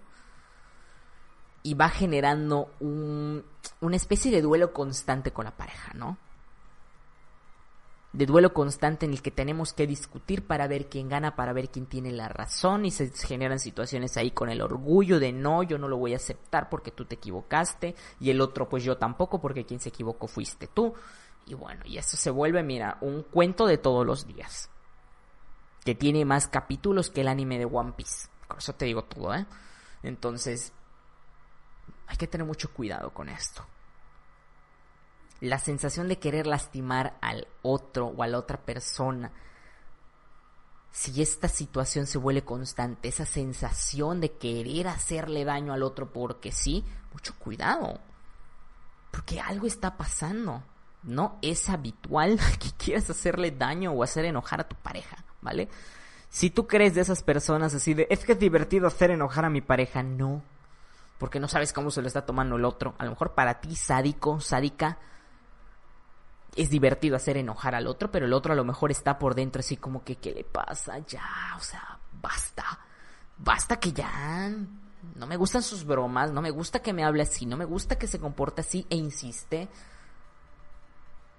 Y 1.63 1.73
va 1.73 1.89
generando 1.89 2.71
un, 2.79 3.43
una 3.81 3.95
especie 3.95 4.31
de 4.31 4.41
duelo 4.41 4.71
constante 4.71 5.31
con 5.31 5.45
la 5.45 5.57
pareja, 5.57 5.93
¿no? 5.95 6.17
De 8.13 8.25
duelo 8.25 8.53
constante 8.53 9.05
en 9.05 9.11
el 9.11 9.21
que 9.21 9.31
tenemos 9.31 9.73
que 9.73 9.85
discutir 9.85 10.45
para 10.47 10.67
ver 10.67 10.87
quién 10.87 11.09
gana, 11.09 11.35
para 11.35 11.53
ver 11.53 11.69
quién 11.69 11.85
tiene 11.85 12.11
la 12.11 12.29
razón 12.29 12.85
y 12.85 12.91
se 12.91 13.09
generan 13.09 13.59
situaciones 13.59 14.17
ahí 14.17 14.31
con 14.31 14.49
el 14.49 14.61
orgullo 14.61 15.19
de 15.19 15.31
no, 15.33 15.63
yo 15.63 15.77
no 15.77 15.87
lo 15.87 15.97
voy 15.97 16.13
a 16.13 16.17
aceptar 16.17 16.69
porque 16.69 16.91
tú 16.91 17.05
te 17.05 17.15
equivocaste 17.15 17.95
y 18.19 18.29
el 18.29 18.41
otro 18.41 18.69
pues 18.69 18.83
yo 18.83 18.97
tampoco 18.97 19.39
porque 19.39 19.65
quien 19.65 19.79
se 19.79 19.89
equivocó 19.89 20.27
fuiste 20.27 20.67
tú. 20.67 20.93
Y 21.45 21.53
bueno, 21.53 21.81
y 21.85 21.97
eso 21.97 22.17
se 22.17 22.29
vuelve, 22.29 22.61
mira, 22.63 22.97
un 23.01 23.23
cuento 23.23 23.67
de 23.67 23.77
todos 23.77 24.05
los 24.05 24.27
días. 24.27 24.69
Que 25.85 25.95
tiene 25.95 26.25
más 26.25 26.47
capítulos 26.47 27.09
que 27.09 27.21
el 27.21 27.29
anime 27.29 27.57
de 27.57 27.65
One 27.65 27.93
Piece. 27.93 28.27
Con 28.47 28.57
eso 28.57 28.73
te 28.73 28.85
digo 28.85 29.03
todo, 29.03 29.33
¿eh? 29.33 29.45
Entonces, 30.03 30.73
hay 32.07 32.17
que 32.17 32.27
tener 32.27 32.45
mucho 32.45 32.73
cuidado 32.73 33.11
con 33.13 33.29
esto 33.29 33.65
la 35.41 35.59
sensación 35.59 36.07
de 36.07 36.19
querer 36.19 36.47
lastimar 36.47 37.17
al 37.21 37.47
otro 37.61 38.07
o 38.07 38.23
a 38.23 38.27
la 38.27 38.39
otra 38.39 38.57
persona, 38.57 39.31
si 40.91 41.21
esta 41.21 41.47
situación 41.47 42.07
se 42.07 42.17
vuelve 42.17 42.43
constante, 42.43 43.07
esa 43.07 43.25
sensación 43.25 44.19
de 44.19 44.31
querer 44.31 44.87
hacerle 44.87 45.45
daño 45.45 45.73
al 45.73 45.83
otro 45.83 46.11
porque 46.11 46.51
sí, 46.51 46.83
mucho 47.13 47.35
cuidado, 47.37 47.99
porque 49.11 49.39
algo 49.39 49.67
está 49.67 49.95
pasando. 49.95 50.63
No 51.03 51.37
es 51.43 51.69
habitual 51.69 52.39
que 52.59 52.71
quieras 52.71 53.09
hacerle 53.09 53.51
daño 53.51 53.91
o 53.91 54.03
hacer 54.03 54.25
enojar 54.25 54.61
a 54.61 54.67
tu 54.67 54.75
pareja, 54.75 55.23
¿vale? 55.41 55.69
Si 56.29 56.49
tú 56.49 56.67
crees 56.67 56.95
de 56.95 57.01
esas 57.01 57.23
personas 57.23 57.73
así 57.73 57.93
de, 57.93 58.07
es 58.09 58.25
que 58.25 58.33
es 58.33 58.39
divertido 58.39 58.87
hacer 58.87 59.11
enojar 59.11 59.45
a 59.45 59.49
mi 59.49 59.61
pareja, 59.61 60.03
no. 60.03 60.41
Porque 61.19 61.39
no 61.39 61.47
sabes 61.47 61.73
cómo 61.73 61.91
se 61.91 62.01
lo 62.01 62.07
está 62.07 62.25
tomando 62.25 62.57
el 62.57 62.65
otro. 62.65 62.95
A 62.97 63.05
lo 63.05 63.11
mejor 63.11 63.33
para 63.33 63.61
ti, 63.61 63.75
sádico, 63.75 64.39
sádica, 64.39 64.97
es 66.57 66.69
divertido 66.71 67.15
hacer 67.15 67.37
enojar 67.37 67.75
al 67.75 67.87
otro, 67.87 68.11
pero 68.11 68.25
el 68.25 68.33
otro 68.33 68.51
a 68.51 68.55
lo 68.55 68.65
mejor 68.65 68.89
está 68.91 69.19
por 69.19 69.35
dentro 69.35 69.59
así 69.59 69.77
como 69.77 70.03
que, 70.03 70.15
¿qué 70.15 70.33
le 70.33 70.43
pasa? 70.43 70.97
Ya, 70.99 71.55
o 71.55 71.61
sea, 71.61 71.99
basta. 72.21 72.79
Basta 73.37 73.79
que 73.79 73.93
ya... 73.93 74.51
No 75.15 75.27
me 75.27 75.37
gustan 75.37 75.61
sus 75.63 75.85
bromas, 75.85 76.31
no 76.31 76.41
me 76.41 76.49
gusta 76.49 76.81
que 76.81 76.91
me 76.91 77.03
hable 77.03 77.21
así, 77.21 77.45
no 77.45 77.55
me 77.55 77.65
gusta 77.65 77.97
que 77.97 78.07
se 78.07 78.19
comporte 78.19 78.61
así 78.61 78.85
e 78.89 78.95
insiste. 78.95 79.69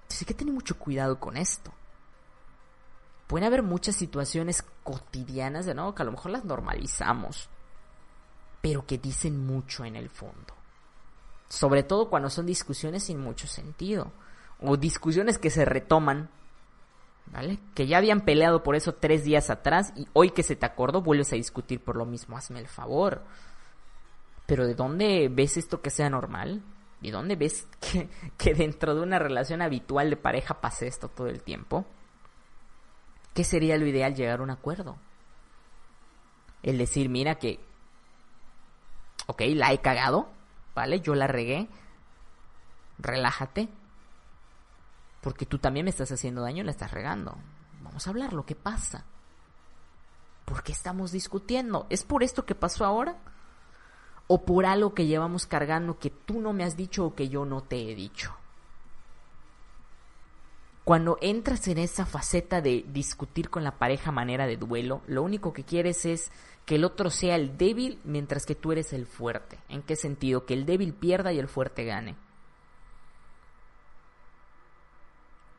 Entonces 0.02 0.22
hay 0.22 0.26
que 0.26 0.34
tener 0.34 0.54
mucho 0.54 0.78
cuidado 0.78 1.18
con 1.18 1.36
esto. 1.36 1.72
Pueden 3.26 3.46
haber 3.46 3.62
muchas 3.62 3.96
situaciones 3.96 4.64
cotidianas, 4.84 5.66
de 5.66 5.74
nuevo, 5.74 5.94
que 5.94 6.02
a 6.02 6.06
lo 6.06 6.12
mejor 6.12 6.30
las 6.30 6.44
normalizamos, 6.44 7.48
pero 8.62 8.86
que 8.86 8.96
dicen 8.96 9.44
mucho 9.44 9.84
en 9.84 9.96
el 9.96 10.08
fondo. 10.08 10.54
Sobre 11.48 11.82
todo 11.82 12.08
cuando 12.08 12.30
son 12.30 12.46
discusiones 12.46 13.02
sin 13.02 13.20
mucho 13.20 13.46
sentido 13.46 14.12
o 14.60 14.76
discusiones 14.76 15.38
que 15.38 15.50
se 15.50 15.64
retoman 15.64 16.30
¿Vale? 17.32 17.58
Que 17.74 17.86
ya 17.86 17.98
habían 17.98 18.22
peleado 18.22 18.62
por 18.62 18.74
eso 18.74 18.94
tres 18.94 19.24
días 19.24 19.50
atrás 19.50 19.92
y 19.96 20.06
hoy 20.12 20.30
que 20.30 20.42
se 20.42 20.56
te 20.56 20.66
acordó 20.66 21.02
vuelves 21.02 21.32
a 21.32 21.36
discutir 21.36 21.82
por 21.82 21.96
lo 21.96 22.06
mismo. 22.06 22.36
Hazme 22.36 22.60
el 22.60 22.68
favor. 22.68 23.22
Pero 24.46 24.66
¿de 24.66 24.74
dónde 24.74 25.28
ves 25.30 25.56
esto 25.56 25.82
que 25.82 25.90
sea 25.90 26.08
normal? 26.08 26.62
¿Y 27.02 27.10
dónde 27.10 27.36
ves 27.36 27.66
que, 27.80 28.08
que 28.36 28.54
dentro 28.54 28.94
de 28.94 29.02
una 29.02 29.18
relación 29.18 29.62
habitual 29.62 30.10
de 30.10 30.16
pareja 30.16 30.60
pase 30.60 30.86
esto 30.86 31.08
todo 31.08 31.28
el 31.28 31.42
tiempo? 31.42 31.84
¿Qué 33.34 33.44
sería 33.44 33.76
lo 33.76 33.86
ideal 33.86 34.14
llegar 34.14 34.40
a 34.40 34.42
un 34.42 34.50
acuerdo? 34.50 34.96
El 36.62 36.78
decir, 36.78 37.08
mira 37.08 37.36
que, 37.36 37.60
ok, 39.26 39.42
la 39.54 39.72
he 39.72 39.78
cagado, 39.80 40.28
¿vale? 40.74 41.00
Yo 41.00 41.14
la 41.14 41.28
regué, 41.28 41.68
relájate, 42.98 43.68
porque 45.20 45.46
tú 45.46 45.58
también 45.58 45.84
me 45.84 45.90
estás 45.90 46.10
haciendo 46.12 46.42
daño 46.42 46.62
y 46.62 46.66
la 46.66 46.70
estás 46.70 46.92
regando. 46.92 47.36
Vamos 47.82 48.06
a 48.06 48.10
hablar, 48.10 48.32
lo 48.32 48.44
que 48.44 48.54
pasa. 48.54 49.04
¿Por 50.44 50.62
qué 50.62 50.72
estamos 50.72 51.12
discutiendo? 51.12 51.86
¿Es 51.90 52.04
por 52.04 52.22
esto 52.22 52.46
que 52.46 52.54
pasó 52.54 52.84
ahora? 52.84 53.16
¿O 54.26 54.44
por 54.44 54.66
algo 54.66 54.94
que 54.94 55.06
llevamos 55.06 55.46
cargando 55.46 55.98
que 55.98 56.10
tú 56.10 56.40
no 56.40 56.52
me 56.52 56.64
has 56.64 56.76
dicho 56.76 57.04
o 57.04 57.14
que 57.14 57.28
yo 57.28 57.44
no 57.44 57.62
te 57.62 57.90
he 57.90 57.94
dicho? 57.94 58.34
Cuando 60.84 61.18
entras 61.20 61.68
en 61.68 61.76
esa 61.76 62.06
faceta 62.06 62.62
de 62.62 62.86
discutir 62.88 63.50
con 63.50 63.62
la 63.62 63.72
pareja 63.78 64.10
manera 64.10 64.46
de 64.46 64.56
duelo, 64.56 65.02
lo 65.06 65.22
único 65.22 65.52
que 65.52 65.64
quieres 65.64 66.06
es 66.06 66.32
que 66.64 66.76
el 66.76 66.84
otro 66.84 67.10
sea 67.10 67.36
el 67.36 67.58
débil 67.58 68.00
mientras 68.04 68.46
que 68.46 68.54
tú 68.54 68.72
eres 68.72 68.94
el 68.94 69.06
fuerte. 69.06 69.58
¿En 69.68 69.82
qué 69.82 69.96
sentido? 69.96 70.46
Que 70.46 70.54
el 70.54 70.64
débil 70.64 70.94
pierda 70.94 71.30
y 71.32 71.38
el 71.38 71.48
fuerte 71.48 71.84
gane. 71.84 72.16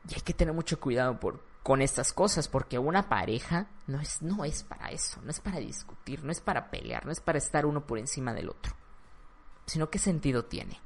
Y 0.08 0.14
hay 0.14 0.20
que 0.22 0.34
tener 0.34 0.54
mucho 0.54 0.80
cuidado 0.80 1.18
por, 1.20 1.42
con 1.62 1.82
estas 1.82 2.12
cosas, 2.12 2.48
porque 2.48 2.78
una 2.78 3.08
pareja 3.08 3.68
no 3.86 4.00
es, 4.00 4.22
no 4.22 4.44
es 4.44 4.62
para 4.62 4.90
eso, 4.90 5.20
no 5.22 5.30
es 5.30 5.40
para 5.40 5.58
discutir, 5.58 6.24
no 6.24 6.32
es 6.32 6.40
para 6.40 6.70
pelear, 6.70 7.04
no 7.04 7.12
es 7.12 7.20
para 7.20 7.38
estar 7.38 7.66
uno 7.66 7.86
por 7.86 7.98
encima 7.98 8.32
del 8.32 8.48
otro. 8.48 8.74
Sino 9.66 9.90
qué 9.90 9.98
sentido 9.98 10.46
tiene. 10.46 10.80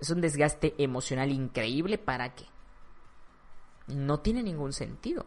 Es 0.00 0.10
un 0.10 0.20
desgaste 0.20 0.74
emocional 0.78 1.30
increíble 1.32 1.98
para 1.98 2.34
qué? 2.34 2.46
No 3.88 4.20
tiene 4.20 4.42
ningún 4.42 4.72
sentido. 4.72 5.26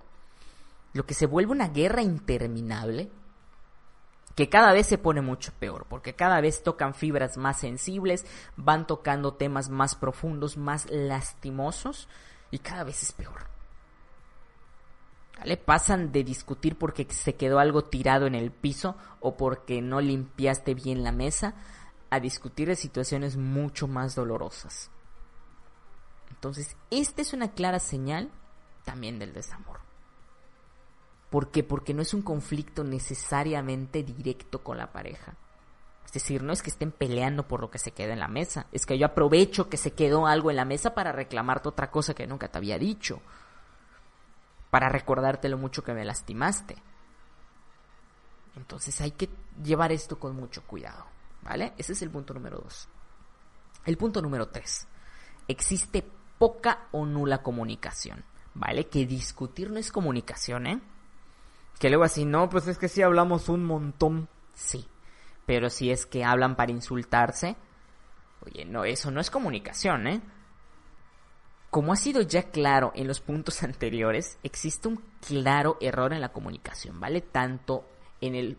Lo 0.93 1.05
que 1.05 1.13
se 1.13 1.25
vuelve 1.25 1.51
una 1.51 1.69
guerra 1.69 2.01
interminable 2.01 3.11
que 4.35 4.49
cada 4.49 4.71
vez 4.71 4.87
se 4.87 4.97
pone 4.97 5.21
mucho 5.21 5.51
peor, 5.59 5.85
porque 5.89 6.15
cada 6.15 6.41
vez 6.41 6.63
tocan 6.63 6.93
fibras 6.93 7.37
más 7.37 7.59
sensibles, 7.59 8.25
van 8.55 8.87
tocando 8.87 9.33
temas 9.33 9.69
más 9.69 9.95
profundos, 9.95 10.57
más 10.57 10.89
lastimosos, 10.89 12.07
y 12.51 12.59
cada 12.59 12.83
vez 12.83 13.01
es 13.01 13.11
peor. 13.13 13.47
¿Vale? 15.39 15.57
Pasan 15.57 16.11
de 16.11 16.23
discutir 16.23 16.77
porque 16.77 17.07
se 17.09 17.35
quedó 17.35 17.59
algo 17.59 17.85
tirado 17.85 18.27
en 18.27 18.35
el 18.35 18.51
piso 18.51 18.95
o 19.19 19.37
porque 19.37 19.81
no 19.81 19.99
limpiaste 19.99 20.75
bien 20.75 21.03
la 21.03 21.11
mesa 21.11 21.55
a 22.11 22.19
discutir 22.19 22.67
de 22.67 22.75
situaciones 22.75 23.37
mucho 23.37 23.87
más 23.87 24.13
dolorosas. 24.13 24.91
Entonces, 26.29 26.75
esta 26.91 27.21
es 27.21 27.33
una 27.33 27.53
clara 27.53 27.79
señal 27.79 28.29
también 28.83 29.17
del 29.17 29.33
desamor. 29.33 29.79
¿Por 31.29 31.49
qué? 31.49 31.63
Porque 31.63 31.93
no 31.93 32.01
es 32.01 32.13
un 32.13 32.21
conflicto 32.21 32.83
necesariamente 32.83 34.03
directo 34.03 34.63
con 34.63 34.77
la 34.77 34.91
pareja. 34.91 35.37
Es 36.11 36.15
decir, 36.15 36.43
no 36.43 36.51
es 36.51 36.61
que 36.61 36.69
estén 36.69 36.91
peleando 36.91 37.47
por 37.47 37.61
lo 37.61 37.71
que 37.71 37.79
se 37.79 37.93
queda 37.93 38.11
en 38.11 38.19
la 38.19 38.27
mesa, 38.27 38.67
es 38.73 38.85
que 38.85 38.97
yo 38.97 39.05
aprovecho 39.05 39.69
que 39.69 39.77
se 39.77 39.93
quedó 39.93 40.27
algo 40.27 40.49
en 40.49 40.57
la 40.57 40.65
mesa 40.65 40.93
para 40.93 41.13
reclamarte 41.13 41.69
otra 41.69 41.89
cosa 41.89 42.13
que 42.13 42.27
nunca 42.27 42.49
te 42.49 42.57
había 42.57 42.77
dicho, 42.77 43.21
para 44.69 44.89
recordarte 44.89 45.47
lo 45.47 45.57
mucho 45.57 45.85
que 45.85 45.93
me 45.93 46.03
lastimaste. 46.03 46.75
Entonces 48.57 48.99
hay 48.99 49.11
que 49.11 49.29
llevar 49.63 49.93
esto 49.93 50.19
con 50.19 50.35
mucho 50.35 50.63
cuidado, 50.63 51.05
¿vale? 51.43 51.71
Ese 51.77 51.93
es 51.93 52.01
el 52.01 52.09
punto 52.09 52.33
número 52.33 52.59
dos. 52.59 52.89
El 53.85 53.95
punto 53.95 54.21
número 54.21 54.49
tres. 54.49 54.89
Existe 55.47 56.05
poca 56.37 56.89
o 56.91 57.05
nula 57.05 57.41
comunicación, 57.41 58.25
¿vale? 58.53 58.87
Que 58.87 59.05
discutir 59.05 59.71
no 59.71 59.79
es 59.79 59.93
comunicación, 59.93 60.67
¿eh? 60.67 60.81
Que 61.79 61.87
luego 61.87 62.03
así, 62.03 62.25
no, 62.25 62.49
pues 62.49 62.67
es 62.67 62.77
que 62.77 62.89
sí 62.89 63.01
hablamos 63.01 63.47
un 63.47 63.63
montón. 63.63 64.27
Sí, 64.53 64.85
pero 65.45 65.69
si 65.69 65.91
es 65.91 66.05
que 66.05 66.23
hablan 66.23 66.55
para 66.55 66.71
insultarse, 66.71 67.55
oye, 68.45 68.65
no, 68.65 68.83
eso 68.85 69.11
no 69.11 69.21
es 69.21 69.29
comunicación, 69.29 70.07
¿eh? 70.07 70.21
Como 71.69 71.93
ha 71.93 71.95
sido 71.95 72.21
ya 72.21 72.51
claro 72.51 72.91
en 72.95 73.07
los 73.07 73.21
puntos 73.21 73.63
anteriores, 73.63 74.37
existe 74.43 74.87
un 74.87 75.01
claro 75.25 75.77
error 75.81 76.13
en 76.13 76.21
la 76.21 76.33
comunicación, 76.33 76.99
¿vale? 76.99 77.21
Tanto 77.21 77.85
en 78.19 78.35
el 78.35 78.57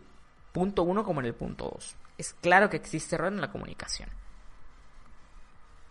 punto 0.51 0.83
1 0.83 1.03
como 1.03 1.19
en 1.21 1.27
el 1.27 1.35
punto 1.35 1.69
2. 1.73 1.95
Es 2.17 2.33
claro 2.33 2.69
que 2.69 2.77
existe 2.77 3.15
error 3.15 3.31
en 3.31 3.41
la 3.41 3.51
comunicación. 3.51 4.09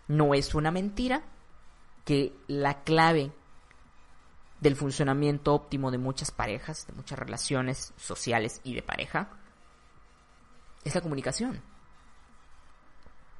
No 0.07 0.33
es 0.33 0.53
una 0.53 0.71
mentira 0.71 1.23
que 2.05 2.35
la 2.47 2.83
clave 2.83 3.31
del 4.59 4.75
funcionamiento 4.75 5.53
óptimo 5.53 5.91
de 5.91 5.97
muchas 5.97 6.31
parejas, 6.31 6.87
de 6.87 6.93
muchas 6.93 7.19
relaciones 7.19 7.93
sociales 7.97 8.61
y 8.63 8.73
de 8.73 8.81
pareja, 8.81 9.29
es 10.83 10.95
la 10.95 11.01
comunicación. 11.01 11.61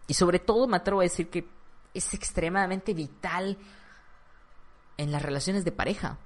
Y 0.08 0.14
sobre 0.14 0.40
todo 0.40 0.68
me 0.68 0.78
atrevo 0.78 1.02
a 1.02 1.04
decir 1.04 1.30
que 1.30 1.48
es 1.94 2.14
extremadamente 2.14 2.94
vital 2.94 3.58
en 4.98 5.12
las 5.12 5.22
relaciones 5.22 5.64
de 5.66 5.72
pareja. 5.72 6.18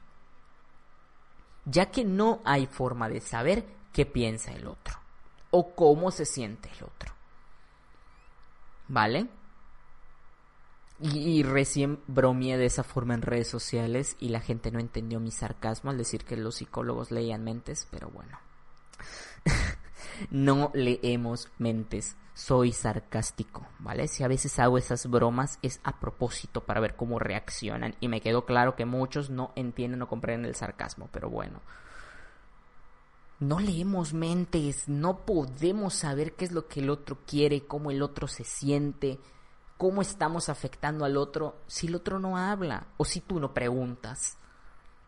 Ya 1.65 1.91
que 1.91 2.05
no 2.05 2.41
hay 2.45 2.65
forma 2.65 3.09
de 3.09 3.21
saber 3.21 3.65
qué 3.93 4.05
piensa 4.05 4.51
el 4.51 4.67
otro 4.67 4.95
o 5.51 5.75
cómo 5.75 6.11
se 6.11 6.25
siente 6.25 6.69
el 6.77 6.85
otro. 6.85 7.13
¿Vale? 8.87 9.27
Y, 10.99 11.43
recién 11.43 11.99
bromeé 12.07 12.57
de 12.57 12.65
esa 12.65 12.83
forma 12.83 13.13
en 13.13 13.21
redes 13.21 13.47
sociales 13.47 14.15
y 14.19 14.29
la 14.29 14.39
gente 14.39 14.71
no 14.71 14.79
entendió 14.79 15.19
mi 15.19 15.29
sarcasmo 15.29 15.91
al 15.91 15.97
decir 15.97 16.25
que 16.25 16.35
los 16.35 16.55
psicólogos 16.55 17.11
leían 17.11 17.43
mentes, 17.43 17.87
pero 17.91 18.09
bueno. 18.09 18.39
no 20.29 20.71
leemos 20.73 21.49
mentes. 21.57 22.15
Soy 22.33 22.71
sarcástico, 22.71 23.65
¿vale? 23.79 24.07
Si 24.07 24.23
a 24.23 24.27
veces 24.27 24.59
hago 24.59 24.77
esas 24.77 25.09
bromas 25.09 25.57
es 25.63 25.79
a 25.83 25.99
propósito 25.99 26.61
para 26.61 26.79
ver 26.79 26.95
cómo 26.95 27.17
reaccionan. 27.17 27.95
Y 27.99 28.09
me 28.09 28.21
quedó 28.21 28.45
claro 28.45 28.75
que 28.75 28.85
muchos 28.85 29.31
no 29.31 29.53
entienden 29.55 30.03
o 30.03 30.07
comprenden 30.07 30.45
el 30.45 30.55
sarcasmo, 30.55 31.09
pero 31.11 31.31
bueno. 31.31 31.61
No 33.39 33.59
leemos 33.59 34.13
mentes, 34.13 34.87
no 34.87 35.25
podemos 35.25 35.95
saber 35.95 36.33
qué 36.33 36.45
es 36.45 36.51
lo 36.51 36.67
que 36.67 36.81
el 36.81 36.91
otro 36.91 37.17
quiere, 37.25 37.65
cómo 37.65 37.89
el 37.89 38.03
otro 38.03 38.27
se 38.27 38.43
siente, 38.43 39.19
cómo 39.77 40.03
estamos 40.03 40.49
afectando 40.49 41.05
al 41.05 41.17
otro 41.17 41.61
si 41.67 41.87
el 41.87 41.95
otro 41.95 42.19
no 42.19 42.37
habla 42.37 42.87
o 42.97 43.05
si 43.05 43.19
tú 43.21 43.39
no 43.39 43.53
preguntas. 43.53 44.37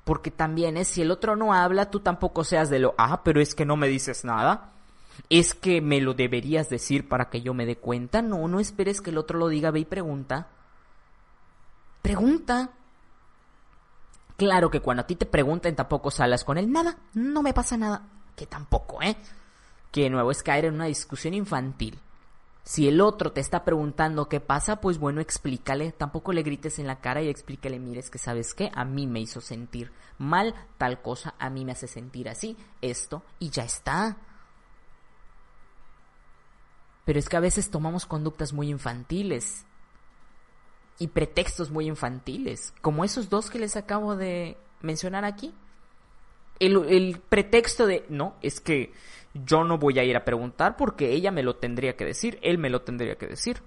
Porque 0.04 0.32
también 0.32 0.78
es, 0.78 0.88
si 0.88 1.04
el 1.04 1.12
otro 1.12 1.36
no 1.36 1.54
habla, 1.54 1.92
tú 1.92 2.00
tampoco 2.00 2.44
seas 2.44 2.72
de 2.72 2.80
lo, 2.80 2.96
ah, 2.98 3.22
pero 3.24 3.40
es 3.40 3.54
que 3.54 3.66
no 3.66 3.78
me 3.78 3.88
dices 3.88 4.26
nada 4.26 4.74
es 5.30 5.54
que 5.54 5.82
me 5.82 6.02
lo 6.02 6.14
deberías 6.14 6.70
decir 6.70 7.08
para 7.08 7.30
que 7.30 7.42
yo 7.42 7.54
me 7.54 7.66
dé 7.66 7.78
cuenta. 7.78 8.22
No, 8.22 8.48
no 8.48 8.60
esperes 8.60 9.02
que 9.02 9.10
el 9.10 9.18
otro 9.18 9.38
lo 9.38 9.48
diga, 9.48 9.72
ve 9.72 9.82
y 9.82 9.86
pregunta. 9.86 10.48
Pregunta. 12.02 12.72
Claro 14.38 14.70
que 14.70 14.80
cuando 14.80 15.02
a 15.02 15.08
ti 15.08 15.16
te 15.16 15.26
preguntan 15.26 15.76
tampoco 15.76 16.12
salas 16.12 16.44
con 16.44 16.58
él. 16.58 16.72
Nada, 16.72 16.98
no 17.14 17.44
me 17.44 17.54
pasa 17.54 17.78
nada. 17.78 18.08
Que 18.36 18.46
tampoco, 18.46 19.02
¿eh? 19.02 19.18
Que 19.92 20.04
de 20.04 20.10
nuevo 20.10 20.32
es 20.32 20.44
caer 20.44 20.66
en 20.66 20.76
una 20.76 20.86
discusión 20.86 21.34
infantil. 21.34 22.00
Si 22.64 22.88
el 22.88 23.02
otro 23.02 23.32
te 23.32 23.42
está 23.42 23.66
preguntando 23.66 24.30
qué 24.30 24.40
pasa, 24.40 24.80
pues 24.80 25.00
bueno, 25.00 25.22
explícale. 25.22 25.92
Tampoco 25.92 26.34
le 26.34 26.44
grites 26.44 26.78
en 26.80 26.88
la 26.88 27.00
cara 27.00 27.22
y 27.22 27.28
explícale, 27.28 27.80
mires 27.80 28.10
que 28.10 28.20
sabes 28.20 28.54
qué, 28.54 28.72
a 28.76 28.86
mí 28.86 29.08
me 29.08 29.20
hizo 29.20 29.42
sentir 29.42 29.92
mal 30.20 30.54
tal 30.78 31.02
cosa, 31.02 31.34
a 31.40 31.50
mí 31.50 31.66
me 31.66 31.72
hace 31.72 31.88
sentir 31.88 32.30
así, 32.30 32.56
esto, 32.82 33.24
y 33.40 33.50
ya 33.50 33.64
está. 33.64 34.18
Pero 37.10 37.18
es 37.18 37.28
que 37.28 37.38
a 37.38 37.40
veces 37.40 37.72
tomamos 37.72 38.06
conductas 38.06 38.54
muy 38.54 38.70
infantiles 38.70 39.66
y 41.00 41.08
pretextos 41.08 41.72
muy 41.72 41.88
infantiles, 41.88 42.72
como 42.82 43.04
esos 43.04 43.30
dos 43.32 43.50
que 43.50 43.58
les 43.58 43.76
acabo 43.76 44.16
de 44.16 44.58
mencionar 44.82 45.26
aquí. 45.26 45.52
El, 46.60 46.86
el, 46.88 47.20
pretexto 47.20 47.88
de, 47.88 48.06
no, 48.10 48.36
es 48.44 48.60
que 48.60 48.94
yo 49.34 49.64
no 49.64 49.80
voy 49.80 49.98
a 49.98 50.04
ir 50.04 50.16
a 50.16 50.24
preguntar 50.24 50.78
porque 50.78 51.12
ella 51.12 51.32
me 51.32 51.42
lo 51.42 51.56
tendría 51.56 51.96
que 51.96 52.06
decir, 52.06 52.38
él 52.44 52.60
me 52.60 52.70
lo 52.70 52.84
tendría 52.84 53.16
que 53.16 53.26
decir. 53.26 53.64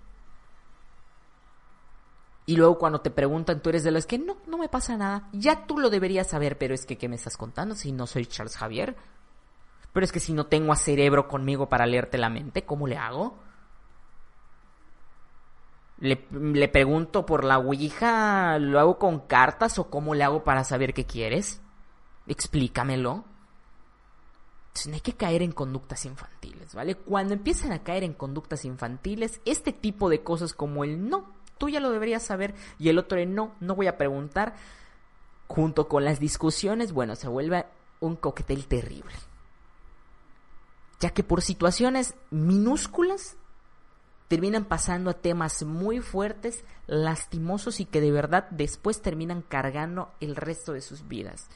Y 2.47 2.55
luego 2.55 2.79
cuando 2.79 3.01
te 3.01 3.11
preguntan, 3.11 3.61
tú 3.61 3.71
eres 3.71 3.83
de 3.83 3.91
los 3.91 4.07
que 4.07 4.21
no, 4.21 4.37
no 4.47 4.57
me 4.57 4.69
pasa 4.69 4.97
nada. 4.97 5.29
Ya 5.33 5.67
tú 5.67 5.79
lo 5.79 5.91
deberías 5.91 6.31
saber, 6.31 6.59
pero 6.59 6.75
es 6.75 6.87
que, 6.87 6.97
¿qué 6.97 7.09
me 7.09 7.17
estás 7.17 7.37
contando 7.37 7.75
si 7.75 7.91
no 7.91 8.07
soy 8.07 8.25
Charles 8.25 8.57
Javier? 8.57 8.95
Pero 9.93 10.05
es 10.05 10.13
que 10.13 10.21
si 10.21 10.33
no 10.33 10.47
tengo 10.47 10.73
a 10.73 10.77
cerebro 10.77 11.29
conmigo 11.29 11.69
para 11.69 11.87
leerte 11.87 12.19
la 12.19 12.31
mente, 12.31 12.65
¿cómo 12.65 12.87
le 12.87 12.97
hago? 12.97 13.39
Le, 15.99 16.27
le, 16.33 16.69
pregunto 16.69 17.27
por 17.27 17.45
la 17.45 17.59
Ouija, 17.59 18.59
¿lo 18.59 18.81
hago 18.81 18.99
con 18.99 19.21
cartas 19.21 19.79
o 19.79 19.89
cómo 19.89 20.15
le 20.15 20.25
hago 20.25 20.43
para 20.43 20.65
saber 20.65 20.95
qué 20.95 21.05
quieres? 21.05 21.63
explícamelo. 22.27 23.25
Entonces, 24.69 24.89
no 24.89 24.95
hay 24.95 25.01
que 25.01 25.13
caer 25.13 25.43
en 25.43 25.53
conductas 25.53 26.05
infantiles, 26.07 26.75
¿vale? 26.75 26.95
Cuando 26.95 27.35
empiezan 27.35 27.73
a 27.73 27.83
caer 27.83 28.05
en 28.05 28.15
conductas 28.15 28.65
infantiles, 28.65 29.41
este 29.45 29.73
tipo 29.73 30.09
de 30.09 30.23
cosas 30.23 30.55
como 30.55 30.85
el 30.85 31.09
no, 31.09 31.31
tú 31.59 31.69
ya 31.69 31.79
lo 31.79 31.91
deberías 31.91 32.23
saber, 32.23 32.55
y 32.79 32.89
el 32.89 32.99
otro 32.99 33.19
el 33.19 33.35
no, 33.35 33.55
no 33.61 33.75
voy 33.75 33.87
a 33.87 33.99
preguntar, 33.99 34.55
junto 35.47 35.89
con 35.89 36.05
las 36.05 36.21
discusiones, 36.21 36.93
bueno, 36.93 37.17
se 37.17 37.29
vuelve 37.29 37.67
un 38.01 38.17
coquetel 38.17 38.67
terrible. 38.67 39.13
Ya 41.03 41.11
que 41.11 41.25
por 41.25 41.43
situaciones 41.43 42.15
minúsculas 42.31 43.37
terminan 44.29 44.67
pasando 44.67 45.11
a 45.11 45.15
temas 45.15 45.65
muy 45.65 45.99
fuertes, 45.99 46.65
lastimosos 46.87 47.81
y 47.81 47.87
que 47.87 48.01
de 48.01 48.13
verdad 48.13 48.47
después 48.51 49.03
terminan 49.03 49.43
cargando 49.43 50.13
el 50.21 50.37
resto 50.37 50.75
de 50.75 50.81
sus 50.81 51.09
vidas. 51.09 51.49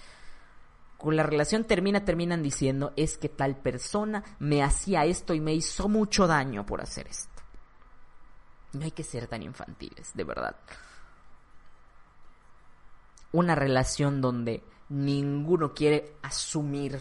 Con 0.98 1.14
la 1.14 1.22
relación 1.22 1.62
termina, 1.62 2.04
terminan 2.04 2.42
diciendo 2.42 2.92
es 2.96 3.18
que 3.18 3.28
tal 3.28 3.56
persona 3.56 4.24
me 4.40 4.64
hacía 4.64 5.04
esto 5.04 5.32
y 5.32 5.38
me 5.38 5.54
hizo 5.54 5.88
mucho 5.88 6.26
daño 6.26 6.66
por 6.66 6.80
hacer 6.80 7.06
esto. 7.06 7.40
No 8.72 8.82
hay 8.82 8.90
que 8.90 9.04
ser 9.04 9.28
tan 9.28 9.44
infantiles, 9.44 10.10
de 10.14 10.24
verdad. 10.24 10.56
Una 13.30 13.54
relación 13.54 14.20
donde 14.20 14.64
ninguno 14.88 15.72
quiere 15.72 16.16
asumir 16.20 17.00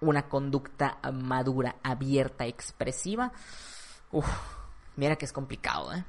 una 0.00 0.28
conducta 0.28 0.98
madura, 1.12 1.76
abierta, 1.82 2.46
expresiva, 2.46 3.32
Uf, 4.12 4.26
mira 4.96 5.16
que 5.16 5.24
es 5.24 5.32
complicado, 5.32 5.92
¿eh? 5.92 6.04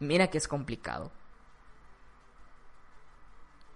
Mira 0.00 0.28
que 0.28 0.38
es 0.38 0.48
complicado. 0.48 1.10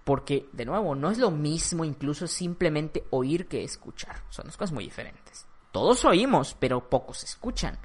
Porque, 0.05 0.49
de 0.53 0.64
nuevo, 0.64 0.94
no 0.94 1.11
es 1.11 1.18
lo 1.18 1.30
mismo 1.30 1.84
incluso 1.84 2.26
simplemente 2.26 3.05
oír 3.11 3.46
que 3.46 3.62
escuchar. 3.62 4.22
Son 4.30 4.46
dos 4.46 4.57
cosas 4.57 4.72
muy 4.72 4.84
diferentes. 4.84 5.46
Todos 5.70 6.05
oímos, 6.05 6.57
pero 6.59 6.88
pocos 6.88 7.24
escuchan. 7.24 7.78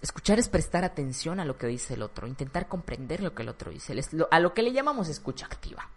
Escuchar 0.00 0.38
es 0.38 0.48
prestar 0.48 0.84
atención 0.84 1.40
a 1.40 1.44
lo 1.44 1.58
que 1.58 1.66
dice 1.66 1.94
el 1.94 2.02
otro, 2.02 2.28
intentar 2.28 2.68
comprender 2.68 3.22
lo 3.22 3.34
que 3.34 3.42
el 3.42 3.48
otro 3.48 3.72
dice, 3.72 3.98
a 4.30 4.40
lo 4.40 4.54
que 4.54 4.62
le 4.62 4.72
llamamos 4.72 5.08
escucha 5.08 5.46
activa. 5.46 5.88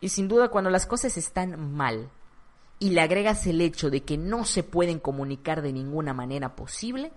Y 0.00 0.08
sin 0.08 0.28
duda 0.28 0.48
cuando 0.48 0.70
las 0.70 0.86
cosas 0.86 1.18
están 1.18 1.74
mal 1.74 2.10
y 2.80 2.90
le 2.90 3.02
agregas 3.02 3.46
el 3.46 3.60
hecho 3.60 3.90
de 3.90 4.02
que 4.02 4.16
no 4.16 4.44
se 4.44 4.64
pueden 4.64 4.98
comunicar 4.98 5.62
de 5.62 5.72
ninguna 5.72 6.14
manera 6.14 6.56
posible, 6.56 7.12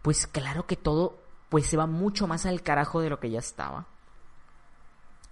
pues 0.00 0.26
claro 0.26 0.66
que 0.66 0.76
todo 0.76 1.18
pues 1.50 1.66
se 1.66 1.76
va 1.76 1.86
mucho 1.86 2.28
más 2.28 2.46
al 2.46 2.62
carajo 2.62 3.00
de 3.00 3.10
lo 3.10 3.18
que 3.18 3.28
ya 3.28 3.40
estaba. 3.40 3.86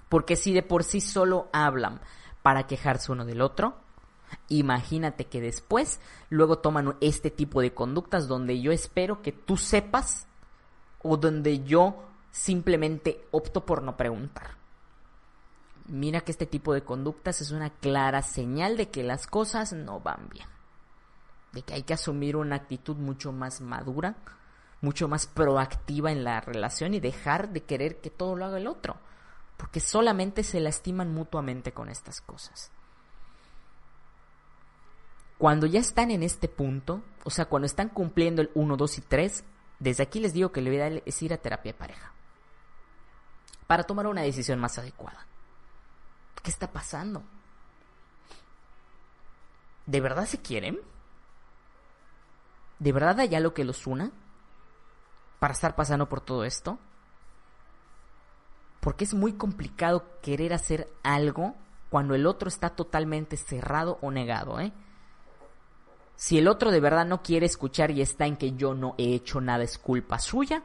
Porque 0.09 0.35
si 0.35 0.53
de 0.53 0.65
por 0.65 0.83
sí 0.83 1.01
solo 1.01 1.49
hablan 1.53 2.01
para 2.43 2.67
quejarse 2.67 3.13
uno 3.13 3.25
del 3.25 3.41
otro, 3.41 3.77
imagínate 4.49 5.27
que 5.27 5.41
después 5.41 6.01
luego 6.29 6.59
toman 6.59 6.97
este 7.01 7.31
tipo 7.31 7.61
de 7.61 7.73
conductas 7.73 8.27
donde 8.27 8.61
yo 8.61 8.73
espero 8.73 9.23
que 9.23 9.31
tú 9.31 9.57
sepas 9.57 10.27
o 11.03 11.17
donde 11.17 11.63
yo 11.63 12.03
simplemente 12.33 13.25
opto 13.31 13.65
por 13.65 13.85
no 13.85 13.97
preguntar. 13.97 14.58
Mira 15.89 16.21
que 16.21 16.33
este 16.33 16.47
tipo 16.47 16.75
de 16.75 16.83
conductas 16.83 17.41
es 17.41 17.51
una 17.51 17.71
clara 17.71 18.23
señal 18.23 18.77
de 18.77 18.89
que 18.89 19.03
las 19.03 19.27
cosas 19.27 19.73
no 19.73 20.01
van 20.01 20.29
bien. 20.29 20.47
De 21.53 21.63
que 21.63 21.75
hay 21.75 21.83
que 21.83 21.95
asumir 21.95 22.37
una 22.37 22.57
actitud 22.57 22.97
mucho 22.97 23.33
más 23.33 23.61
madura, 23.61 24.17
mucho 24.81 25.09
más 25.09 25.27
proactiva 25.27 26.13
en 26.13 26.25
la 26.25 26.41
relación 26.41 26.95
y 26.95 27.01
dejar 27.01 27.51
de 27.51 27.65
querer 27.65 28.01
que 28.01 28.11
todo 28.11 28.37
lo 28.37 28.45
haga 28.45 28.59
el 28.59 28.67
otro 28.67 28.97
porque 29.59 29.81
solamente 29.81 30.45
se 30.45 30.61
lastiman 30.61 31.13
mutuamente 31.13 31.73
con 31.73 31.91
estas 31.91 32.23
cosas. 32.23 32.71
Cuando 35.37 35.67
ya 35.67 35.81
están 35.81 36.11
en 36.11 36.23
este 36.23 36.49
punto, 36.49 37.03
o 37.25 37.31
sea, 37.31 37.47
cuando 37.47 37.67
están 37.67 37.91
cumpliendo 37.91 38.41
el 38.41 38.51
1, 38.55 38.77
2 38.77 38.99
y 38.99 39.01
3, 39.03 39.45
desde 39.81 40.03
aquí 40.05 40.21
les 40.21 40.33
digo 40.33 40.53
que 40.53 40.63
lo 40.63 40.73
ideal 40.73 41.03
es 41.05 41.23
ir 41.23 41.35
a 41.35 41.39
terapia 41.39 41.73
de 41.73 41.79
pareja. 41.79 42.13
Para 43.67 43.83
tomar 43.83 44.07
una 44.07 44.23
decisión 44.23 44.59
más 44.61 44.79
adecuada. 44.79 45.27
¿Qué 46.43 46.51
está 46.51 46.73
pasando? 46.73 47.23
¿De 49.87 50.01
verdad 50.01 50.27
se 50.27 50.41
quieren? 50.41 50.79
¿De 52.79 52.93
verdad 52.93 53.21
hay 53.21 53.35
algo 53.35 53.55
que 53.55 53.65
los 53.65 53.87
una? 53.87 54.11
¿Para 55.41 55.55
estar 55.55 55.75
pasando 55.77 56.09
por 56.09 56.21
todo 56.21 56.45
esto? 56.45 56.79
Porque 58.81 59.05
es 59.05 59.15
muy 59.15 59.33
complicado 59.33 60.07
querer 60.23 60.53
hacer 60.53 60.89
algo 61.03 61.55
cuando 61.91 62.15
el 62.15 62.27
otro 62.27 62.49
está 62.49 62.71
totalmente 62.71 63.37
cerrado 63.37 63.99
o 64.03 64.11
negado, 64.11 64.61
¿eh? 64.61 64.73
Si 66.17 66.37
el 66.37 66.49
otro 66.49 66.71
de 66.71 66.81
verdad 66.81 67.07
no 67.07 67.23
quiere 67.23 67.47
escuchar 67.47 67.93
y 67.93 68.03
está 68.03 68.27
en 68.27 68.37
que 68.37 68.53
yo 68.53 68.75
no 68.75 68.95
he 68.99 69.15
hecho 69.15 69.41
nada 69.41 69.63
es 69.63 69.79
culpa 69.79 70.19
suya, 70.19 70.65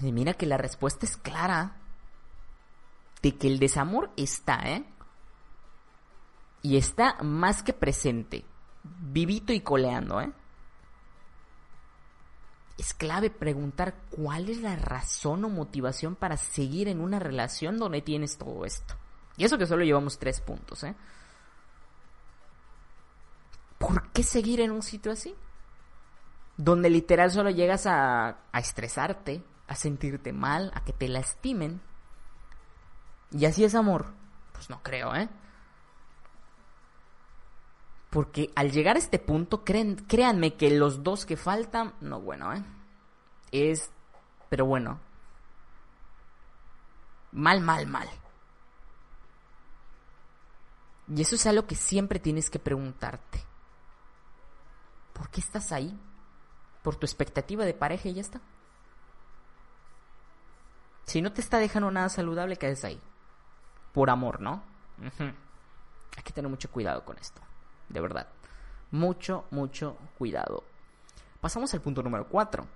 y 0.00 0.12
mira 0.12 0.34
que 0.34 0.46
la 0.46 0.56
respuesta 0.56 1.06
es 1.06 1.16
clara. 1.16 1.76
De 3.22 3.36
que 3.36 3.46
el 3.46 3.58
desamor 3.58 4.10
está, 4.16 4.60
¿eh? 4.64 4.84
Y 6.62 6.76
está 6.76 7.16
más 7.22 7.62
que 7.62 7.72
presente. 7.72 8.44
Vivito 8.82 9.52
y 9.52 9.60
coleando, 9.60 10.20
¿eh? 10.20 10.32
es 12.82 12.94
clave 12.94 13.30
preguntar 13.30 13.94
cuál 14.10 14.48
es 14.48 14.60
la 14.60 14.74
razón 14.74 15.44
o 15.44 15.48
motivación 15.48 16.16
para 16.16 16.36
seguir 16.36 16.88
en 16.88 17.00
una 17.00 17.20
relación 17.20 17.78
donde 17.78 18.02
tienes 18.02 18.38
todo 18.38 18.64
esto. 18.64 18.94
Y 19.36 19.44
eso 19.44 19.56
que 19.56 19.66
solo 19.66 19.84
llevamos 19.84 20.18
tres 20.18 20.40
puntos, 20.40 20.82
¿eh? 20.82 20.96
¿Por 23.78 24.10
qué 24.10 24.24
seguir 24.24 24.60
en 24.60 24.72
un 24.72 24.82
sitio 24.82 25.12
así? 25.12 25.34
Donde 26.56 26.90
literal 26.90 27.30
solo 27.30 27.50
llegas 27.50 27.86
a, 27.86 28.38
a 28.52 28.58
estresarte, 28.58 29.42
a 29.68 29.76
sentirte 29.76 30.32
mal, 30.32 30.72
a 30.74 30.84
que 30.84 30.92
te 30.92 31.08
lastimen. 31.08 31.80
Y 33.32 33.46
así 33.46 33.64
es 33.64 33.74
amor. 33.74 34.06
Pues 34.52 34.70
no 34.70 34.82
creo, 34.82 35.14
¿eh? 35.14 35.28
Porque 38.10 38.50
al 38.54 38.70
llegar 38.70 38.96
a 38.96 38.98
este 38.98 39.18
punto, 39.18 39.64
créanme 39.64 40.54
que 40.54 40.70
los 40.70 41.02
dos 41.02 41.24
que 41.24 41.36
faltan, 41.36 41.94
no 42.00 42.20
bueno, 42.20 42.52
¿eh? 42.52 42.62
Es, 43.52 43.90
pero 44.50 44.66
bueno, 44.66 45.00
mal, 47.32 47.62
mal, 47.62 47.86
mal. 47.86 48.08
Y 51.08 51.22
eso 51.22 51.34
es 51.34 51.46
algo 51.46 51.66
que 51.66 51.74
siempre 51.74 52.18
tienes 52.18 52.50
que 52.50 52.58
preguntarte. 52.58 53.42
¿Por 55.14 55.30
qué 55.30 55.40
estás 55.40 55.72
ahí? 55.72 55.98
¿Por 56.82 56.96
tu 56.96 57.06
expectativa 57.06 57.64
de 57.64 57.74
pareja 57.74 58.08
y 58.08 58.14
ya 58.14 58.20
está? 58.20 58.40
Si 61.04 61.20
no 61.20 61.32
te 61.32 61.40
está 61.40 61.58
dejando 61.58 61.90
nada 61.90 62.08
saludable, 62.08 62.56
quedes 62.56 62.84
ahí. 62.84 63.00
Por 63.92 64.10
amor, 64.10 64.40
¿no? 64.40 64.62
Hay 65.18 66.22
que 66.22 66.32
tener 66.32 66.50
mucho 66.50 66.70
cuidado 66.70 67.04
con 67.04 67.18
esto 67.18 67.42
de 67.92 68.00
verdad. 68.00 68.26
Mucho, 68.90 69.44
mucho 69.50 69.96
cuidado. 70.18 70.64
Pasamos 71.40 71.72
al 71.74 71.80
punto 71.80 72.02
número 72.02 72.26
4. 72.28 72.66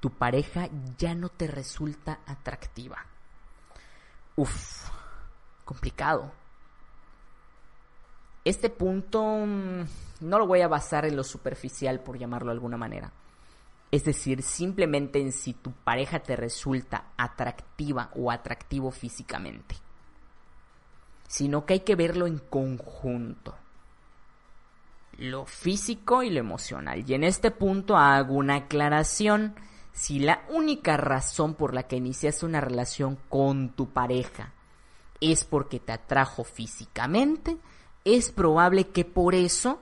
Tu 0.00 0.10
pareja 0.10 0.68
ya 0.96 1.14
no 1.14 1.28
te 1.28 1.46
resulta 1.46 2.20
atractiva. 2.26 2.98
Uf, 4.36 4.88
complicado. 5.64 6.30
Este 8.44 8.70
punto 8.70 9.22
mm, 9.22 9.82
no 10.20 10.38
lo 10.38 10.46
voy 10.46 10.60
a 10.60 10.68
basar 10.68 11.04
en 11.04 11.16
lo 11.16 11.24
superficial, 11.24 12.00
por 12.00 12.18
llamarlo 12.18 12.48
de 12.48 12.54
alguna 12.54 12.76
manera. 12.76 13.10
Es 13.90 14.04
decir, 14.04 14.42
simplemente 14.42 15.20
en 15.20 15.32
si 15.32 15.54
tu 15.54 15.72
pareja 15.72 16.20
te 16.20 16.36
resulta 16.36 17.12
atractiva 17.16 18.10
o 18.14 18.30
atractivo 18.30 18.90
físicamente 18.90 19.76
sino 21.28 21.66
que 21.66 21.74
hay 21.74 21.80
que 21.80 21.94
verlo 21.94 22.26
en 22.26 22.38
conjunto. 22.38 23.54
Lo 25.18 25.44
físico 25.44 26.22
y 26.22 26.30
lo 26.30 26.40
emocional. 26.40 27.04
Y 27.06 27.14
en 27.14 27.22
este 27.22 27.50
punto 27.50 27.96
hago 27.96 28.34
una 28.34 28.56
aclaración. 28.56 29.54
Si 29.92 30.18
la 30.18 30.42
única 30.48 30.96
razón 30.96 31.54
por 31.54 31.74
la 31.74 31.84
que 31.84 31.96
iniciaste 31.96 32.46
una 32.46 32.60
relación 32.60 33.18
con 33.28 33.70
tu 33.70 33.90
pareja 33.90 34.52
es 35.20 35.44
porque 35.44 35.80
te 35.80 35.92
atrajo 35.92 36.44
físicamente, 36.44 37.58
es 38.04 38.30
probable 38.30 38.88
que 38.88 39.04
por 39.04 39.34
eso 39.34 39.80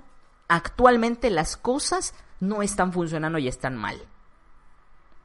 actualmente 0.49 1.30
las 1.30 1.57
cosas 1.57 2.14
no 2.40 2.62
están 2.62 2.92
funcionando 2.92 3.38
y 3.38 3.49
están 3.49 3.76
mal. 3.76 4.01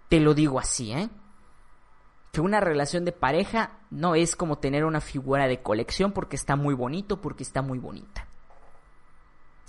Te 0.10 0.20
lo 0.20 0.34
digo 0.34 0.60
así, 0.60 0.92
¿eh? 0.92 1.10
que 2.32 2.42
una 2.42 2.60
relación 2.62 3.04
de 3.06 3.12
pareja 3.12 3.72
no 3.90 4.16
es 4.16 4.36
como 4.36 4.58
tener 4.58 4.86
una 4.86 5.02
figura 5.02 5.48
de 5.48 5.62
colección 5.62 6.14
porque 6.14 6.38
está 6.38 6.56
muy 6.56 6.74
bonito, 6.74 7.22
porque 7.22 7.44
está 7.44 7.62
muy 7.62 7.78
bonita. 7.78 8.26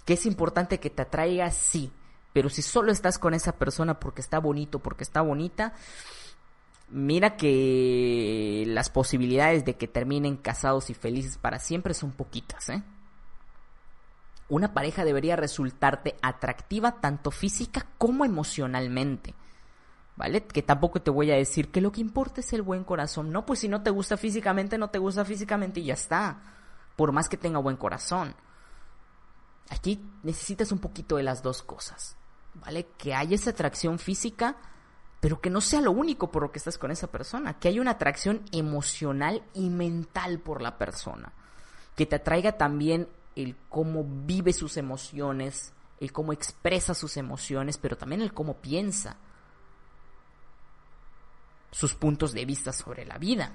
Que 0.04 0.14
es 0.14 0.26
importante 0.26 0.78
que 0.78 0.90
te 0.90 1.02
atraiga, 1.02 1.50
sí, 1.50 1.92
pero 2.32 2.48
si 2.48 2.62
solo 2.62 2.92
estás 2.92 3.18
con 3.18 3.34
esa 3.34 3.52
persona 3.52 3.98
porque 3.98 4.20
está 4.20 4.38
bonito, 4.38 4.78
porque 4.78 5.02
está 5.02 5.22
bonita, 5.22 5.74
mira 6.88 7.36
que 7.36 8.64
las 8.68 8.90
posibilidades 8.90 9.64
de 9.64 9.74
que 9.74 9.88
terminen 9.88 10.36
casados 10.36 10.88
y 10.90 10.94
felices 10.94 11.38
para 11.38 11.58
siempre 11.58 11.94
son 11.94 12.12
poquitas, 12.12 12.68
¿eh? 12.68 12.82
Una 14.52 14.74
pareja 14.74 15.06
debería 15.06 15.34
resultarte 15.34 16.16
atractiva 16.20 17.00
tanto 17.00 17.30
física 17.30 17.86
como 17.96 18.26
emocionalmente. 18.26 19.34
¿Vale? 20.14 20.44
Que 20.44 20.60
tampoco 20.60 21.00
te 21.00 21.10
voy 21.10 21.30
a 21.30 21.36
decir 21.36 21.70
que 21.70 21.80
lo 21.80 21.90
que 21.90 22.02
importa 22.02 22.42
es 22.42 22.52
el 22.52 22.60
buen 22.60 22.84
corazón. 22.84 23.32
No, 23.32 23.46
pues 23.46 23.60
si 23.60 23.68
no 23.68 23.82
te 23.82 23.88
gusta 23.88 24.18
físicamente, 24.18 24.76
no 24.76 24.90
te 24.90 24.98
gusta 24.98 25.24
físicamente 25.24 25.80
y 25.80 25.84
ya 25.84 25.94
está. 25.94 26.42
Por 26.96 27.12
más 27.12 27.30
que 27.30 27.38
tenga 27.38 27.60
buen 27.60 27.78
corazón. 27.78 28.34
Aquí 29.70 30.04
necesitas 30.22 30.70
un 30.70 30.80
poquito 30.80 31.16
de 31.16 31.22
las 31.22 31.42
dos 31.42 31.62
cosas. 31.62 32.18
¿Vale? 32.52 32.88
Que 32.98 33.14
haya 33.14 33.36
esa 33.36 33.52
atracción 33.52 33.98
física, 33.98 34.56
pero 35.20 35.40
que 35.40 35.48
no 35.48 35.62
sea 35.62 35.80
lo 35.80 35.92
único 35.92 36.30
por 36.30 36.42
lo 36.42 36.52
que 36.52 36.58
estás 36.58 36.76
con 36.76 36.90
esa 36.90 37.06
persona. 37.06 37.58
Que 37.58 37.68
haya 37.68 37.80
una 37.80 37.92
atracción 37.92 38.42
emocional 38.52 39.44
y 39.54 39.70
mental 39.70 40.40
por 40.40 40.60
la 40.60 40.76
persona. 40.76 41.32
Que 41.96 42.04
te 42.04 42.16
atraiga 42.16 42.58
también 42.58 43.08
el 43.36 43.56
cómo 43.68 44.04
vive 44.04 44.52
sus 44.52 44.76
emociones, 44.76 45.72
el 46.00 46.12
cómo 46.12 46.32
expresa 46.32 46.94
sus 46.94 47.16
emociones, 47.16 47.78
pero 47.78 47.96
también 47.96 48.22
el 48.22 48.34
cómo 48.34 48.58
piensa 48.58 49.16
sus 51.70 51.94
puntos 51.94 52.32
de 52.32 52.44
vista 52.44 52.72
sobre 52.72 53.04
la 53.04 53.18
vida. 53.18 53.52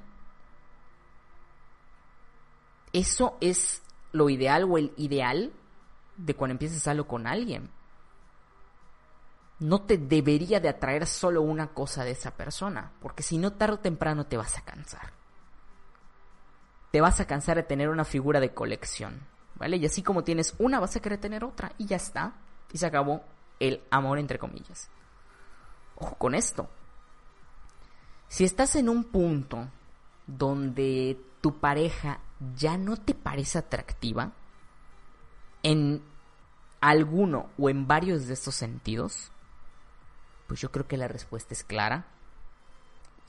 Eso 2.93 3.37
es 3.41 3.83
lo 4.11 4.29
ideal 4.29 4.63
o 4.63 4.77
el 4.77 4.93
ideal 4.97 5.53
de 6.17 6.35
cuando 6.35 6.53
empieces 6.53 6.87
algo 6.87 7.07
con 7.07 7.27
alguien. 7.27 7.69
No 9.59 9.81
te 9.81 9.97
debería 9.97 10.59
de 10.59 10.69
atraer 10.69 11.05
solo 11.05 11.41
una 11.41 11.73
cosa 11.73 12.03
de 12.03 12.11
esa 12.11 12.31
persona, 12.31 12.91
porque 13.01 13.23
si 13.23 13.37
no 13.37 13.53
tarde 13.53 13.75
o 13.75 13.79
temprano 13.79 14.25
te 14.25 14.37
vas 14.37 14.57
a 14.57 14.61
cansar. 14.61 15.13
Te 16.91 17.01
vas 17.01 17.19
a 17.19 17.27
cansar 17.27 17.57
de 17.57 17.63
tener 17.63 17.89
una 17.89 18.05
figura 18.05 18.39
de 18.39 18.53
colección, 18.53 19.27
¿vale? 19.57 19.77
Y 19.77 19.85
así 19.85 20.03
como 20.03 20.23
tienes 20.23 20.55
una, 20.59 20.79
vas 20.79 20.95
a 20.95 20.99
querer 20.99 21.19
tener 21.19 21.43
otra 21.43 21.71
y 21.77 21.85
ya 21.85 21.97
está. 21.97 22.33
Y 22.71 22.77
se 22.77 22.85
acabó 22.85 23.23
el 23.59 23.81
amor 23.89 24.19
entre 24.19 24.39
comillas. 24.39 24.89
Ojo 25.95 26.15
con 26.15 26.35
esto. 26.35 26.69
Si 28.27 28.43
estás 28.43 28.75
en 28.75 28.89
un 28.89 29.05
punto 29.05 29.69
donde 30.27 31.19
tu 31.41 31.59
pareja 31.59 32.19
ya 32.55 32.77
no 32.77 32.97
te 32.97 33.13
parece 33.13 33.57
atractiva, 33.57 34.33
en 35.63 36.01
alguno 36.81 37.49
o 37.57 37.69
en 37.69 37.87
varios 37.87 38.27
de 38.27 38.33
estos 38.33 38.55
sentidos, 38.55 39.31
pues 40.47 40.61
yo 40.61 40.71
creo 40.71 40.87
que 40.87 40.97
la 40.97 41.07
respuesta 41.07 41.53
es 41.53 41.63
clara. 41.63 42.07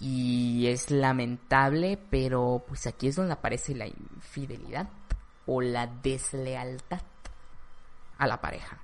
Y 0.00 0.68
es 0.68 0.92
lamentable, 0.92 1.98
pero 2.10 2.62
pues 2.68 2.86
aquí 2.86 3.08
es 3.08 3.16
donde 3.16 3.32
aparece 3.32 3.74
la 3.74 3.88
infidelidad 3.88 4.88
o 5.48 5.62
la 5.62 5.86
deslealtad 5.86 7.00
a 8.18 8.26
la 8.26 8.40
pareja. 8.40 8.78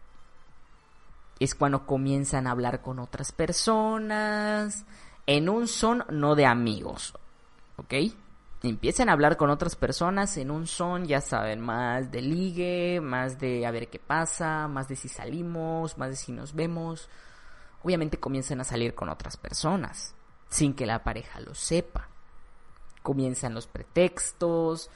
Es 1.39 1.55
cuando 1.55 1.87
comienzan 1.87 2.47
a 2.47 2.53
hablar 2.53 2.81
con 2.81 2.99
otras 2.99 3.33
personas, 3.33 4.87
en 5.27 5.49
un 5.49 5.69
son 5.69 6.05
no 6.09 6.35
de 6.35 6.47
amigos, 6.47 7.15
¿ok? 7.77 7.95
Empiecen 8.63 9.11
a 9.11 9.13
hablar 9.13 9.37
con 9.37 9.51
otras 9.51 9.77
personas 9.77 10.39
en 10.39 10.51
un 10.51 10.67
son, 10.67 11.05
ya 11.05 11.21
saben, 11.21 11.61
más 11.61 12.11
de 12.11 12.23
ligue, 12.23 12.99
más 13.03 13.39
de 13.39 13.67
a 13.67 13.71
ver 13.71 13.89
qué 13.91 13.99
pasa, 13.99 14.67
más 14.67 14.89
de 14.89 14.97
si 14.97 15.09
salimos, 15.09 15.99
más 15.99 16.11
de 16.11 16.17
si 16.17 16.33
nos 16.33 16.55
vemos. 16.55 17.11
Obviamente 17.83 18.19
comienzan 18.19 18.63
a 18.63 18.65
salir 18.65 18.95
con 18.95 19.11
otras 19.11 19.37
personas, 19.37 20.15
sin 20.49 20.73
que 20.73 20.87
la 20.87 21.05
pareja 21.05 21.41
lo 21.41 21.55
sepa. 21.55 22.09
Comienzan 23.03 23.53
los 23.53 23.67
pretextos 23.67 24.89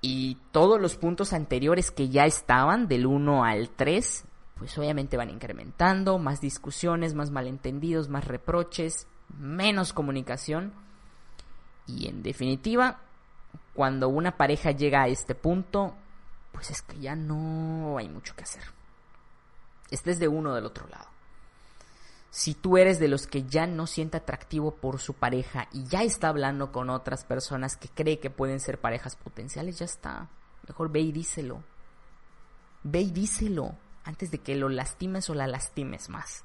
y 0.00 0.36
todos 0.52 0.80
los 0.80 0.96
puntos 0.96 1.32
anteriores 1.32 1.90
que 1.90 2.08
ya 2.08 2.24
estaban, 2.24 2.88
del 2.88 3.06
1 3.06 3.44
al 3.44 3.70
3, 3.70 4.24
pues 4.56 4.78
obviamente 4.78 5.16
van 5.16 5.30
incrementando, 5.30 6.18
más 6.18 6.40
discusiones, 6.40 7.14
más 7.14 7.30
malentendidos, 7.30 8.08
más 8.08 8.26
reproches, 8.26 9.06
menos 9.38 9.92
comunicación. 9.92 10.72
Y 11.86 12.08
en 12.08 12.22
definitiva, 12.22 13.00
cuando 13.74 14.08
una 14.08 14.36
pareja 14.36 14.70
llega 14.70 15.02
a 15.02 15.08
este 15.08 15.34
punto, 15.34 15.94
pues 16.52 16.70
es 16.70 16.82
que 16.82 16.98
ya 16.98 17.14
no 17.14 17.98
hay 17.98 18.08
mucho 18.08 18.34
que 18.34 18.44
hacer. 18.44 18.62
Estés 19.90 20.18
de 20.18 20.28
uno 20.28 20.54
del 20.54 20.64
otro 20.64 20.88
lado. 20.88 21.15
Si 22.30 22.54
tú 22.54 22.76
eres 22.76 22.98
de 22.98 23.08
los 23.08 23.26
que 23.26 23.44
ya 23.44 23.66
no 23.66 23.86
siente 23.86 24.18
atractivo 24.18 24.74
por 24.74 24.98
su 24.98 25.14
pareja 25.14 25.68
y 25.72 25.84
ya 25.84 26.02
está 26.02 26.28
hablando 26.28 26.72
con 26.72 26.90
otras 26.90 27.24
personas 27.24 27.76
que 27.76 27.88
cree 27.88 28.18
que 28.18 28.30
pueden 28.30 28.60
ser 28.60 28.80
parejas 28.80 29.16
potenciales, 29.16 29.78
ya 29.78 29.86
está. 29.86 30.28
Mejor 30.68 30.90
ve 30.90 31.00
y 31.00 31.12
díselo. 31.12 31.62
Ve 32.82 33.00
y 33.00 33.10
díselo 33.10 33.74
antes 34.04 34.30
de 34.30 34.38
que 34.38 34.54
lo 34.54 34.68
lastimes 34.68 35.30
o 35.30 35.34
la 35.34 35.46
lastimes 35.46 36.08
más. 36.08 36.44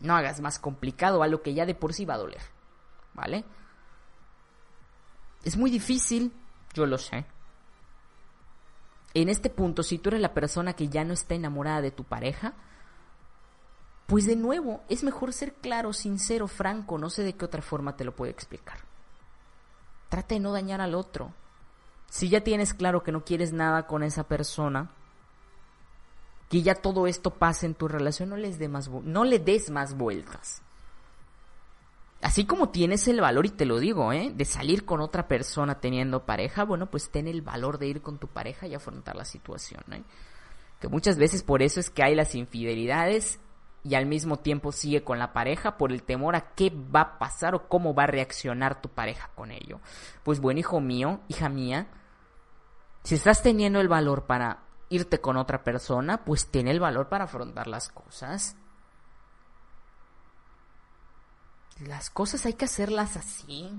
No 0.00 0.14
hagas 0.14 0.40
más 0.40 0.58
complicado 0.58 1.22
algo 1.22 1.42
que 1.42 1.54
ya 1.54 1.66
de 1.66 1.74
por 1.74 1.92
sí 1.92 2.04
va 2.04 2.14
a 2.14 2.18
doler. 2.18 2.42
¿Vale? 3.14 3.44
Es 5.42 5.56
muy 5.56 5.70
difícil, 5.70 6.32
yo 6.74 6.86
lo 6.86 6.98
sé. 6.98 7.24
En 9.14 9.28
este 9.28 9.48
punto, 9.48 9.82
si 9.82 9.98
tú 9.98 10.10
eres 10.10 10.20
la 10.20 10.34
persona 10.34 10.74
que 10.74 10.88
ya 10.88 11.04
no 11.04 11.14
está 11.14 11.34
enamorada 11.34 11.80
de 11.80 11.90
tu 11.90 12.04
pareja, 12.04 12.54
pues 14.06 14.26
de 14.26 14.36
nuevo, 14.36 14.82
es 14.88 15.02
mejor 15.02 15.32
ser 15.32 15.54
claro, 15.54 15.92
sincero, 15.92 16.46
franco, 16.46 16.96
no 16.96 17.10
sé 17.10 17.24
de 17.24 17.34
qué 17.34 17.44
otra 17.44 17.62
forma 17.62 17.96
te 17.96 18.04
lo 18.04 18.14
puedo 18.14 18.30
explicar. 18.30 18.78
Trata 20.08 20.34
de 20.34 20.40
no 20.40 20.52
dañar 20.52 20.80
al 20.80 20.94
otro. 20.94 21.32
Si 22.08 22.28
ya 22.28 22.42
tienes 22.42 22.72
claro 22.72 23.02
que 23.02 23.10
no 23.10 23.24
quieres 23.24 23.52
nada 23.52 23.88
con 23.88 24.04
esa 24.04 24.24
persona, 24.24 24.90
que 26.48 26.62
ya 26.62 26.76
todo 26.76 27.08
esto 27.08 27.30
pase 27.30 27.66
en 27.66 27.74
tu 27.74 27.88
relación, 27.88 28.28
no, 28.28 28.36
les 28.36 28.60
más, 28.68 28.88
no 28.88 29.24
le 29.24 29.40
des 29.40 29.70
más 29.70 29.96
vueltas. 29.96 30.62
Así 32.22 32.46
como 32.46 32.70
tienes 32.70 33.08
el 33.08 33.20
valor, 33.20 33.46
y 33.46 33.50
te 33.50 33.66
lo 33.66 33.80
digo, 33.80 34.12
¿eh? 34.12 34.32
de 34.34 34.44
salir 34.44 34.84
con 34.84 35.00
otra 35.00 35.26
persona 35.26 35.80
teniendo 35.80 36.24
pareja, 36.24 36.64
bueno, 36.64 36.86
pues 36.86 37.10
ten 37.10 37.26
el 37.26 37.42
valor 37.42 37.78
de 37.78 37.88
ir 37.88 38.02
con 38.02 38.18
tu 38.18 38.28
pareja 38.28 38.68
y 38.68 38.74
afrontar 38.74 39.16
la 39.16 39.24
situación. 39.24 39.82
¿eh? 39.92 40.02
Que 40.80 40.88
muchas 40.88 41.18
veces 41.18 41.42
por 41.42 41.62
eso 41.62 41.80
es 41.80 41.90
que 41.90 42.04
hay 42.04 42.14
las 42.14 42.36
infidelidades 42.36 43.40
y 43.86 43.94
al 43.94 44.06
mismo 44.06 44.40
tiempo 44.40 44.72
sigue 44.72 45.04
con 45.04 45.20
la 45.20 45.32
pareja 45.32 45.76
por 45.76 45.92
el 45.92 46.02
temor 46.02 46.34
a 46.34 46.54
qué 46.54 46.70
va 46.70 47.00
a 47.02 47.18
pasar 47.20 47.54
o 47.54 47.68
cómo 47.68 47.94
va 47.94 48.02
a 48.02 48.08
reaccionar 48.08 48.82
tu 48.82 48.88
pareja 48.88 49.30
con 49.36 49.52
ello. 49.52 49.80
Pues 50.24 50.40
bueno, 50.40 50.58
hijo 50.58 50.80
mío, 50.80 51.20
hija 51.28 51.48
mía, 51.48 51.86
si 53.04 53.14
estás 53.14 53.42
teniendo 53.42 53.80
el 53.80 53.86
valor 53.86 54.24
para 54.26 54.64
irte 54.88 55.20
con 55.20 55.36
otra 55.36 55.62
persona, 55.62 56.24
pues 56.24 56.50
tiene 56.50 56.72
el 56.72 56.80
valor 56.80 57.08
para 57.08 57.24
afrontar 57.24 57.68
las 57.68 57.88
cosas. 57.88 58.56
Las 61.78 62.10
cosas 62.10 62.44
hay 62.44 62.54
que 62.54 62.64
hacerlas 62.64 63.16
así. 63.16 63.70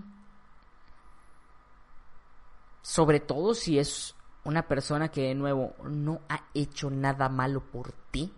Sobre 2.81 3.19
todo 3.19 3.53
si 3.53 3.77
es 3.77 4.15
una 4.45 4.69
persona 4.69 5.09
que 5.09 5.23
de 5.23 5.35
nuevo 5.35 5.75
no 5.83 6.21
ha 6.29 6.45
hecho 6.53 6.89
nada 6.89 7.27
malo 7.27 7.59
por 7.59 7.91
ti. 7.91 8.33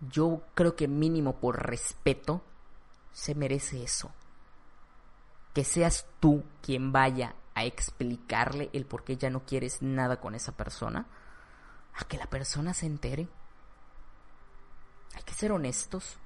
Yo 0.00 0.42
creo 0.54 0.76
que 0.76 0.88
mínimo 0.88 1.40
por 1.40 1.66
respeto 1.66 2.42
se 3.12 3.34
merece 3.34 3.82
eso. 3.82 4.10
Que 5.54 5.64
seas 5.64 6.06
tú 6.20 6.44
quien 6.62 6.92
vaya 6.92 7.34
a 7.54 7.64
explicarle 7.64 8.70
el 8.72 8.86
por 8.86 9.02
qué 9.02 9.16
ya 9.16 9.30
no 9.30 9.44
quieres 9.44 9.82
nada 9.82 10.20
con 10.20 10.34
esa 10.34 10.52
persona 10.52 11.06
a 11.94 12.04
que 12.04 12.16
la 12.16 12.26
persona 12.26 12.74
se 12.74 12.86
entere. 12.86 13.28
Hay 15.14 15.22
que 15.24 15.34
ser 15.34 15.50
honestos 15.50 16.18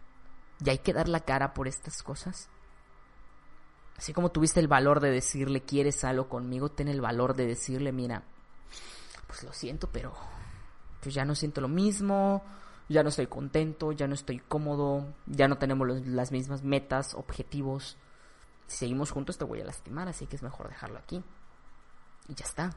y 0.62 0.68
hay 0.68 0.78
que 0.78 0.92
dar 0.92 1.08
la 1.08 1.20
cara 1.20 1.54
por 1.54 1.66
estas 1.66 2.02
cosas. 2.02 2.50
Así 3.96 4.12
como 4.12 4.30
tuviste 4.30 4.60
el 4.60 4.68
valor 4.68 5.00
de 5.00 5.10
decirle 5.10 5.62
quieres 5.62 6.04
algo 6.04 6.28
conmigo, 6.28 6.70
ten 6.70 6.88
el 6.88 7.00
valor 7.00 7.34
de 7.34 7.46
decirle, 7.46 7.92
mira, 7.92 8.24
pues 9.26 9.44
lo 9.44 9.52
siento, 9.52 9.88
pero 9.90 10.12
pues 11.00 11.14
ya 11.14 11.24
no 11.24 11.34
siento 11.34 11.60
lo 11.60 11.68
mismo, 11.68 12.44
ya 12.92 13.02
no 13.02 13.08
estoy 13.08 13.26
contento, 13.26 13.92
ya 13.92 14.06
no 14.06 14.14
estoy 14.14 14.38
cómodo, 14.38 15.06
ya 15.26 15.48
no 15.48 15.58
tenemos 15.58 15.88
las 16.06 16.32
mismas 16.32 16.62
metas, 16.62 17.14
objetivos. 17.14 17.96
Si 18.66 18.78
seguimos 18.78 19.10
juntos 19.10 19.38
te 19.38 19.44
voy 19.44 19.60
a 19.60 19.64
lastimar, 19.64 20.08
así 20.08 20.26
que 20.26 20.36
es 20.36 20.42
mejor 20.42 20.68
dejarlo 20.68 20.98
aquí. 20.98 21.22
Y 22.28 22.34
ya 22.34 22.44
está. 22.44 22.74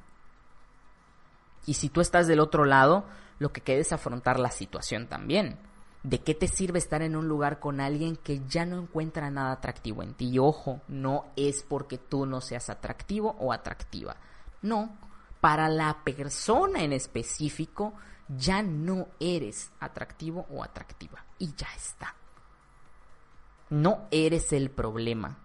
Y 1.65 1.75
si 1.75 1.89
tú 1.89 2.01
estás 2.01 2.27
del 2.27 2.39
otro 2.39 2.65
lado, 2.65 3.05
lo 3.39 3.51
que 3.51 3.61
queda 3.61 3.81
es 3.81 3.91
afrontar 3.91 4.39
la 4.39 4.51
situación 4.51 5.07
también. 5.07 5.57
¿De 6.03 6.19
qué 6.21 6.35
te 6.35 6.47
sirve 6.47 6.77
estar 6.77 7.01
en 7.01 7.15
un 7.15 7.27
lugar 7.27 7.59
con 7.59 7.81
alguien 7.81 8.15
que 8.15 8.41
ya 8.47 8.65
no 8.65 8.79
encuentra 8.79 9.31
nada 9.31 9.53
atractivo 9.53 10.03
en 10.03 10.13
ti? 10.13 10.29
Y 10.29 10.39
ojo, 10.39 10.81
no 10.87 11.25
es 11.35 11.63
porque 11.63 11.97
tú 11.97 12.27
no 12.27 12.41
seas 12.41 12.69
atractivo 12.69 13.35
o 13.39 13.51
atractiva. 13.51 14.15
No, 14.61 14.95
para 15.41 15.67
la 15.67 16.03
persona 16.03 16.83
en 16.83 16.93
específico 16.93 17.93
ya 18.27 18.61
no 18.61 19.07
eres 19.19 19.71
atractivo 19.79 20.45
o 20.49 20.63
atractiva. 20.63 21.23
Y 21.37 21.53
ya 21.55 21.67
está. 21.75 22.15
No 23.69 24.07
eres 24.11 24.53
el 24.53 24.69
problema. 24.69 25.37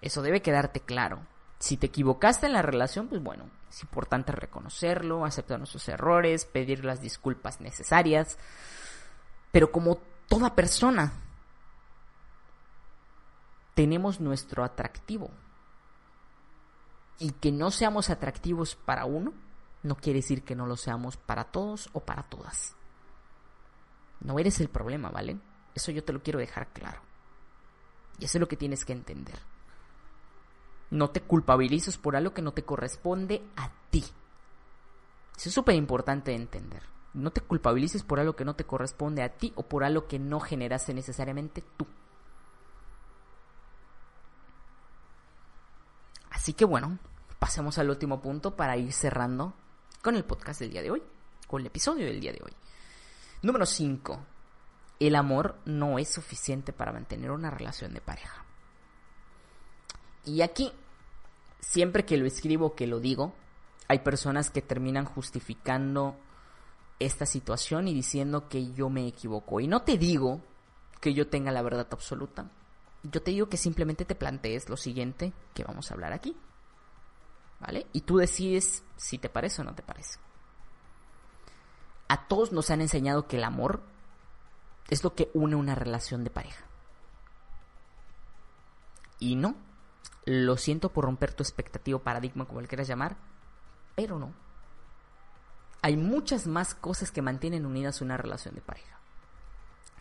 Eso 0.00 0.22
debe 0.22 0.42
quedarte 0.42 0.80
claro. 0.80 1.26
Si 1.58 1.76
te 1.76 1.86
equivocaste 1.86 2.46
en 2.46 2.52
la 2.52 2.62
relación, 2.62 3.08
pues 3.08 3.22
bueno, 3.22 3.48
es 3.70 3.82
importante 3.82 4.32
reconocerlo, 4.32 5.24
aceptar 5.24 5.58
nuestros 5.58 5.88
errores, 5.88 6.44
pedir 6.44 6.84
las 6.84 7.00
disculpas 7.00 7.60
necesarias. 7.60 8.38
Pero 9.50 9.72
como 9.72 9.98
toda 10.28 10.54
persona, 10.54 11.12
tenemos 13.74 14.20
nuestro 14.20 14.64
atractivo. 14.64 15.30
Y 17.18 17.30
que 17.30 17.52
no 17.52 17.70
seamos 17.70 18.10
atractivos 18.10 18.74
para 18.74 19.04
uno, 19.04 19.32
no 19.84 19.96
quiere 19.96 20.20
decir 20.20 20.42
que 20.42 20.56
no 20.56 20.66
lo 20.66 20.76
seamos 20.76 21.18
para 21.18 21.44
todos 21.44 21.90
o 21.92 22.00
para 22.00 22.22
todas. 22.22 22.74
No 24.20 24.38
eres 24.38 24.58
el 24.60 24.68
problema, 24.68 25.10
¿vale? 25.10 25.38
Eso 25.74 25.92
yo 25.92 26.02
te 26.02 26.14
lo 26.14 26.22
quiero 26.22 26.38
dejar 26.38 26.68
claro. 26.72 27.00
Y 28.18 28.24
eso 28.24 28.38
es 28.38 28.40
lo 28.40 28.48
que 28.48 28.56
tienes 28.56 28.86
que 28.86 28.94
entender. 28.94 29.38
No 30.90 31.10
te 31.10 31.20
culpabilices 31.20 31.98
por 31.98 32.16
algo 32.16 32.32
que 32.32 32.40
no 32.40 32.52
te 32.52 32.64
corresponde 32.64 33.42
a 33.56 33.70
ti. 33.90 34.04
Eso 35.36 35.48
es 35.50 35.54
súper 35.54 35.74
importante 35.74 36.30
de 36.30 36.38
entender. 36.38 36.82
No 37.12 37.30
te 37.30 37.42
culpabilices 37.42 38.02
por 38.02 38.18
algo 38.18 38.34
que 38.34 38.46
no 38.46 38.56
te 38.56 38.64
corresponde 38.64 39.22
a 39.22 39.36
ti 39.36 39.52
o 39.54 39.64
por 39.64 39.84
algo 39.84 40.06
que 40.06 40.18
no 40.18 40.40
generaste 40.40 40.94
necesariamente 40.94 41.62
tú. 41.76 41.86
Así 46.30 46.54
que 46.54 46.64
bueno, 46.64 46.98
pasemos 47.38 47.76
al 47.76 47.90
último 47.90 48.22
punto 48.22 48.56
para 48.56 48.78
ir 48.78 48.92
cerrando 48.92 49.52
con 50.04 50.16
el 50.16 50.24
podcast 50.24 50.60
del 50.60 50.70
día 50.70 50.82
de 50.82 50.90
hoy, 50.90 51.02
con 51.48 51.62
el 51.62 51.68
episodio 51.68 52.04
del 52.04 52.20
día 52.20 52.30
de 52.30 52.42
hoy. 52.44 52.52
Número 53.40 53.64
5. 53.64 54.20
El 55.00 55.16
amor 55.16 55.56
no 55.64 55.98
es 55.98 56.12
suficiente 56.12 56.74
para 56.74 56.92
mantener 56.92 57.30
una 57.30 57.50
relación 57.50 57.94
de 57.94 58.02
pareja. 58.02 58.44
Y 60.26 60.42
aquí, 60.42 60.70
siempre 61.58 62.04
que 62.04 62.18
lo 62.18 62.26
escribo, 62.26 62.74
que 62.74 62.86
lo 62.86 63.00
digo, 63.00 63.34
hay 63.88 64.00
personas 64.00 64.50
que 64.50 64.60
terminan 64.60 65.06
justificando 65.06 66.16
esta 66.98 67.24
situación 67.24 67.88
y 67.88 67.94
diciendo 67.94 68.46
que 68.50 68.72
yo 68.74 68.90
me 68.90 69.06
equivoco. 69.06 69.58
Y 69.60 69.68
no 69.68 69.82
te 69.82 69.96
digo 69.96 70.42
que 71.00 71.14
yo 71.14 71.28
tenga 71.28 71.50
la 71.50 71.62
verdad 71.62 71.88
absoluta. 71.90 72.50
Yo 73.04 73.22
te 73.22 73.30
digo 73.30 73.48
que 73.48 73.56
simplemente 73.56 74.04
te 74.04 74.14
plantees 74.14 74.68
lo 74.68 74.76
siguiente 74.76 75.32
que 75.54 75.64
vamos 75.64 75.90
a 75.90 75.94
hablar 75.94 76.12
aquí. 76.12 76.36
Y 77.92 78.02
tú 78.02 78.18
decides 78.18 78.82
si 78.96 79.18
te 79.18 79.28
parece 79.28 79.62
o 79.62 79.64
no 79.64 79.74
te 79.74 79.82
parece. 79.82 80.18
A 82.08 82.28
todos 82.28 82.52
nos 82.52 82.70
han 82.70 82.80
enseñado 82.80 83.26
que 83.26 83.36
el 83.36 83.44
amor 83.44 83.82
es 84.88 85.02
lo 85.02 85.14
que 85.14 85.30
une 85.34 85.56
una 85.56 85.74
relación 85.74 86.24
de 86.24 86.30
pareja. 86.30 86.64
Y 89.18 89.36
no, 89.36 89.56
lo 90.26 90.56
siento 90.56 90.92
por 90.92 91.04
romper 91.04 91.32
tu 91.32 91.42
expectativo 91.42 92.00
paradigma, 92.00 92.44
como 92.44 92.60
le 92.60 92.68
quieras 92.68 92.88
llamar, 92.88 93.16
pero 93.94 94.18
no. 94.18 94.32
Hay 95.80 95.96
muchas 95.96 96.46
más 96.46 96.74
cosas 96.74 97.10
que 97.10 97.22
mantienen 97.22 97.66
unidas 97.66 98.00
una 98.00 98.16
relación 98.16 98.54
de 98.54 98.60
pareja. 98.60 98.98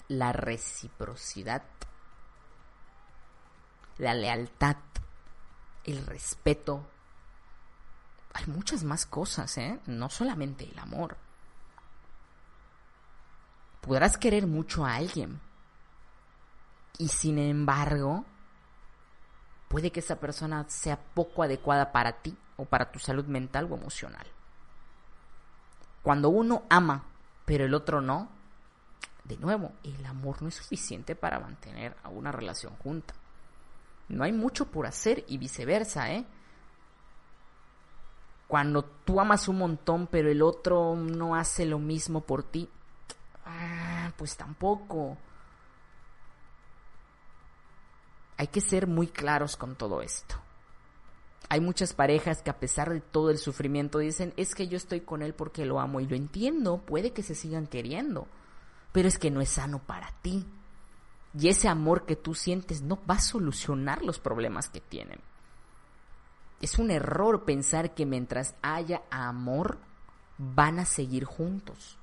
La 0.08 0.34
reciprocidad, 0.34 1.64
la 3.98 4.14
lealtad, 4.14 4.78
el 5.84 6.06
respeto. 6.06 6.88
Hay 8.34 8.46
muchas 8.48 8.84
más 8.84 9.06
cosas, 9.06 9.58
¿eh? 9.58 9.80
No 9.86 10.10
solamente 10.10 10.70
el 10.70 10.78
amor. 10.80 11.18
Podrás 13.82 14.18
querer 14.18 14.48
mucho 14.48 14.86
a 14.86 14.96
alguien. 14.96 15.40
Y 16.98 17.10
sin 17.10 17.38
embargo, 17.38 18.26
puede 19.68 19.92
que 19.92 20.00
esa 20.00 20.20
persona 20.20 20.66
sea 20.68 20.98
poco 20.98 21.44
adecuada 21.44 21.92
para 21.92 22.22
ti 22.22 22.36
o 22.58 22.66
para 22.66 22.92
tu 22.92 23.00
salud 23.00 23.26
mental 23.26 23.68
o 23.72 23.76
emocional. 23.76 24.26
Cuando 26.02 26.30
uno 26.30 26.64
ama, 26.70 27.06
pero 27.46 27.66
el 27.66 27.74
otro 27.74 28.02
no, 28.02 28.30
de 29.24 29.38
nuevo, 29.38 29.72
el 29.84 30.06
amor 30.06 30.42
no 30.42 30.50
es 30.50 30.56
suficiente 30.56 31.16
para 31.16 31.40
mantener 31.40 31.96
a 32.04 32.10
una 32.10 32.32
relación 32.32 32.76
junta. 32.78 33.14
No 34.10 34.24
hay 34.24 34.34
mucho 34.34 34.66
por 34.66 34.86
hacer 34.86 35.24
y 35.28 35.38
viceversa, 35.38 36.12
¿eh? 36.12 36.26
Cuando 38.54 38.84
tú 38.84 39.20
amas 39.20 39.48
un 39.48 39.58
montón, 39.58 40.06
pero 40.06 40.30
el 40.30 40.44
otro 40.44 40.96
no 40.96 41.34
hace 41.34 41.66
lo 41.66 41.80
mismo 41.80 42.22
por 42.22 42.44
ti, 42.44 42.70
ah, 43.48 44.12
pues 44.16 44.38
tampoco. 44.38 45.18
hay 48.38 48.46
que 48.46 48.62
ser 48.62 48.86
muy 48.86 49.08
claros 49.08 49.58
con 49.58 49.76
todo 49.76 50.04
esto. 50.04 50.36
Hay 51.50 51.62
muchas 51.62 51.96
parejas 51.96 52.44
que 52.44 52.52
a 52.52 52.60
pesar 52.60 52.92
de 52.92 53.02
todo 53.02 53.32
el 53.32 53.40
sufrimiento 53.40 53.98
dicen, 53.98 54.36
es 54.38 54.54
que 54.54 54.68
yo 54.68 54.78
estoy 54.78 55.02
con 55.02 55.24
él 55.24 55.34
porque 55.34 55.66
lo 55.66 55.80
amo 55.80 56.00
y 56.00 56.06
lo 56.06 56.16
entiendo, 56.16 56.78
puede 56.78 57.12
que 57.12 57.24
se 57.24 57.34
sigan 57.34 57.66
queriendo, 57.66 58.28
pero 58.92 59.08
es 59.08 59.18
que 59.18 59.32
no 59.32 59.42
es 59.42 59.50
sano 59.50 59.80
para 59.80 60.12
ti. 60.22 60.46
Y 61.36 61.48
ese 61.48 61.70
amor 61.70 62.06
que 62.06 62.16
tú 62.16 62.36
sientes 62.36 62.84
no 62.84 63.00
va 63.10 63.16
a 63.16 63.20
solucionar 63.20 64.04
los 64.04 64.20
problemas 64.20 64.70
que 64.70 64.80
tienen. 64.80 65.33
Es 66.64 66.80
un 66.80 66.92
error 66.92 67.44
pensar 67.44 67.94
que 67.94 68.06
mientras 68.06 68.56
haya 68.62 69.02
amor 69.12 69.80
van 70.38 70.80
a 70.80 70.86
seguir 70.86 71.26
juntos. 71.26 71.98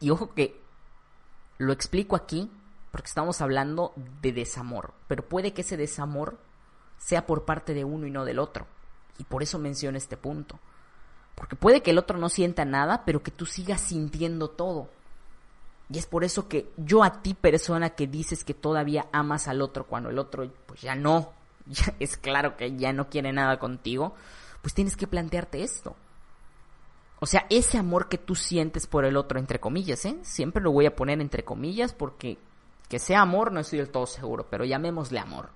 Y 0.00 0.10
ojo 0.10 0.34
que 0.34 0.60
lo 1.56 1.72
explico 1.72 2.14
aquí 2.14 2.50
porque 2.90 3.08
estamos 3.08 3.40
hablando 3.40 3.94
de 4.20 4.32
desamor, 4.32 4.92
pero 5.08 5.26
puede 5.26 5.54
que 5.54 5.62
ese 5.62 5.78
desamor 5.78 6.36
sea 6.98 7.26
por 7.26 7.46
parte 7.46 7.72
de 7.72 7.86
uno 7.86 8.06
y 8.06 8.10
no 8.10 8.26
del 8.26 8.38
otro. 8.38 8.66
Y 9.16 9.24
por 9.24 9.42
eso 9.42 9.58
menciono 9.58 9.96
este 9.96 10.18
punto. 10.18 10.58
Porque 11.36 11.56
puede 11.56 11.82
que 11.82 11.92
el 11.92 11.96
otro 11.96 12.18
no 12.18 12.28
sienta 12.28 12.66
nada, 12.66 13.06
pero 13.06 13.22
que 13.22 13.30
tú 13.30 13.46
sigas 13.46 13.80
sintiendo 13.80 14.50
todo. 14.50 14.90
Y 15.88 15.96
es 15.96 16.04
por 16.04 16.22
eso 16.22 16.48
que 16.48 16.70
yo 16.76 17.02
a 17.02 17.22
ti, 17.22 17.32
persona 17.32 17.94
que 17.96 18.06
dices 18.06 18.44
que 18.44 18.52
todavía 18.52 19.06
amas 19.10 19.48
al 19.48 19.62
otro 19.62 19.86
cuando 19.86 20.10
el 20.10 20.18
otro 20.18 20.52
pues 20.66 20.82
ya 20.82 20.94
no, 20.94 21.32
es 22.00 22.16
claro 22.16 22.56
que 22.56 22.76
ya 22.76 22.92
no 22.92 23.08
quiere 23.08 23.32
nada 23.32 23.58
contigo, 23.58 24.14
pues 24.62 24.74
tienes 24.74 24.96
que 24.96 25.06
plantearte 25.06 25.62
esto. 25.62 25.96
O 27.20 27.26
sea, 27.26 27.46
ese 27.48 27.78
amor 27.78 28.08
que 28.08 28.18
tú 28.18 28.34
sientes 28.34 28.86
por 28.86 29.04
el 29.04 29.16
otro, 29.16 29.38
entre 29.38 29.60
comillas, 29.60 30.04
¿eh? 30.04 30.18
Siempre 30.22 30.62
lo 30.62 30.72
voy 30.72 30.86
a 30.86 30.96
poner 30.96 31.20
entre 31.20 31.44
comillas 31.44 31.94
porque 31.94 32.38
que 32.88 32.98
sea 32.98 33.22
amor, 33.22 33.50
no 33.50 33.60
estoy 33.60 33.78
del 33.78 33.90
todo 33.90 34.06
seguro, 34.06 34.46
pero 34.50 34.64
llamémosle 34.64 35.18
amor. 35.18 35.50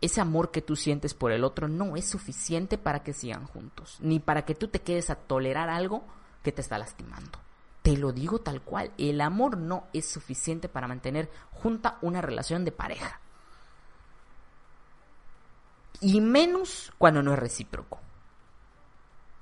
Ese 0.00 0.20
amor 0.20 0.50
que 0.50 0.62
tú 0.62 0.76
sientes 0.76 1.14
por 1.14 1.32
el 1.32 1.44
otro 1.44 1.68
no 1.68 1.96
es 1.96 2.08
suficiente 2.08 2.78
para 2.78 3.02
que 3.02 3.12
sigan 3.12 3.46
juntos, 3.46 3.98
ni 4.00 4.18
para 4.18 4.44
que 4.44 4.54
tú 4.54 4.68
te 4.68 4.80
quedes 4.80 5.10
a 5.10 5.14
tolerar 5.14 5.68
algo 5.68 6.04
que 6.42 6.52
te 6.52 6.60
está 6.60 6.78
lastimando. 6.78 7.38
Te 7.82 7.96
lo 7.96 8.12
digo 8.12 8.40
tal 8.40 8.60
cual, 8.60 8.92
el 8.98 9.20
amor 9.20 9.56
no 9.56 9.84
es 9.92 10.06
suficiente 10.06 10.68
para 10.68 10.88
mantener 10.88 11.30
junta 11.50 11.98
una 12.02 12.20
relación 12.20 12.64
de 12.64 12.72
pareja. 12.72 13.20
Y 16.00 16.20
menos 16.20 16.92
cuando 16.98 17.22
no 17.22 17.32
es 17.32 17.38
recíproco. 17.38 18.00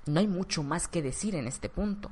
No 0.05 0.19
hay 0.19 0.27
mucho 0.27 0.63
más 0.63 0.87
que 0.87 1.01
decir 1.01 1.35
en 1.35 1.47
este 1.47 1.69
punto. 1.69 2.11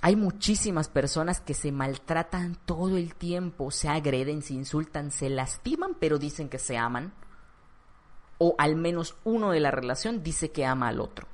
Hay 0.00 0.16
muchísimas 0.16 0.88
personas 0.88 1.40
que 1.40 1.54
se 1.54 1.70
maltratan 1.70 2.56
todo 2.66 2.96
el 2.96 3.14
tiempo, 3.14 3.70
se 3.70 3.88
agreden, 3.88 4.42
se 4.42 4.54
insultan, 4.54 5.12
se 5.12 5.30
lastiman, 5.30 5.94
pero 5.98 6.18
dicen 6.18 6.48
que 6.48 6.58
se 6.58 6.76
aman. 6.76 7.12
O 8.38 8.56
al 8.58 8.74
menos 8.74 9.16
uno 9.22 9.52
de 9.52 9.60
la 9.60 9.70
relación 9.70 10.22
dice 10.24 10.50
que 10.50 10.66
ama 10.66 10.88
al 10.88 11.00
otro. 11.00 11.28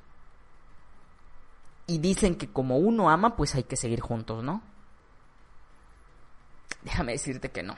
Y 1.87 1.97
dicen 1.97 2.35
que 2.35 2.51
como 2.51 2.77
uno 2.77 3.09
ama, 3.09 3.35
pues 3.35 3.55
hay 3.55 3.63
que 3.63 3.75
seguir 3.75 4.01
juntos, 4.01 4.43
¿no? 4.43 4.61
Déjame 6.83 7.13
decirte 7.13 7.49
que 7.49 7.63
no. 7.63 7.75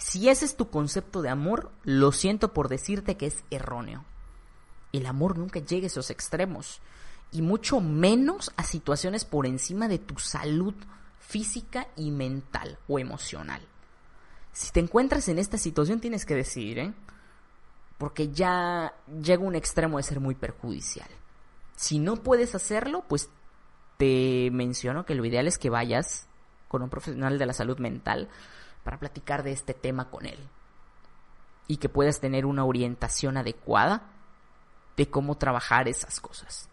Si 0.00 0.30
ese 0.30 0.46
es 0.46 0.56
tu 0.56 0.70
concepto 0.70 1.20
de 1.20 1.28
amor, 1.28 1.70
lo 1.84 2.10
siento 2.10 2.54
por 2.54 2.68
decirte 2.68 3.18
que 3.18 3.26
es 3.26 3.44
erróneo. 3.50 4.06
El 4.94 5.04
amor 5.04 5.36
nunca 5.36 5.60
llega 5.60 5.84
a 5.84 5.88
esos 5.88 6.08
extremos 6.08 6.80
y 7.30 7.42
mucho 7.42 7.82
menos 7.82 8.50
a 8.56 8.64
situaciones 8.64 9.26
por 9.26 9.46
encima 9.46 9.88
de 9.88 9.98
tu 9.98 10.18
salud 10.18 10.74
física 11.18 11.86
y 11.96 12.12
mental 12.12 12.78
o 12.88 12.98
emocional. 12.98 13.60
Si 14.54 14.72
te 14.72 14.80
encuentras 14.80 15.28
en 15.28 15.38
esta 15.38 15.58
situación 15.58 16.00
tienes 16.00 16.24
que 16.24 16.34
decidir, 16.34 16.78
¿eh? 16.78 16.94
Porque 17.98 18.32
ya 18.32 18.94
llega 19.22 19.44
un 19.44 19.54
extremo 19.54 19.98
de 19.98 20.02
ser 20.02 20.18
muy 20.18 20.34
perjudicial. 20.34 21.10
Si 21.76 21.98
no 21.98 22.16
puedes 22.16 22.54
hacerlo, 22.54 23.04
pues 23.06 23.28
te 23.98 24.48
menciono 24.50 25.04
que 25.04 25.14
lo 25.14 25.26
ideal 25.26 25.46
es 25.46 25.58
que 25.58 25.68
vayas 25.68 26.26
con 26.68 26.80
un 26.80 26.88
profesional 26.88 27.38
de 27.38 27.44
la 27.44 27.52
salud 27.52 27.78
mental 27.78 28.30
para 28.84 28.98
platicar 28.98 29.42
de 29.42 29.52
este 29.52 29.74
tema 29.74 30.10
con 30.10 30.26
él. 30.26 30.38
Y 31.66 31.76
que 31.76 31.88
puedas 31.88 32.20
tener 32.20 32.46
una 32.46 32.64
orientación 32.64 33.36
adecuada 33.36 34.10
de 34.96 35.08
cómo 35.08 35.36
trabajar 35.36 35.88
esas 35.88 36.20
cosas 36.20 36.70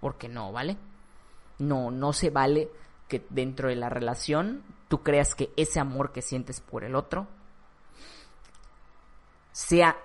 porque 0.00 0.28
no, 0.28 0.52
¿vale? 0.52 0.76
No, 1.58 1.90
no 1.90 2.12
se 2.12 2.30
vale 2.30 2.70
que 3.08 3.26
dentro 3.30 3.68
de 3.68 3.76
la 3.76 3.88
relación 3.88 4.62
tú 4.88 5.02
creas 5.02 5.34
que 5.34 5.52
ese 5.56 5.80
amor 5.80 6.12
que 6.12 6.22
sientes 6.22 6.60
por 6.60 6.84
el 6.84 6.94
otro 6.94 7.26
sea 9.52 9.96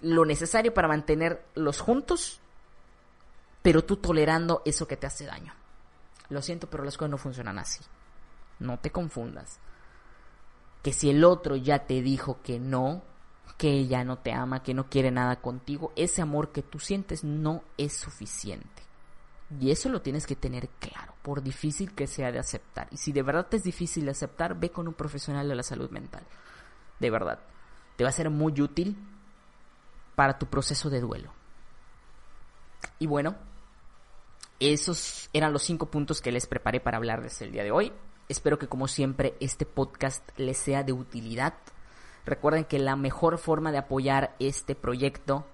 lo 0.00 0.24
necesario 0.24 0.72
para 0.72 0.88
mantenerlos 0.88 1.80
juntos, 1.80 2.40
pero 3.62 3.84
tú 3.84 3.96
tolerando 3.96 4.62
eso 4.64 4.88
que 4.88 4.96
te 4.96 5.06
hace 5.06 5.26
daño. 5.26 5.54
Lo 6.28 6.40
siento, 6.42 6.68
pero 6.68 6.84
las 6.84 6.96
cosas 6.96 7.10
no 7.10 7.18
funcionan 7.18 7.58
así. 7.58 7.84
No 8.58 8.78
te 8.78 8.90
confundas. 8.90 9.60
Que 10.82 10.92
si 10.92 11.10
el 11.10 11.24
otro 11.24 11.56
ya 11.56 11.86
te 11.86 12.02
dijo 12.02 12.40
que 12.42 12.58
no, 12.58 13.02
que 13.56 13.70
ella 13.70 14.04
no 14.04 14.18
te 14.18 14.32
ama, 14.32 14.62
que 14.62 14.74
no 14.74 14.88
quiere 14.88 15.10
nada 15.10 15.40
contigo, 15.40 15.92
ese 15.96 16.22
amor 16.22 16.52
que 16.52 16.62
tú 16.62 16.78
sientes 16.78 17.24
no 17.24 17.62
es 17.76 17.94
suficiente. 17.94 18.82
Y 19.60 19.70
eso 19.70 19.88
lo 19.88 20.02
tienes 20.02 20.26
que 20.26 20.36
tener 20.36 20.68
claro, 20.78 21.14
por 21.22 21.42
difícil 21.42 21.94
que 21.94 22.06
sea 22.06 22.30
de 22.30 22.38
aceptar. 22.38 22.86
Y 22.90 22.98
si 22.98 23.12
de 23.12 23.22
verdad 23.22 23.46
te 23.46 23.56
es 23.56 23.64
difícil 23.64 24.04
de 24.04 24.10
aceptar, 24.10 24.58
ve 24.58 24.70
con 24.70 24.86
un 24.86 24.94
profesional 24.94 25.48
de 25.48 25.54
la 25.54 25.62
salud 25.62 25.90
mental. 25.90 26.22
De 27.00 27.10
verdad. 27.10 27.40
Te 27.96 28.04
va 28.04 28.10
a 28.10 28.12
ser 28.12 28.30
muy 28.30 28.60
útil 28.60 28.96
para 30.14 30.38
tu 30.38 30.46
proceso 30.46 30.90
de 30.90 31.00
duelo. 31.00 31.32
Y 32.98 33.06
bueno, 33.06 33.36
esos 34.60 35.30
eran 35.32 35.52
los 35.52 35.62
cinco 35.62 35.86
puntos 35.86 36.20
que 36.20 36.32
les 36.32 36.46
preparé 36.46 36.80
para 36.80 36.98
hablarles 36.98 37.40
el 37.40 37.52
día 37.52 37.64
de 37.64 37.70
hoy. 37.70 37.92
Espero 38.28 38.58
que 38.58 38.68
como 38.68 38.88
siempre 38.88 39.34
este 39.40 39.64
podcast 39.64 40.22
les 40.36 40.58
sea 40.58 40.82
de 40.84 40.92
utilidad. 40.92 41.54
Recuerden 42.26 42.66
que 42.66 42.78
la 42.78 42.94
mejor 42.94 43.38
forma 43.38 43.72
de 43.72 43.78
apoyar 43.78 44.36
este 44.38 44.74
proyecto 44.74 45.46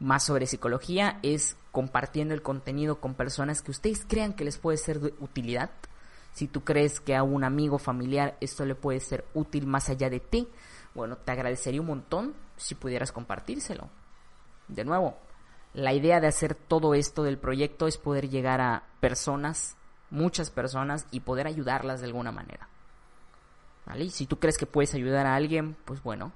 más 0.00 0.24
sobre 0.24 0.46
psicología 0.46 1.18
es 1.22 1.56
compartiendo 1.72 2.34
el 2.34 2.42
contenido 2.42 3.00
con 3.00 3.14
personas 3.14 3.62
que 3.62 3.70
ustedes 3.70 4.04
crean 4.06 4.34
que 4.34 4.44
les 4.44 4.58
puede 4.58 4.76
ser 4.76 5.00
de 5.00 5.14
utilidad. 5.20 5.70
Si 6.32 6.46
tú 6.46 6.62
crees 6.62 7.00
que 7.00 7.16
a 7.16 7.22
un 7.22 7.42
amigo 7.42 7.78
familiar 7.78 8.36
esto 8.40 8.66
le 8.66 8.74
puede 8.74 9.00
ser 9.00 9.24
útil 9.32 9.66
más 9.66 9.88
allá 9.88 10.10
de 10.10 10.20
ti, 10.20 10.46
bueno, 10.94 11.16
te 11.16 11.32
agradecería 11.32 11.80
un 11.80 11.86
montón 11.86 12.34
si 12.56 12.74
pudieras 12.74 13.12
compartírselo. 13.12 13.88
De 14.68 14.84
nuevo, 14.84 15.16
la 15.72 15.94
idea 15.94 16.20
de 16.20 16.26
hacer 16.26 16.54
todo 16.54 16.94
esto 16.94 17.22
del 17.22 17.38
proyecto 17.38 17.86
es 17.86 17.96
poder 17.96 18.28
llegar 18.28 18.60
a 18.60 18.84
personas, 19.00 19.76
muchas 20.10 20.50
personas, 20.50 21.06
y 21.10 21.20
poder 21.20 21.46
ayudarlas 21.46 22.00
de 22.00 22.06
alguna 22.06 22.32
manera. 22.32 22.68
¿Vale? 23.86 24.10
Si 24.10 24.26
tú 24.26 24.38
crees 24.38 24.58
que 24.58 24.66
puedes 24.66 24.94
ayudar 24.94 25.26
a 25.26 25.34
alguien, 25.34 25.76
pues 25.84 26.02
bueno, 26.02 26.32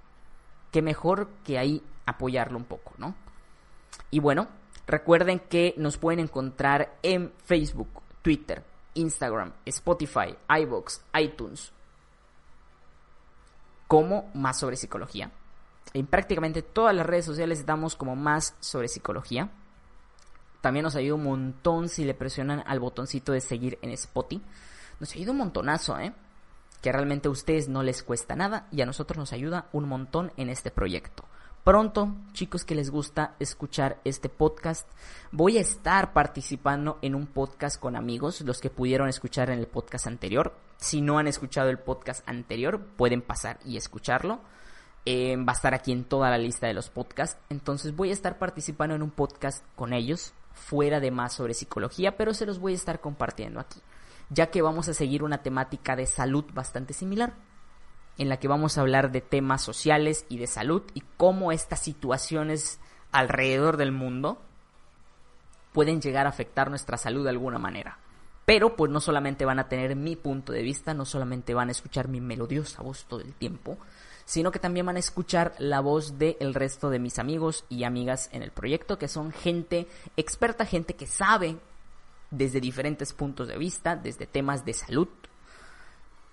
qué 0.72 0.82
mejor 0.82 1.28
que 1.44 1.58
ahí 1.58 1.82
apoyarlo 2.06 2.58
un 2.58 2.64
poco, 2.64 2.94
¿no? 2.98 3.14
Y 4.10 4.20
bueno, 4.20 4.48
recuerden 4.86 5.40
que 5.40 5.74
nos 5.76 5.98
pueden 5.98 6.20
encontrar 6.20 6.96
en 7.02 7.32
Facebook, 7.44 7.88
Twitter, 8.22 8.64
Instagram, 8.94 9.52
Spotify, 9.66 10.36
iBox, 10.48 11.04
iTunes, 11.20 11.72
como 13.86 14.30
más 14.34 14.58
sobre 14.58 14.76
psicología. 14.76 15.30
En 15.92 16.06
prácticamente 16.06 16.62
todas 16.62 16.94
las 16.94 17.06
redes 17.06 17.24
sociales 17.24 17.60
estamos 17.60 17.94
como 17.94 18.16
más 18.16 18.56
sobre 18.58 18.88
psicología. 18.88 19.50
También 20.64 20.84
nos 20.84 20.96
ayuda 20.96 21.16
un 21.16 21.24
montón 21.24 21.90
si 21.90 22.06
le 22.06 22.14
presionan 22.14 22.64
al 22.66 22.80
botoncito 22.80 23.32
de 23.32 23.42
seguir 23.42 23.78
en 23.82 23.90
Spotify. 23.90 24.42
Nos 24.98 25.14
ayuda 25.14 25.32
un 25.32 25.36
montonazo, 25.36 25.98
¿eh? 25.98 26.14
Que 26.80 26.90
realmente 26.90 27.28
a 27.28 27.32
ustedes 27.32 27.68
no 27.68 27.82
les 27.82 28.02
cuesta 28.02 28.34
nada 28.34 28.66
y 28.72 28.80
a 28.80 28.86
nosotros 28.86 29.18
nos 29.18 29.34
ayuda 29.34 29.68
un 29.74 29.86
montón 29.86 30.32
en 30.38 30.48
este 30.48 30.70
proyecto. 30.70 31.26
Pronto, 31.64 32.14
chicos 32.32 32.64
que 32.64 32.74
les 32.74 32.88
gusta 32.88 33.34
escuchar 33.40 34.00
este 34.04 34.30
podcast, 34.30 34.88
voy 35.32 35.58
a 35.58 35.60
estar 35.60 36.14
participando 36.14 36.98
en 37.02 37.14
un 37.14 37.26
podcast 37.26 37.78
con 37.78 37.94
amigos, 37.94 38.40
los 38.40 38.62
que 38.62 38.70
pudieron 38.70 39.10
escuchar 39.10 39.50
en 39.50 39.58
el 39.58 39.66
podcast 39.66 40.06
anterior. 40.06 40.54
Si 40.78 41.02
no 41.02 41.18
han 41.18 41.26
escuchado 41.26 41.68
el 41.68 41.78
podcast 41.78 42.26
anterior, 42.26 42.80
pueden 42.96 43.20
pasar 43.20 43.58
y 43.66 43.76
escucharlo. 43.76 44.40
Eh, 45.04 45.36
va 45.36 45.52
a 45.52 45.56
estar 45.56 45.74
aquí 45.74 45.92
en 45.92 46.04
toda 46.04 46.30
la 46.30 46.38
lista 46.38 46.66
de 46.66 46.72
los 46.72 46.88
podcasts. 46.88 47.38
Entonces 47.50 47.94
voy 47.94 48.08
a 48.08 48.14
estar 48.14 48.38
participando 48.38 48.94
en 48.94 49.02
un 49.02 49.10
podcast 49.10 49.62
con 49.76 49.92
ellos, 49.92 50.32
fuera 50.54 51.00
de 51.00 51.10
más 51.10 51.34
sobre 51.34 51.54
psicología, 51.54 52.16
pero 52.16 52.32
se 52.34 52.46
los 52.46 52.58
voy 52.58 52.72
a 52.72 52.76
estar 52.76 53.00
compartiendo 53.00 53.60
aquí, 53.60 53.80
ya 54.30 54.50
que 54.50 54.62
vamos 54.62 54.88
a 54.88 54.94
seguir 54.94 55.22
una 55.22 55.42
temática 55.42 55.96
de 55.96 56.06
salud 56.06 56.44
bastante 56.52 56.94
similar 56.94 57.34
en 58.18 58.28
la 58.28 58.38
que 58.38 58.48
vamos 58.48 58.78
a 58.78 58.80
hablar 58.80 59.10
de 59.10 59.20
temas 59.20 59.62
sociales 59.62 60.24
y 60.28 60.38
de 60.38 60.46
salud 60.46 60.82
y 60.94 61.02
cómo 61.16 61.52
estas 61.52 61.80
situaciones 61.80 62.80
alrededor 63.12 63.76
del 63.76 63.92
mundo 63.92 64.40
pueden 65.72 66.00
llegar 66.00 66.26
a 66.26 66.30
afectar 66.30 66.70
nuestra 66.70 66.96
salud 66.96 67.24
de 67.24 67.30
alguna 67.30 67.58
manera. 67.58 67.98
Pero 68.44 68.76
pues 68.76 68.90
no 68.90 69.00
solamente 69.00 69.44
van 69.44 69.58
a 69.58 69.68
tener 69.68 69.96
mi 69.96 70.16
punto 70.16 70.52
de 70.52 70.62
vista, 70.62 70.94
no 70.94 71.04
solamente 71.04 71.54
van 71.54 71.68
a 71.68 71.72
escuchar 71.72 72.08
mi 72.08 72.20
melodiosa 72.20 72.82
voz 72.82 73.06
todo 73.06 73.20
el 73.20 73.34
tiempo, 73.34 73.78
sino 74.24 74.50
que 74.50 74.58
también 74.58 74.86
van 74.86 74.96
a 74.96 75.00
escuchar 75.00 75.54
la 75.58 75.80
voz 75.80 76.18
del 76.18 76.36
el 76.40 76.54
resto 76.54 76.90
de 76.90 76.98
mis 76.98 77.18
amigos 77.18 77.64
y 77.68 77.84
amigas 77.84 78.28
en 78.32 78.42
el 78.42 78.50
proyecto, 78.50 78.98
que 78.98 79.08
son 79.08 79.32
gente 79.32 79.86
experta, 80.16 80.64
gente 80.64 80.94
que 80.94 81.06
sabe 81.06 81.56
desde 82.30 82.60
diferentes 82.60 83.12
puntos 83.12 83.48
de 83.48 83.58
vista, 83.58 83.96
desde 83.96 84.26
temas 84.26 84.64
de 84.64 84.74
salud. 84.74 85.08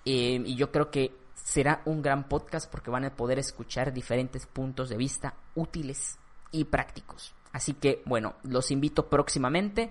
Eh, 0.04 0.42
y 0.44 0.56
yo 0.56 0.72
creo 0.72 0.90
que 0.90 1.14
será 1.34 1.82
un 1.84 2.02
gran 2.02 2.28
podcast 2.28 2.70
porque 2.70 2.90
van 2.90 3.04
a 3.04 3.14
poder 3.14 3.38
escuchar 3.38 3.92
diferentes 3.92 4.46
puntos 4.46 4.88
de 4.88 4.96
vista 4.96 5.34
útiles 5.54 6.18
y 6.50 6.64
prácticos. 6.64 7.34
Así 7.52 7.74
que, 7.74 8.02
bueno, 8.06 8.34
los 8.44 8.70
invito 8.70 9.08
próximamente. 9.08 9.90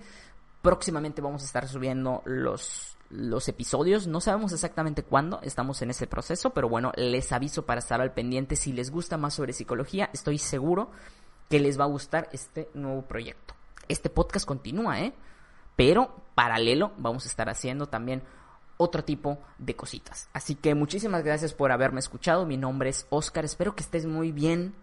Próximamente 0.62 1.22
vamos 1.22 1.44
a 1.44 1.46
estar 1.46 1.68
subiendo 1.68 2.22
los, 2.26 2.96
los 3.12 3.48
episodios. 3.48 4.08
No 4.08 4.22
sabemos 4.22 4.54
exactamente 4.54 5.04
cuándo, 5.04 5.40
estamos 5.44 5.82
en 5.82 5.90
ese 5.90 6.08
proceso, 6.08 6.52
pero 6.52 6.70
bueno, 6.70 6.92
les 6.96 7.32
aviso 7.32 7.66
para 7.66 7.80
estar 7.80 8.02
al 8.02 8.14
pendiente. 8.14 8.56
Si 8.56 8.72
les 8.72 8.90
gusta 8.90 9.18
más 9.18 9.34
sobre 9.34 9.54
psicología, 9.54 10.10
estoy 10.14 10.38
seguro 10.38 10.90
que 11.50 11.60
les 11.60 11.80
va 11.80 11.84
a 11.84 11.88
gustar 11.88 12.30
este 12.32 12.70
nuevo 12.74 13.04
proyecto. 13.04 13.54
Este 13.88 14.10
podcast 14.10 14.46
continúa, 14.46 15.02
¿eh? 15.02 15.14
Pero 15.76 16.16
paralelo 16.36 16.94
vamos 16.98 17.26
a 17.26 17.30
estar 17.30 17.50
haciendo 17.50 17.88
también 17.88 18.24
otro 18.78 19.04
tipo 19.04 19.38
de 19.58 19.76
cositas. 19.76 20.30
Así 20.34 20.56
que 20.56 20.74
muchísimas 20.74 21.24
gracias 21.24 21.54
por 21.54 21.72
haberme 21.72 22.00
escuchado. 22.00 22.46
Mi 22.46 22.58
nombre 22.58 22.90
es 22.90 23.06
Oscar. 23.10 23.46
Espero 23.46 23.76
que 23.76 23.84
estés 23.84 24.06
muy 24.06 24.32
bien, 24.32 24.74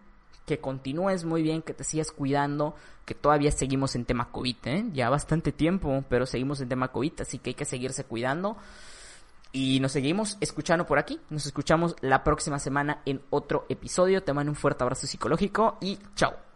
que 0.49 0.59
continúes 0.59 1.25
muy 1.25 1.43
bien, 1.43 1.63
que 1.63 1.75
te 1.75 1.85
sigas 1.85 2.11
cuidando, 2.11 2.75
que 3.05 3.15
todavía 3.15 3.53
seguimos 3.53 3.95
en 3.95 4.05
tema 4.05 4.33
COVID, 4.33 4.57
¿eh? 4.65 4.85
Ya 4.93 5.11
bastante 5.11 5.53
tiempo, 5.53 6.03
pero 6.09 6.27
seguimos 6.27 6.61
en 6.61 6.69
tema 6.69 6.89
COVID, 6.89 7.21
así 7.21 7.39
que 7.39 7.51
hay 7.51 7.55
que 7.55 7.65
seguirse 7.65 8.05
cuidando. 8.05 8.57
Y 9.53 9.81
nos 9.81 9.93
seguimos 9.93 10.37
escuchando 10.41 10.87
por 10.87 10.99
aquí. 10.99 11.21
Nos 11.31 11.47
escuchamos 11.47 11.97
la 12.01 12.25
próxima 12.25 12.59
semana 12.59 13.03
en 13.07 13.23
otro 13.31 13.67
episodio. 13.69 14.23
Te 14.23 14.33
mando 14.33 14.53
un 14.53 14.57
fuerte 14.57 14.83
abrazo 14.85 15.07
psicológico 15.07 15.79
y 15.81 15.99
chao. 16.15 16.48